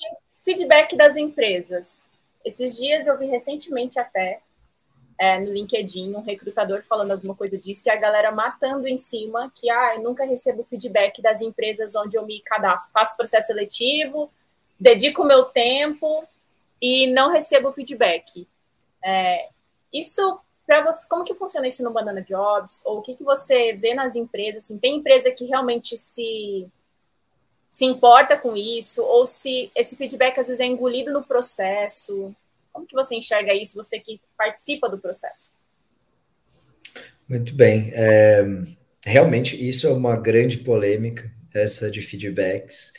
Feedback 0.42 0.96
das 0.96 1.18
empresas. 1.18 2.09
Esses 2.42 2.79
dias 2.79 3.07
eu 3.07 3.18
vi 3.18 3.27
recentemente 3.27 4.01
até 4.01 4.40
é, 5.18 5.38
no 5.38 5.53
LinkedIn 5.53 6.14
um 6.14 6.23
recrutador 6.23 6.83
falando 6.88 7.11
alguma 7.11 7.35
coisa 7.35 7.59
disso 7.59 7.83
e 7.87 7.90
a 7.90 7.96
galera 7.96 8.33
matando 8.33 8.88
em 8.88 8.96
cima 8.96 9.53
que 9.55 9.68
ah, 9.68 9.96
eu 9.96 10.03
nunca 10.03 10.25
recebo 10.25 10.64
feedback 10.64 11.20
das 11.20 11.42
empresas 11.42 11.94
onde 11.94 12.16
eu 12.16 12.25
me 12.25 12.40
cadastro, 12.40 12.90
faço 12.90 13.18
processo 13.18 13.49
seletivo, 13.49 14.33
dedico 14.81 15.25
meu 15.25 15.44
tempo 15.44 16.27
e 16.81 17.07
não 17.12 17.31
recebo 17.31 17.73
feedback. 17.73 18.47
É, 19.05 19.49
isso 19.93 20.40
para 20.66 20.85
você, 20.85 21.09
como 21.09 21.25
que 21.25 21.35
funciona 21.35 21.66
isso 21.66 21.83
no 21.83 21.93
Banana 21.93 22.23
Jobs? 22.23 22.85
Ou 22.87 22.99
o 22.99 23.03
que, 23.03 23.16
que 23.16 23.25
você 23.25 23.73
vê 23.73 23.93
nas 23.93 24.14
empresas? 24.14 24.64
Assim, 24.64 24.79
tem 24.79 24.97
empresa 24.97 25.31
que 25.33 25.45
realmente 25.47 25.97
se 25.97 26.71
se 27.69 27.85
importa 27.85 28.37
com 28.37 28.57
isso, 28.57 29.01
ou 29.01 29.29
se 29.29 29.71
esse 29.77 29.97
feedback 29.97 30.40
às 30.40 30.49
vezes 30.49 30.61
é 30.61 30.66
engolido 30.66 31.12
no 31.12 31.23
processo. 31.23 32.35
Como 32.73 32.85
que 32.85 32.95
você 32.95 33.14
enxerga 33.14 33.55
isso, 33.55 33.77
você 33.77 34.01
que 34.01 34.21
participa 34.37 34.88
do 34.88 34.99
processo? 34.99 35.53
Muito 37.29 37.55
bem. 37.55 37.93
É, 37.95 38.45
realmente, 39.07 39.69
isso 39.69 39.87
é 39.87 39.93
uma 39.93 40.16
grande 40.16 40.59
polêmica, 40.59 41.31
essa 41.55 41.88
de 41.88 42.03
feedbacks. 42.03 42.93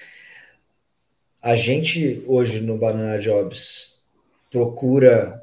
A 1.42 1.56
gente, 1.56 2.24
hoje, 2.28 2.62
no 2.62 2.78
Banana 2.78 3.18
Jobs, 3.18 4.00
procura 4.52 5.42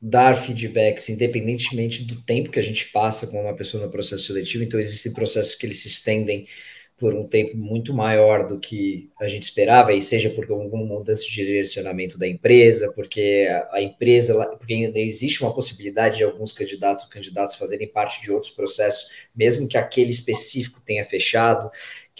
dar 0.00 0.34
feedbacks 0.34 1.08
independentemente 1.08 2.04
do 2.04 2.22
tempo 2.22 2.50
que 2.50 2.60
a 2.60 2.62
gente 2.62 2.86
passa 2.86 3.26
com 3.26 3.42
uma 3.42 3.54
pessoa 3.54 3.84
no 3.84 3.90
processo 3.90 4.26
seletivo. 4.26 4.62
Então, 4.62 4.78
existem 4.78 5.12
processos 5.12 5.56
que 5.56 5.66
eles 5.66 5.80
se 5.80 5.88
estendem 5.88 6.46
por 7.00 7.14
um 7.14 7.26
tempo 7.26 7.56
muito 7.56 7.94
maior 7.94 8.46
do 8.46 8.60
que 8.60 9.08
a 9.18 9.26
gente 9.26 9.44
esperava, 9.44 9.94
e 9.94 10.02
seja 10.02 10.28
por 10.28 10.48
alguma 10.50 10.84
mudança 10.84 11.24
de 11.24 11.30
direcionamento 11.30 12.18
da 12.18 12.28
empresa, 12.28 12.92
porque 12.94 13.48
a, 13.70 13.80
empresa, 13.80 14.34
porque 14.58 14.74
ainda 14.74 14.98
existe 14.98 15.42
uma 15.42 15.52
possibilidade 15.52 16.18
de 16.18 16.24
alguns 16.24 16.52
candidatos 16.52 17.04
ou 17.04 17.10
candidatos 17.10 17.54
fazerem 17.54 17.88
parte 17.88 18.20
de 18.20 18.30
outros 18.30 18.52
processos, 18.52 19.08
mesmo 19.34 19.66
que 19.66 19.78
aquele 19.78 20.10
específico 20.10 20.78
tenha 20.84 21.02
fechado, 21.02 21.70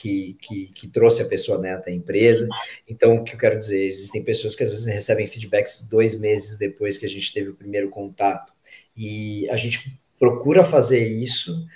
que, 0.00 0.34
que, 0.40 0.66
que 0.68 0.88
trouxe 0.88 1.20
a 1.20 1.28
pessoa 1.28 1.58
né, 1.58 1.74
até 1.74 1.90
a 1.90 1.94
empresa. 1.94 2.48
Então, 2.88 3.16
o 3.16 3.24
que 3.24 3.34
eu 3.34 3.38
quero 3.38 3.58
dizer, 3.58 3.84
existem 3.84 4.24
pessoas 4.24 4.54
que 4.56 4.62
às 4.62 4.70
vezes 4.70 4.86
recebem 4.86 5.26
feedbacks 5.26 5.86
dois 5.86 6.18
meses 6.18 6.56
depois 6.56 6.96
que 6.96 7.04
a 7.04 7.08
gente 7.08 7.30
teve 7.34 7.50
o 7.50 7.54
primeiro 7.54 7.90
contato, 7.90 8.50
e 8.96 9.48
a 9.50 9.56
gente 9.56 10.00
procura 10.18 10.64
fazer 10.64 11.06
isso 11.06 11.66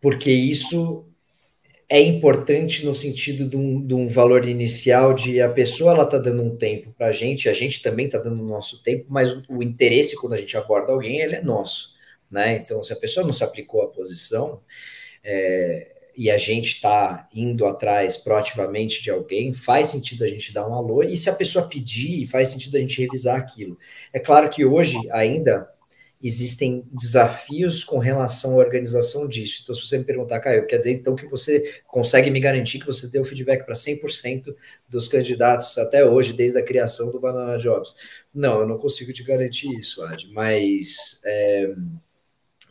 porque 0.00 0.30
isso 0.30 1.06
é 1.88 2.00
importante 2.00 2.84
no 2.84 2.94
sentido 2.94 3.48
de 3.48 3.56
um, 3.56 3.84
de 3.84 3.94
um, 3.94 4.06
valor 4.06 4.46
inicial 4.46 5.14
de 5.14 5.40
a 5.40 5.48
pessoa 5.48 5.92
ela 5.92 6.04
está 6.04 6.18
dando 6.18 6.42
um 6.42 6.56
tempo 6.56 6.92
para 6.96 7.08
a 7.08 7.12
gente, 7.12 7.48
a 7.48 7.52
gente 7.54 7.82
também 7.82 8.06
está 8.06 8.18
dando 8.18 8.42
o 8.42 8.46
nosso 8.46 8.82
tempo, 8.82 9.06
mas 9.08 9.32
o, 9.32 9.42
o, 9.48 9.62
interesse 9.62 10.14
quando 10.14 10.34
a 10.34 10.36
gente 10.36 10.56
aborda 10.56 10.92
alguém, 10.92 11.20
ele 11.20 11.36
é 11.36 11.42
nosso, 11.42 11.94
né? 12.30 12.58
Então, 12.58 12.82
se 12.82 12.92
a 12.92 12.96
pessoa 12.96 13.24
não 13.26 13.32
se 13.32 13.42
aplicou 13.42 13.82
à 13.82 13.88
posição 13.88 14.60
é, 15.24 15.97
e 16.18 16.32
a 16.32 16.36
gente 16.36 16.66
está 16.66 17.28
indo 17.32 17.64
atrás 17.64 18.16
proativamente 18.16 19.00
de 19.00 19.08
alguém, 19.08 19.54
faz 19.54 19.86
sentido 19.86 20.24
a 20.24 20.26
gente 20.26 20.52
dar 20.52 20.68
um 20.68 20.74
alô, 20.74 21.00
e 21.04 21.16
se 21.16 21.30
a 21.30 21.32
pessoa 21.32 21.68
pedir, 21.68 22.26
faz 22.26 22.48
sentido 22.48 22.76
a 22.76 22.80
gente 22.80 23.00
revisar 23.00 23.38
aquilo. 23.38 23.78
É 24.12 24.18
claro 24.18 24.50
que 24.50 24.64
hoje 24.64 24.98
ainda 25.12 25.70
existem 26.20 26.84
desafios 26.90 27.84
com 27.84 27.98
relação 27.98 28.54
à 28.54 28.56
organização 28.56 29.28
disso. 29.28 29.60
Então, 29.62 29.72
se 29.72 29.86
você 29.86 29.96
me 29.96 30.02
perguntar, 30.02 30.40
Caio, 30.40 30.66
quer 30.66 30.78
dizer 30.78 30.90
então 30.90 31.14
que 31.14 31.24
você 31.26 31.80
consegue 31.86 32.30
me 32.32 32.40
garantir 32.40 32.80
que 32.80 32.86
você 32.86 33.06
deu 33.06 33.24
feedback 33.24 33.64
para 33.64 33.76
100% 33.76 34.52
dos 34.88 35.06
candidatos 35.06 35.78
até 35.78 36.04
hoje, 36.04 36.32
desde 36.32 36.58
a 36.58 36.64
criação 36.64 37.12
do 37.12 37.20
Banana 37.20 37.58
Jobs? 37.58 37.94
Não, 38.34 38.62
eu 38.62 38.66
não 38.66 38.76
consigo 38.76 39.12
te 39.12 39.22
garantir 39.22 39.68
isso, 39.78 40.02
Ad, 40.02 40.28
mas 40.32 41.20
é, 41.24 41.72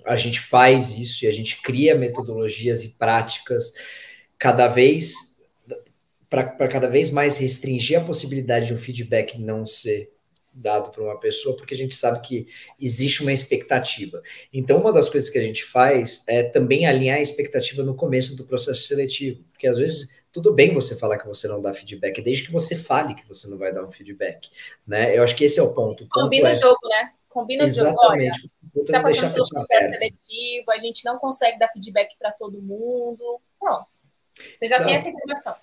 a 0.07 0.15
gente 0.15 0.39
faz 0.39 0.97
isso 0.97 1.25
e 1.25 1.27
a 1.27 1.31
gente 1.31 1.61
cria 1.61 1.95
metodologias 1.95 2.83
e 2.83 2.89
práticas 2.89 3.73
cada 4.37 4.67
vez 4.67 5.37
para 6.29 6.67
cada 6.67 6.87
vez 6.87 7.09
mais 7.09 7.37
restringir 7.37 7.99
a 7.99 8.03
possibilidade 8.03 8.67
de 8.67 8.73
um 8.73 8.77
feedback 8.77 9.39
não 9.39 9.65
ser 9.65 10.11
dado 10.53 10.89
para 10.89 11.03
uma 11.03 11.19
pessoa, 11.19 11.55
porque 11.55 11.73
a 11.73 11.77
gente 11.77 11.95
sabe 11.95 12.19
que 12.21 12.47
existe 12.79 13.21
uma 13.21 13.31
expectativa. 13.31 14.21
Então, 14.51 14.79
uma 14.79 14.91
das 14.91 15.07
coisas 15.07 15.29
que 15.29 15.37
a 15.37 15.41
gente 15.41 15.63
faz 15.63 16.23
é 16.27 16.43
também 16.43 16.85
alinhar 16.85 17.17
a 17.17 17.21
expectativa 17.21 17.83
no 17.83 17.95
começo 17.95 18.35
do 18.35 18.43
processo 18.43 18.81
seletivo, 18.87 19.43
porque 19.51 19.67
às 19.67 19.77
vezes 19.77 20.17
tudo 20.31 20.53
bem 20.53 20.73
você 20.73 20.95
falar 20.95 21.17
que 21.17 21.27
você 21.27 21.47
não 21.47 21.61
dá 21.61 21.73
feedback, 21.73 22.21
desde 22.21 22.43
que 22.43 22.51
você 22.51 22.75
fale 22.75 23.15
que 23.15 23.27
você 23.27 23.47
não 23.47 23.57
vai 23.57 23.73
dar 23.73 23.83
um 23.83 23.91
feedback, 23.91 24.49
né? 24.85 25.17
Eu 25.17 25.23
acho 25.23 25.35
que 25.35 25.45
esse 25.45 25.59
é 25.59 25.63
o 25.63 25.73
ponto. 25.73 26.03
O 26.03 26.07
ponto 26.07 26.23
Combina 26.23 26.49
é... 26.49 26.51
o 26.51 26.55
jogo, 26.55 26.87
né? 26.89 27.11
Combina 27.29 27.65
o 27.65 27.69
jogo. 27.69 27.95
Olha, 28.01 28.31
está 28.81 29.01
passando 29.01 29.33
pelo 29.33 29.49
processo 29.49 29.89
seletivo, 29.91 30.71
a 30.71 30.79
gente 30.79 31.05
não 31.05 31.17
consegue 31.17 31.59
dar 31.59 31.69
feedback 31.69 32.15
para 32.17 32.31
todo 32.31 32.61
mundo. 32.61 33.39
Pronto. 33.59 33.87
Você 34.33 34.67
já 34.67 34.75
Exato. 34.75 34.85
tem 34.85 34.95
essa 34.95 35.09
informação. 35.09 35.55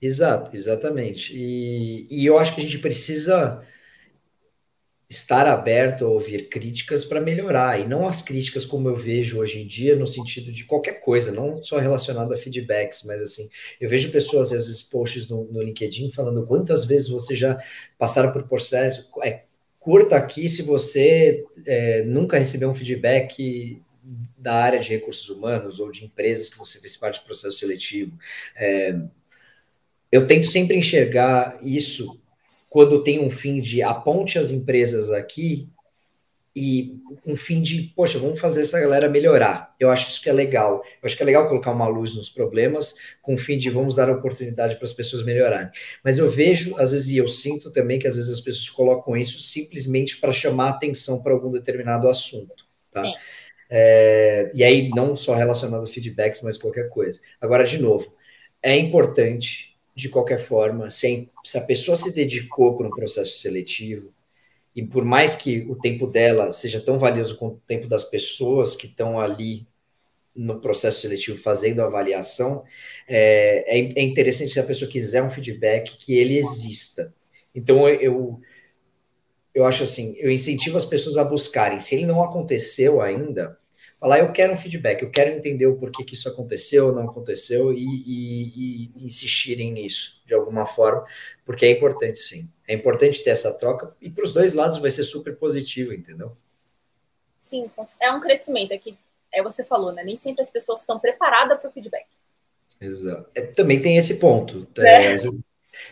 Exato, 0.00 0.56
exatamente. 0.56 1.36
E, 1.36 2.06
e 2.10 2.26
eu 2.26 2.38
acho 2.38 2.54
que 2.54 2.60
a 2.60 2.64
gente 2.64 2.78
precisa 2.78 3.62
estar 5.10 5.44
aberto 5.48 6.04
a 6.04 6.08
ouvir 6.08 6.48
críticas 6.48 7.04
para 7.04 7.20
melhorar, 7.20 7.80
e 7.80 7.88
não 7.88 8.06
as 8.06 8.22
críticas 8.22 8.64
como 8.64 8.88
eu 8.88 8.94
vejo 8.94 9.40
hoje 9.40 9.60
em 9.60 9.66
dia, 9.66 9.96
no 9.96 10.06
sentido 10.06 10.52
de 10.52 10.64
qualquer 10.64 11.00
coisa, 11.00 11.32
não 11.32 11.60
só 11.60 11.78
relacionado 11.78 12.32
a 12.32 12.36
feedbacks, 12.36 13.02
mas 13.02 13.20
assim, 13.20 13.50
eu 13.80 13.90
vejo 13.90 14.12
pessoas, 14.12 14.52
às 14.52 14.66
vezes, 14.66 14.82
posts 14.82 15.28
no, 15.28 15.46
no 15.46 15.60
LinkedIn 15.60 16.12
falando 16.12 16.46
quantas 16.46 16.84
vezes 16.84 17.08
você 17.08 17.34
já 17.34 17.58
passaram 17.98 18.32
por 18.32 18.46
processo. 18.46 19.10
É, 19.24 19.42
curta 19.80 20.14
aqui 20.16 20.48
se 20.48 20.62
você 20.62 21.44
é, 21.66 22.02
nunca 22.04 22.38
recebeu 22.38 22.70
um 22.70 22.74
feedback 22.74 23.82
da 24.36 24.54
área 24.54 24.78
de 24.78 24.90
recursos 24.90 25.28
humanos 25.28 25.80
ou 25.80 25.90
de 25.90 26.04
empresas 26.04 26.48
que 26.48 26.58
você 26.58 26.78
fez 26.78 26.96
parte 26.96 27.20
do 27.20 27.24
processo 27.24 27.58
seletivo. 27.58 28.16
É, 28.54 28.94
eu 30.12 30.26
tento 30.26 30.46
sempre 30.46 30.76
enxergar 30.76 31.58
isso 31.62 32.20
quando 32.68 33.02
tem 33.02 33.24
um 33.24 33.30
fim 33.30 33.60
de 33.60 33.82
aponte 33.82 34.38
as 34.38 34.50
empresas 34.50 35.10
aqui 35.10 35.68
e 36.54 36.96
um 37.24 37.36
fim 37.36 37.62
de, 37.62 37.92
poxa, 37.94 38.18
vamos 38.18 38.40
fazer 38.40 38.62
essa 38.62 38.80
galera 38.80 39.08
melhorar. 39.08 39.74
Eu 39.78 39.90
acho 39.90 40.08
isso 40.08 40.20
que 40.20 40.28
é 40.28 40.32
legal. 40.32 40.82
Eu 40.84 41.06
acho 41.06 41.16
que 41.16 41.22
é 41.22 41.26
legal 41.26 41.48
colocar 41.48 41.70
uma 41.70 41.86
luz 41.86 42.14
nos 42.14 42.28
problemas 42.28 42.94
com 43.22 43.34
o 43.34 43.38
fim 43.38 43.56
de 43.56 43.70
vamos 43.70 43.94
dar 43.94 44.10
oportunidade 44.10 44.74
para 44.74 44.84
as 44.84 44.92
pessoas 44.92 45.24
melhorarem. 45.24 45.70
Mas 46.02 46.18
eu 46.18 46.28
vejo, 46.28 46.76
às 46.76 46.90
vezes, 46.90 47.08
e 47.08 47.16
eu 47.18 47.28
sinto 47.28 47.70
também 47.70 47.98
que 47.98 48.06
às 48.06 48.16
vezes 48.16 48.30
as 48.30 48.40
pessoas 48.40 48.68
colocam 48.68 49.16
isso 49.16 49.40
simplesmente 49.40 50.16
para 50.16 50.32
chamar 50.32 50.70
atenção 50.70 51.22
para 51.22 51.32
algum 51.32 51.52
determinado 51.52 52.08
assunto. 52.08 52.66
Tá? 52.90 53.04
É, 53.70 54.50
e 54.52 54.64
aí, 54.64 54.90
não 54.90 55.14
só 55.14 55.34
relacionado 55.34 55.84
a 55.84 55.88
feedbacks, 55.88 56.42
mas 56.42 56.58
qualquer 56.58 56.88
coisa. 56.88 57.20
Agora, 57.40 57.62
de 57.62 57.78
novo, 57.80 58.12
é 58.60 58.76
importante 58.76 59.70
de 59.94 60.08
qualquer 60.08 60.38
forma, 60.38 60.88
se 60.88 61.28
a 61.56 61.60
pessoa 61.60 61.96
se 61.96 62.12
dedicou 62.14 62.76
para 62.76 62.86
um 62.86 62.90
processo 62.90 63.38
seletivo, 63.38 64.12
e 64.74 64.84
por 64.86 65.04
mais 65.04 65.34
que 65.34 65.66
o 65.68 65.76
tempo 65.76 66.06
dela 66.06 66.52
seja 66.52 66.80
tão 66.80 66.98
valioso 66.98 67.36
quanto 67.36 67.56
o 67.56 67.66
tempo 67.66 67.88
das 67.88 68.04
pessoas 68.04 68.76
que 68.76 68.86
estão 68.86 69.18
ali 69.18 69.66
no 70.34 70.60
processo 70.60 71.00
seletivo 71.00 71.38
fazendo 71.38 71.80
a 71.80 71.86
avaliação, 71.86 72.64
é, 73.08 73.78
é, 73.78 74.00
é 74.00 74.02
interessante 74.02 74.52
se 74.52 74.60
a 74.60 74.64
pessoa 74.64 74.90
quiser 74.90 75.22
um 75.22 75.30
feedback 75.30 75.96
que 75.98 76.16
ele 76.16 76.38
exista. 76.38 77.12
Então 77.54 77.88
eu 77.88 78.40
eu 79.52 79.66
acho 79.66 79.82
assim, 79.82 80.14
eu 80.18 80.30
incentivo 80.30 80.76
as 80.76 80.84
pessoas 80.84 81.16
a 81.16 81.24
buscarem. 81.24 81.80
Se 81.80 81.94
ele 81.94 82.06
não 82.06 82.22
aconteceu 82.22 83.02
ainda, 83.02 83.58
falar, 84.00 84.20
eu 84.20 84.32
quero 84.32 84.54
um 84.54 84.56
feedback, 84.56 85.02
eu 85.02 85.10
quero 85.10 85.30
entender 85.30 85.66
o 85.66 85.76
porquê 85.76 86.02
que 86.02 86.14
isso 86.14 86.28
aconteceu 86.28 86.86
ou 86.86 86.94
não 86.94 87.04
aconteceu 87.04 87.72
e, 87.72 87.84
e, 87.84 88.92
e, 88.96 89.04
insistirem 89.04 89.70
nisso 89.70 90.22
de 90.26 90.32
alguma 90.32 90.64
forma, 90.64 91.04
porque 91.44 91.66
é 91.66 91.70
importante 91.70 92.18
sim. 92.18 92.50
É 92.66 92.74
importante 92.74 93.22
ter 93.22 93.30
essa 93.30 93.52
troca 93.58 93.94
e 94.00 94.08
para 94.08 94.24
os 94.24 94.32
dois 94.32 94.54
lados 94.54 94.78
vai 94.78 94.90
ser 94.90 95.04
super 95.04 95.36
positivo, 95.36 95.92
entendeu? 95.92 96.34
Sim, 97.36 97.70
é 98.00 98.10
um 98.10 98.20
crescimento 98.20 98.72
aqui. 98.72 98.96
É, 99.32 99.40
é 99.40 99.42
você 99.42 99.64
falou, 99.64 99.92
né? 99.92 100.02
Nem 100.02 100.16
sempre 100.16 100.40
as 100.40 100.50
pessoas 100.50 100.80
estão 100.80 100.98
preparadas 100.98 101.60
para 101.60 101.68
o 101.68 101.72
feedback. 101.72 102.06
Exato. 102.80 103.28
É, 103.34 103.42
também 103.42 103.82
tem 103.82 103.96
esse 103.96 104.18
ponto. 104.18 104.66
É. 104.78 105.14
É, 105.14 105.16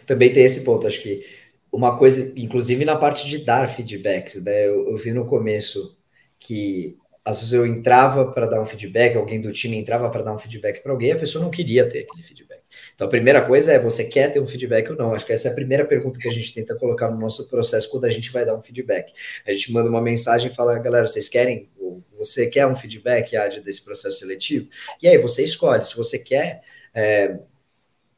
também 0.06 0.32
tem 0.32 0.44
esse 0.44 0.64
ponto. 0.64 0.86
Acho 0.86 1.02
que 1.02 1.26
uma 1.70 1.98
coisa, 1.98 2.32
inclusive 2.38 2.84
na 2.84 2.96
parte 2.96 3.26
de 3.26 3.38
dar 3.38 3.68
feedbacks, 3.68 4.42
né? 4.42 4.66
Eu, 4.66 4.90
eu 4.90 4.96
vi 4.96 5.12
no 5.12 5.26
começo 5.26 5.96
que 6.38 6.96
às 7.28 7.40
vezes 7.40 7.52
eu 7.52 7.66
entrava 7.66 8.32
para 8.32 8.46
dar 8.46 8.58
um 8.58 8.64
feedback, 8.64 9.14
alguém 9.14 9.38
do 9.38 9.52
time 9.52 9.76
entrava 9.76 10.08
para 10.08 10.22
dar 10.22 10.32
um 10.32 10.38
feedback 10.38 10.82
para 10.82 10.90
alguém, 10.90 11.12
a 11.12 11.18
pessoa 11.18 11.44
não 11.44 11.50
queria 11.50 11.86
ter 11.86 11.98
aquele 11.98 12.22
feedback. 12.22 12.62
Então 12.94 13.06
a 13.06 13.10
primeira 13.10 13.44
coisa 13.44 13.74
é 13.74 13.78
você 13.78 14.06
quer 14.06 14.32
ter 14.32 14.40
um 14.40 14.46
feedback 14.46 14.88
ou 14.90 14.96
não? 14.96 15.12
Acho 15.12 15.26
que 15.26 15.34
essa 15.34 15.48
é 15.48 15.52
a 15.52 15.54
primeira 15.54 15.84
pergunta 15.84 16.18
que 16.18 16.26
a 16.26 16.32
gente 16.32 16.54
tenta 16.54 16.74
colocar 16.74 17.10
no 17.10 17.18
nosso 17.18 17.46
processo 17.50 17.90
quando 17.90 18.06
a 18.06 18.08
gente 18.08 18.32
vai 18.32 18.46
dar 18.46 18.56
um 18.56 18.62
feedback. 18.62 19.12
A 19.46 19.52
gente 19.52 19.70
manda 19.70 19.90
uma 19.90 20.00
mensagem 20.00 20.50
e 20.50 20.54
fala, 20.54 20.78
galera, 20.78 21.06
vocês 21.06 21.28
querem? 21.28 21.68
Você 22.16 22.46
quer 22.46 22.66
um 22.66 22.74
feedback 22.74 23.36
Ad, 23.36 23.60
desse 23.60 23.84
processo 23.84 24.20
seletivo? 24.20 24.70
E 25.02 25.06
aí 25.06 25.18
você 25.18 25.44
escolhe. 25.44 25.84
Se 25.84 25.94
você 25.94 26.18
quer, 26.18 26.62
é, 26.94 27.38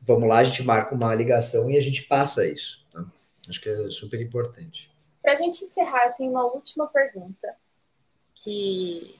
vamos 0.00 0.28
lá, 0.28 0.38
a 0.38 0.44
gente 0.44 0.62
marca 0.62 0.94
uma 0.94 1.12
ligação 1.16 1.68
e 1.68 1.76
a 1.76 1.80
gente 1.80 2.02
passa 2.04 2.46
isso. 2.46 2.86
Tá? 2.92 3.04
Acho 3.48 3.60
que 3.60 3.68
é 3.68 3.90
super 3.90 4.20
importante. 4.20 4.88
Para 5.20 5.32
a 5.32 5.36
gente 5.36 5.64
encerrar, 5.64 6.06
eu 6.06 6.12
tenho 6.12 6.30
uma 6.30 6.44
última 6.44 6.86
pergunta 6.86 7.48
que, 8.42 9.18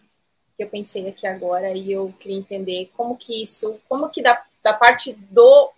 que 0.56 0.62
eu 0.62 0.68
pensei 0.68 1.08
aqui 1.08 1.26
agora 1.26 1.70
e 1.72 1.92
eu 1.92 2.12
queria 2.18 2.38
entender 2.38 2.90
como 2.96 3.16
que 3.16 3.42
isso, 3.42 3.80
como 3.88 4.08
que 4.08 4.22
da, 4.22 4.42
da 4.62 4.72
parte 4.72 5.12
do, 5.12 5.72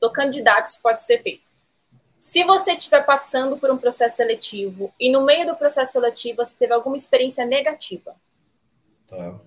do 0.00 0.10
candidato 0.10 0.68
isso 0.68 0.82
pode 0.82 1.02
ser 1.02 1.22
feito. 1.22 1.44
Se 2.18 2.42
você 2.44 2.72
estiver 2.72 3.04
passando 3.04 3.58
por 3.58 3.70
um 3.70 3.76
processo 3.76 4.16
seletivo 4.16 4.92
e 4.98 5.10
no 5.10 5.22
meio 5.22 5.46
do 5.46 5.56
processo 5.56 5.92
seletivo 5.92 6.44
você 6.44 6.56
teve 6.56 6.72
alguma 6.72 6.96
experiência 6.96 7.44
negativa, 7.44 8.16
tá. 9.06 9.38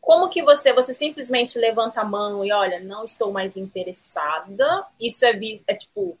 como 0.00 0.28
que 0.28 0.42
você, 0.42 0.72
você 0.72 0.92
simplesmente 0.92 1.58
levanta 1.58 2.02
a 2.02 2.04
mão 2.04 2.44
e 2.44 2.52
olha, 2.52 2.80
não 2.80 3.04
estou 3.04 3.32
mais 3.32 3.56
interessada, 3.56 4.86
isso 5.00 5.24
é, 5.24 5.32
é 5.66 5.74
tipo, 5.74 6.18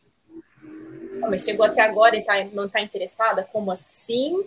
mas 1.28 1.44
chegou 1.44 1.66
até 1.66 1.82
agora 1.82 2.16
e 2.16 2.24
tá, 2.24 2.42
não 2.44 2.66
está 2.66 2.80
interessada, 2.80 3.46
como 3.52 3.70
assim? 3.70 4.44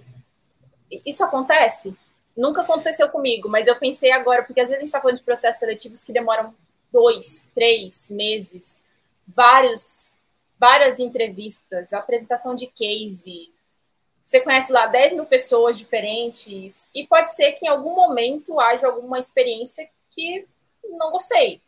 Isso 1.06 1.24
acontece? 1.24 1.96
Nunca 2.36 2.62
aconteceu 2.62 3.08
comigo, 3.10 3.48
mas 3.48 3.68
eu 3.68 3.78
pensei 3.78 4.12
agora, 4.12 4.44
porque 4.44 4.60
às 4.60 4.68
vezes 4.68 4.78
a 4.78 4.82
gente 4.82 4.90
está 4.90 5.02
falando 5.02 5.18
de 5.18 5.24
processos 5.24 5.60
seletivos 5.60 6.04
que 6.04 6.12
demoram 6.12 6.54
dois, 6.92 7.48
três 7.54 8.12
meses, 8.12 8.84
vários, 9.26 10.18
várias 10.60 11.00
entrevistas, 11.00 11.94
apresentação 11.94 12.54
de 12.54 12.68
case. 12.68 13.54
Você 14.22 14.42
conhece 14.42 14.72
lá 14.72 14.88
10 14.88 15.14
mil 15.14 15.26
pessoas 15.26 15.78
diferentes, 15.78 16.90
e 16.94 17.06
pode 17.08 17.34
ser 17.34 17.54
que 17.54 17.66
em 17.66 17.70
algum 17.70 17.96
momento 17.96 18.60
haja 18.60 18.88
alguma 18.88 19.20
experiência 19.20 19.90
que 20.10 20.46
não 20.84 21.12
gostei. 21.12 21.62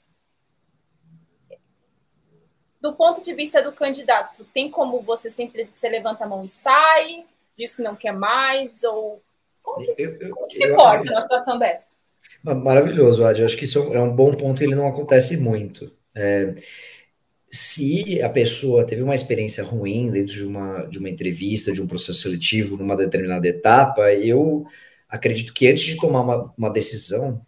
Do 2.82 2.94
ponto 2.94 3.22
de 3.22 3.34
vista 3.34 3.62
do 3.62 3.72
candidato, 3.72 4.46
tem 4.54 4.70
como 4.70 5.02
você 5.02 5.30
simplesmente 5.30 5.80
você 5.80 5.90
levanta 5.90 6.24
a 6.24 6.28
mão 6.28 6.44
e 6.44 6.50
sai, 6.50 7.26
diz 7.58 7.76
que 7.76 7.82
não 7.82 7.96
quer 7.96 8.14
mais, 8.14 8.84
ou 8.84 9.22
como 9.68 9.96
que, 9.96 10.02
eu, 10.02 10.18
eu, 10.20 10.30
como 10.32 10.48
que 10.48 10.56
se 10.56 10.76
porta 10.76 11.04
numa 11.04 11.22
situação 11.22 11.60
dessa? 11.60 11.86
Maravilhoso, 12.42 13.26
Adi. 13.26 13.42
Eu 13.42 13.46
acho 13.46 13.58
que 13.58 13.66
isso 13.66 13.94
é 13.94 14.02
um 14.02 14.16
bom 14.16 14.34
ponto 14.34 14.62
e 14.62 14.66
ele 14.66 14.76
não 14.76 14.88
acontece 14.88 15.38
muito. 15.38 15.92
É, 16.16 16.54
se 17.52 18.22
a 18.22 18.30
pessoa 18.30 18.86
teve 18.86 19.02
uma 19.04 19.16
experiência 19.16 19.64
ruim 19.64 20.10
dentro 20.10 20.34
de 20.34 20.46
uma, 20.46 20.86
de 20.86 20.98
uma 20.98 21.10
entrevista, 21.10 21.72
de 21.72 21.82
um 21.82 21.88
processo 21.88 22.22
seletivo, 22.22 22.78
numa 22.78 22.96
determinada 22.96 23.48
etapa, 23.48 24.14
eu 24.14 24.66
acredito 25.10 25.54
que 25.54 25.68
antes 25.68 25.84
de 25.84 25.98
tomar 25.98 26.22
uma, 26.22 26.54
uma 26.58 26.70
decisão, 26.70 27.42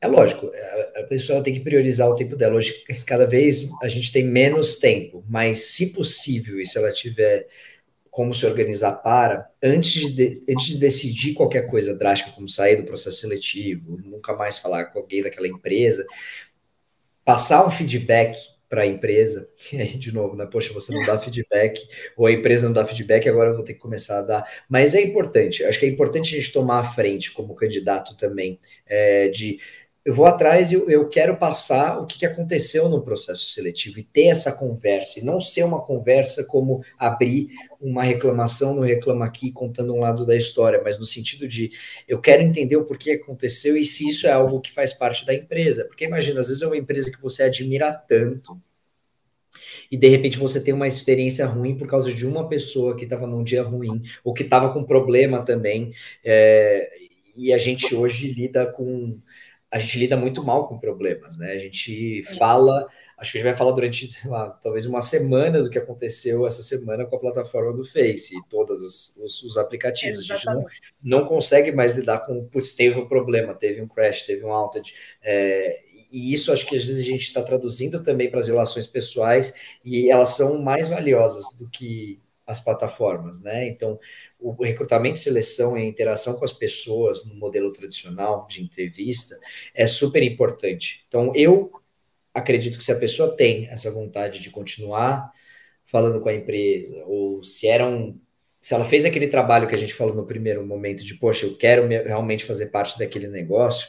é 0.00 0.06
lógico, 0.06 0.50
a 0.96 1.02
pessoa 1.04 1.42
tem 1.42 1.54
que 1.54 1.60
priorizar 1.60 2.08
o 2.08 2.14
tempo 2.14 2.36
dela. 2.36 2.56
Hoje, 2.56 2.84
cada 3.06 3.26
vez 3.26 3.70
a 3.82 3.88
gente 3.88 4.12
tem 4.12 4.24
menos 4.24 4.76
tempo, 4.76 5.24
mas 5.28 5.72
se 5.72 5.92
possível, 5.92 6.60
e 6.60 6.66
se 6.66 6.78
ela 6.78 6.92
tiver 6.92 7.48
como 8.14 8.32
se 8.32 8.46
organizar 8.46 9.02
para, 9.02 9.50
antes 9.60 10.14
de, 10.14 10.40
antes 10.48 10.66
de 10.66 10.78
decidir 10.78 11.34
qualquer 11.34 11.66
coisa 11.66 11.96
drástica, 11.96 12.30
como 12.30 12.48
sair 12.48 12.76
do 12.76 12.84
processo 12.84 13.16
seletivo, 13.16 13.98
nunca 14.04 14.32
mais 14.36 14.56
falar 14.56 14.84
com 14.84 15.00
alguém 15.00 15.20
daquela 15.20 15.48
empresa, 15.48 16.06
passar 17.24 17.66
um 17.66 17.72
feedback 17.72 18.38
para 18.68 18.82
a 18.82 18.86
empresa, 18.86 19.50
e 19.72 19.80
aí 19.80 19.96
de 19.96 20.14
novo, 20.14 20.36
né? 20.36 20.46
Poxa, 20.46 20.72
você 20.72 20.94
não 20.94 21.04
dá 21.04 21.18
feedback, 21.18 21.80
ou 22.16 22.26
a 22.26 22.32
empresa 22.32 22.66
não 22.66 22.72
dá 22.72 22.84
feedback, 22.84 23.28
agora 23.28 23.50
eu 23.50 23.56
vou 23.56 23.64
ter 23.64 23.74
que 23.74 23.80
começar 23.80 24.20
a 24.20 24.22
dar. 24.22 24.62
Mas 24.68 24.94
é 24.94 25.00
importante, 25.00 25.64
acho 25.64 25.80
que 25.80 25.86
é 25.86 25.88
importante 25.88 26.36
a 26.36 26.38
gente 26.38 26.52
tomar 26.52 26.78
a 26.78 26.84
frente 26.84 27.32
como 27.32 27.56
candidato 27.56 28.16
também, 28.16 28.60
é, 28.86 29.26
de 29.26 29.58
eu 30.04 30.12
vou 30.12 30.26
atrás 30.26 30.70
e 30.70 30.74
eu, 30.74 30.90
eu, 30.90 31.08
quero 31.08 31.36
passar 31.36 31.98
o 31.98 32.06
que, 32.06 32.18
que 32.18 32.26
aconteceu 32.26 32.88
no 32.88 33.02
processo 33.02 33.46
seletivo 33.46 33.98
e 33.98 34.02
ter 34.02 34.24
essa 34.24 34.52
conversa, 34.52 35.18
e 35.18 35.24
não 35.24 35.40
ser 35.40 35.64
uma 35.64 35.80
conversa 35.80 36.44
como 36.44 36.84
abrir 36.98 37.48
uma 37.80 38.02
reclamação 38.02 38.74
no 38.74 38.82
Reclama 38.82 39.24
Aqui 39.24 39.50
contando 39.50 39.94
um 39.94 40.00
lado 40.00 40.26
da 40.26 40.36
história, 40.36 40.80
mas 40.84 40.98
no 40.98 41.06
sentido 41.06 41.48
de 41.48 41.72
eu 42.06 42.20
quero 42.20 42.42
entender 42.42 42.76
o 42.76 42.84
porquê 42.84 43.12
aconteceu 43.12 43.76
e 43.76 43.84
se 43.84 44.06
isso 44.08 44.26
é 44.26 44.32
algo 44.32 44.60
que 44.60 44.70
faz 44.70 44.92
parte 44.92 45.24
da 45.24 45.34
empresa. 45.34 45.84
Porque 45.86 46.04
imagina, 46.04 46.40
às 46.40 46.48
vezes 46.48 46.62
é 46.62 46.66
uma 46.66 46.76
empresa 46.76 47.10
que 47.10 47.20
você 47.20 47.44
admira 47.44 47.92
tanto 47.92 48.60
e 49.90 49.96
de 49.96 50.08
repente 50.08 50.38
você 50.38 50.62
tem 50.62 50.74
uma 50.74 50.86
experiência 50.86 51.46
ruim 51.46 51.76
por 51.76 51.88
causa 51.88 52.12
de 52.12 52.26
uma 52.26 52.48
pessoa 52.48 52.96
que 52.96 53.04
estava 53.04 53.26
num 53.26 53.42
dia 53.42 53.62
ruim 53.62 54.02
ou 54.22 54.34
que 54.34 54.42
estava 54.42 54.72
com 54.72 54.84
problema 54.84 55.42
também. 55.42 55.92
É, 56.22 56.90
e 57.36 57.52
a 57.52 57.58
gente 57.58 57.94
hoje 57.94 58.28
lida 58.28 58.66
com 58.66 59.18
a 59.74 59.78
gente 59.78 59.98
lida 59.98 60.16
muito 60.16 60.40
mal 60.40 60.68
com 60.68 60.78
problemas, 60.78 61.36
né? 61.36 61.50
A 61.50 61.58
gente 61.58 62.22
fala, 62.38 62.86
acho 63.18 63.32
que 63.32 63.38
a 63.38 63.40
gente 63.40 63.50
vai 63.50 63.58
falar 63.58 63.72
durante, 63.72 64.06
sei 64.06 64.30
lá, 64.30 64.50
talvez 64.50 64.86
uma 64.86 65.00
semana 65.00 65.60
do 65.60 65.68
que 65.68 65.76
aconteceu 65.76 66.46
essa 66.46 66.62
semana 66.62 67.04
com 67.04 67.16
a 67.16 67.18
plataforma 67.18 67.72
do 67.72 67.84
Face 67.84 68.36
e 68.36 68.48
todos 68.48 68.80
os, 68.80 69.16
os, 69.16 69.42
os 69.42 69.58
aplicativos. 69.58 70.20
Exatamente. 70.20 70.48
A 70.48 70.70
gente 70.70 70.92
não, 71.02 71.18
não 71.18 71.26
consegue 71.26 71.72
mais 71.72 71.92
lidar 71.92 72.20
com, 72.20 72.44
putz, 72.44 72.72
teve 72.72 73.00
um 73.00 73.08
problema, 73.08 73.52
teve 73.52 73.82
um 73.82 73.88
crash, 73.88 74.22
teve 74.22 74.44
um 74.44 74.52
outage. 74.52 74.94
É, 75.20 75.80
e 76.08 76.32
isso 76.32 76.52
acho 76.52 76.66
que 76.66 76.76
às 76.76 76.84
vezes 76.84 77.02
a 77.02 77.10
gente 77.10 77.22
está 77.22 77.42
traduzindo 77.42 78.00
também 78.00 78.30
para 78.30 78.38
as 78.38 78.46
relações 78.46 78.86
pessoais 78.86 79.54
e 79.84 80.08
elas 80.08 80.36
são 80.36 80.62
mais 80.62 80.86
valiosas 80.86 81.52
do 81.58 81.68
que 81.68 82.20
as 82.46 82.60
plataformas, 82.60 83.40
né? 83.40 83.66
Então, 83.66 83.98
o 84.50 84.62
recrutamento 84.62 85.18
e 85.18 85.22
seleção 85.22 85.78
e 85.78 85.82
a 85.82 85.84
interação 85.84 86.34
com 86.34 86.44
as 86.44 86.52
pessoas 86.52 87.24
no 87.24 87.34
modelo 87.36 87.72
tradicional 87.72 88.46
de 88.46 88.62
entrevista 88.62 89.38
é 89.74 89.86
super 89.86 90.22
importante. 90.22 91.04
Então, 91.08 91.32
eu 91.34 91.72
acredito 92.34 92.76
que 92.76 92.84
se 92.84 92.92
a 92.92 92.98
pessoa 92.98 93.34
tem 93.36 93.66
essa 93.68 93.90
vontade 93.90 94.40
de 94.40 94.50
continuar 94.50 95.32
falando 95.86 96.20
com 96.20 96.28
a 96.28 96.34
empresa, 96.34 97.04
ou 97.06 97.42
se 97.42 97.66
era 97.66 97.86
um, 97.86 98.18
se 98.60 98.74
ela 98.74 98.84
fez 98.84 99.04
aquele 99.04 99.28
trabalho 99.28 99.68
que 99.68 99.74
a 99.74 99.78
gente 99.78 99.94
falou 99.94 100.14
no 100.14 100.26
primeiro 100.26 100.66
momento 100.66 101.04
de, 101.04 101.14
poxa, 101.14 101.46
eu 101.46 101.56
quero 101.56 101.86
realmente 101.86 102.44
fazer 102.44 102.66
parte 102.66 102.98
daquele 102.98 103.28
negócio, 103.28 103.88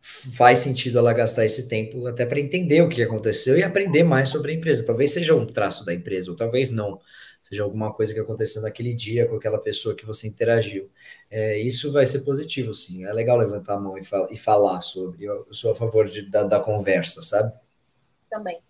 faz 0.00 0.58
sentido 0.58 0.98
ela 0.98 1.12
gastar 1.12 1.44
esse 1.44 1.68
tempo 1.68 2.06
até 2.06 2.26
para 2.26 2.40
entender 2.40 2.82
o 2.82 2.88
que 2.88 3.02
aconteceu 3.02 3.56
e 3.56 3.62
aprender 3.62 4.02
mais 4.02 4.28
sobre 4.28 4.52
a 4.52 4.54
empresa. 4.54 4.86
Talvez 4.86 5.12
seja 5.12 5.34
um 5.34 5.46
traço 5.46 5.84
da 5.84 5.94
empresa, 5.94 6.30
ou 6.30 6.36
talvez 6.36 6.70
não. 6.70 7.00
Seja 7.42 7.64
alguma 7.64 7.92
coisa 7.92 8.14
que 8.14 8.20
aconteceu 8.20 8.62
naquele 8.62 8.94
dia 8.94 9.26
com 9.26 9.34
aquela 9.34 9.58
pessoa 9.58 9.96
que 9.96 10.06
você 10.06 10.28
interagiu. 10.28 10.88
É, 11.28 11.58
isso 11.58 11.92
vai 11.92 12.06
ser 12.06 12.20
positivo, 12.20 12.72
sim. 12.72 13.04
É 13.04 13.12
legal 13.12 13.36
levantar 13.36 13.74
a 13.74 13.80
mão 13.80 13.98
e, 13.98 14.04
fal 14.04 14.28
e 14.30 14.36
falar 14.36 14.80
sobre. 14.80 15.24
Eu, 15.24 15.44
eu, 15.48 15.52
sou 15.52 15.72
a 15.72 15.74
favor 15.74 16.08
de, 16.08 16.22
da, 16.22 16.44
da 16.44 16.60
conversa, 16.60 17.20
sabe? 17.20 17.52
Também. 18.30 18.60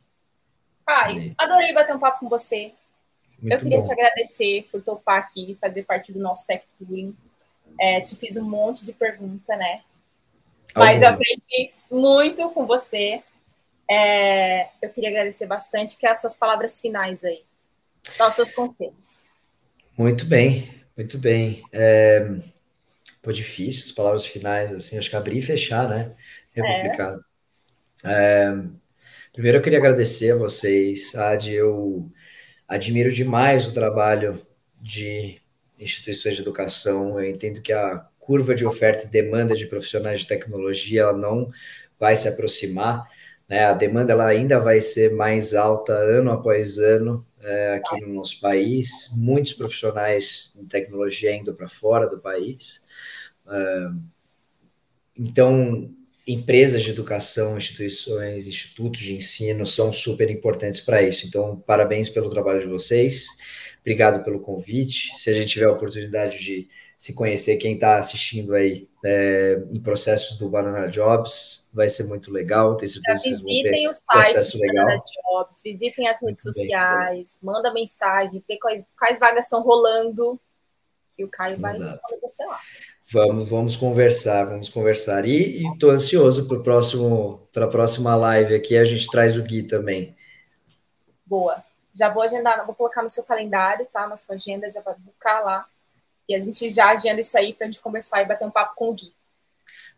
Pai, 0.86 1.34
adorei 1.36 1.74
bater 1.74 1.94
um 1.94 1.98
papo 1.98 2.20
com 2.20 2.30
você. 2.30 2.72
Muito 3.38 3.52
eu 3.52 3.58
queria 3.58 3.78
bom. 3.78 3.86
te 3.86 3.92
agradecer 3.92 4.68
por 4.72 4.82
topar 4.82 5.18
aqui 5.18 5.54
fazer 5.60 5.82
parte 5.82 6.10
do 6.10 6.18
nosso 6.18 6.46
Tech 6.46 6.66
Touring. 6.78 7.14
É, 7.78 8.00
te 8.00 8.16
fiz 8.16 8.38
um 8.38 8.48
monte 8.48 8.86
de 8.86 8.94
pergunta, 8.94 9.54
né? 9.54 9.82
Mas 10.74 11.02
eu 11.02 11.10
aprendi 11.10 11.72
muito 11.90 12.50
com 12.52 12.64
você. 12.64 13.22
É, 13.90 14.70
eu 14.80 14.88
queria 14.88 15.10
agradecer 15.10 15.44
bastante, 15.44 15.98
que 15.98 16.06
é 16.06 16.10
as 16.10 16.22
suas 16.22 16.34
palavras 16.34 16.80
finais 16.80 17.22
aí. 17.22 17.44
Quais 18.16 18.30
os 18.30 18.36
seus 18.36 18.52
conselhos? 18.52 19.24
Muito 19.96 20.24
bem, 20.24 20.68
muito 20.96 21.18
bem. 21.18 21.62
É, 21.72 22.28
pô, 23.20 23.32
difícil 23.32 23.84
as 23.84 23.92
palavras 23.92 24.26
finais, 24.26 24.72
assim, 24.72 24.98
acho 24.98 25.10
que 25.10 25.16
abrir 25.16 25.38
e 25.38 25.42
fechar, 25.42 25.88
né? 25.88 26.14
É, 26.54 26.60
é. 26.60 26.82
complicado. 26.82 27.24
É, 28.04 28.54
primeiro 29.32 29.58
eu 29.58 29.62
queria 29.62 29.78
agradecer 29.78 30.32
a 30.32 30.36
vocês, 30.36 31.14
Ad, 31.14 31.52
eu 31.52 32.10
admiro 32.66 33.12
demais 33.12 33.68
o 33.68 33.74
trabalho 33.74 34.44
de 34.80 35.40
instituições 35.78 36.36
de 36.36 36.42
educação, 36.42 37.20
eu 37.20 37.28
entendo 37.28 37.60
que 37.60 37.72
a 37.72 38.06
curva 38.18 38.54
de 38.54 38.64
oferta 38.64 39.04
e 39.04 39.10
demanda 39.10 39.54
de 39.54 39.66
profissionais 39.66 40.20
de 40.20 40.26
tecnologia 40.26 41.02
ela 41.02 41.12
não 41.12 41.50
vai 41.98 42.16
se 42.16 42.28
aproximar, 42.28 43.08
né? 43.48 43.64
A 43.64 43.72
demanda 43.72 44.12
ela 44.12 44.26
ainda 44.26 44.58
vai 44.58 44.80
ser 44.80 45.12
mais 45.12 45.54
alta 45.54 45.92
ano 45.92 46.30
após 46.30 46.78
ano 46.78 47.26
é, 47.42 47.74
aqui 47.74 48.00
no 48.00 48.14
nosso 48.14 48.40
país. 48.40 49.10
Muitos 49.16 49.52
profissionais 49.52 50.56
em 50.58 50.66
tecnologia 50.66 51.34
indo 51.34 51.54
para 51.54 51.68
fora 51.68 52.06
do 52.06 52.18
país. 52.18 52.82
É, 53.48 53.88
então, 55.16 55.90
empresas 56.26 56.82
de 56.82 56.90
educação, 56.90 57.56
instituições, 57.56 58.46
institutos 58.46 59.00
de 59.00 59.16
ensino 59.16 59.66
são 59.66 59.92
super 59.92 60.30
importantes 60.30 60.80
para 60.80 61.02
isso. 61.02 61.26
Então, 61.26 61.56
parabéns 61.66 62.08
pelo 62.08 62.30
trabalho 62.30 62.60
de 62.60 62.68
vocês. 62.68 63.26
Obrigado 63.82 64.24
pelo 64.24 64.40
convite. 64.40 65.18
Se 65.18 65.28
a 65.28 65.34
gente 65.34 65.48
tiver 65.48 65.66
a 65.66 65.72
oportunidade 65.72 66.38
de 66.38 66.68
se 66.96 67.12
conhecer 67.14 67.56
quem 67.56 67.74
está 67.74 67.96
assistindo 67.98 68.54
aí 68.54 68.88
é, 69.04 69.60
em 69.72 69.80
processos 69.80 70.38
do 70.38 70.48
Banana 70.48 70.86
Jobs, 70.86 71.68
vai 71.74 71.88
ser 71.88 72.04
muito 72.04 72.30
legal. 72.30 72.76
Tenho 72.76 72.88
certeza 72.88 73.18
que 73.18 73.28
vocês 73.28 73.42
vão 73.42 73.62
ver 73.64 73.88
o 73.88 73.92
site 73.92 74.52
do 74.52 74.58
Banana 74.60 75.02
Jobs, 75.02 75.60
visitem 75.64 76.08
as 76.08 76.22
redes 76.22 76.44
sociais, 76.44 77.38
bem, 77.42 77.52
manda 77.52 77.74
mensagem, 77.74 78.44
vê 78.48 78.56
quais, 78.56 78.86
quais 78.96 79.18
vagas 79.18 79.46
estão 79.46 79.62
rolando, 79.62 80.40
que 81.10 81.24
o 81.24 81.28
Caio 81.28 81.58
vai 81.58 81.72
acontecer 81.72 82.44
lá. 82.46 82.60
Vamos, 83.10 83.48
vamos 83.50 83.76
conversar, 83.76 84.44
vamos 84.44 84.68
conversar. 84.68 85.26
E 85.26 85.60
estou 85.72 85.90
ansioso 85.90 86.46
para 86.46 87.64
a 87.64 87.68
próxima 87.68 88.14
live 88.14 88.54
aqui. 88.54 88.76
A 88.76 88.84
gente 88.84 89.10
traz 89.10 89.36
o 89.36 89.42
Gui 89.42 89.64
também. 89.64 90.16
Boa. 91.26 91.64
Já 91.94 92.08
vou 92.08 92.22
agendar, 92.22 92.64
vou 92.64 92.74
colocar 92.74 93.02
no 93.02 93.10
seu 93.10 93.24
calendário, 93.24 93.86
tá? 93.92 94.06
Na 94.06 94.16
sua 94.16 94.34
agenda, 94.34 94.70
já 94.70 94.80
vai 94.80 94.94
buscar 94.94 95.40
lá 95.40 95.66
e 96.28 96.34
a 96.34 96.40
gente 96.40 96.70
já 96.70 96.90
agenda 96.90 97.20
isso 97.20 97.36
aí 97.36 97.52
para 97.52 97.66
a 97.66 97.70
gente 97.70 97.82
começar 97.82 98.22
e 98.22 98.26
bater 98.26 98.46
um 98.46 98.50
papo 98.50 98.74
com 98.74 98.90
o 98.90 98.94
Gui. 98.94 99.14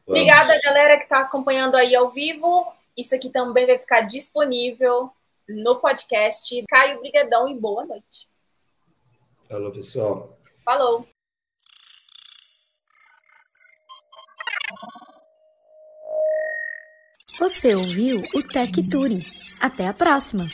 Vamos. 0.07 0.21
Obrigada, 0.21 0.61
galera, 0.63 0.97
que 0.97 1.05
está 1.05 1.21
acompanhando 1.21 1.77
aí 1.77 1.95
ao 1.95 2.11
vivo. 2.11 2.73
Isso 2.97 3.15
aqui 3.15 3.31
também 3.31 3.67
vai 3.67 3.79
ficar 3.79 4.03
disponível 4.03 5.11
no 5.49 5.77
podcast. 5.77 6.65
Caio, 6.69 7.01
brigadão 7.01 7.49
e 7.49 7.55
boa 7.55 7.85
noite. 7.85 8.29
Falou, 9.49 9.73
pessoal. 9.73 10.37
Falou. 10.65 11.07
Você 17.39 17.75
ouviu 17.75 18.21
o 18.35 18.43
Tech 18.43 18.91
Touring. 18.91 19.23
Até 19.61 19.89
a 19.89 19.93
próxima! 19.93 20.47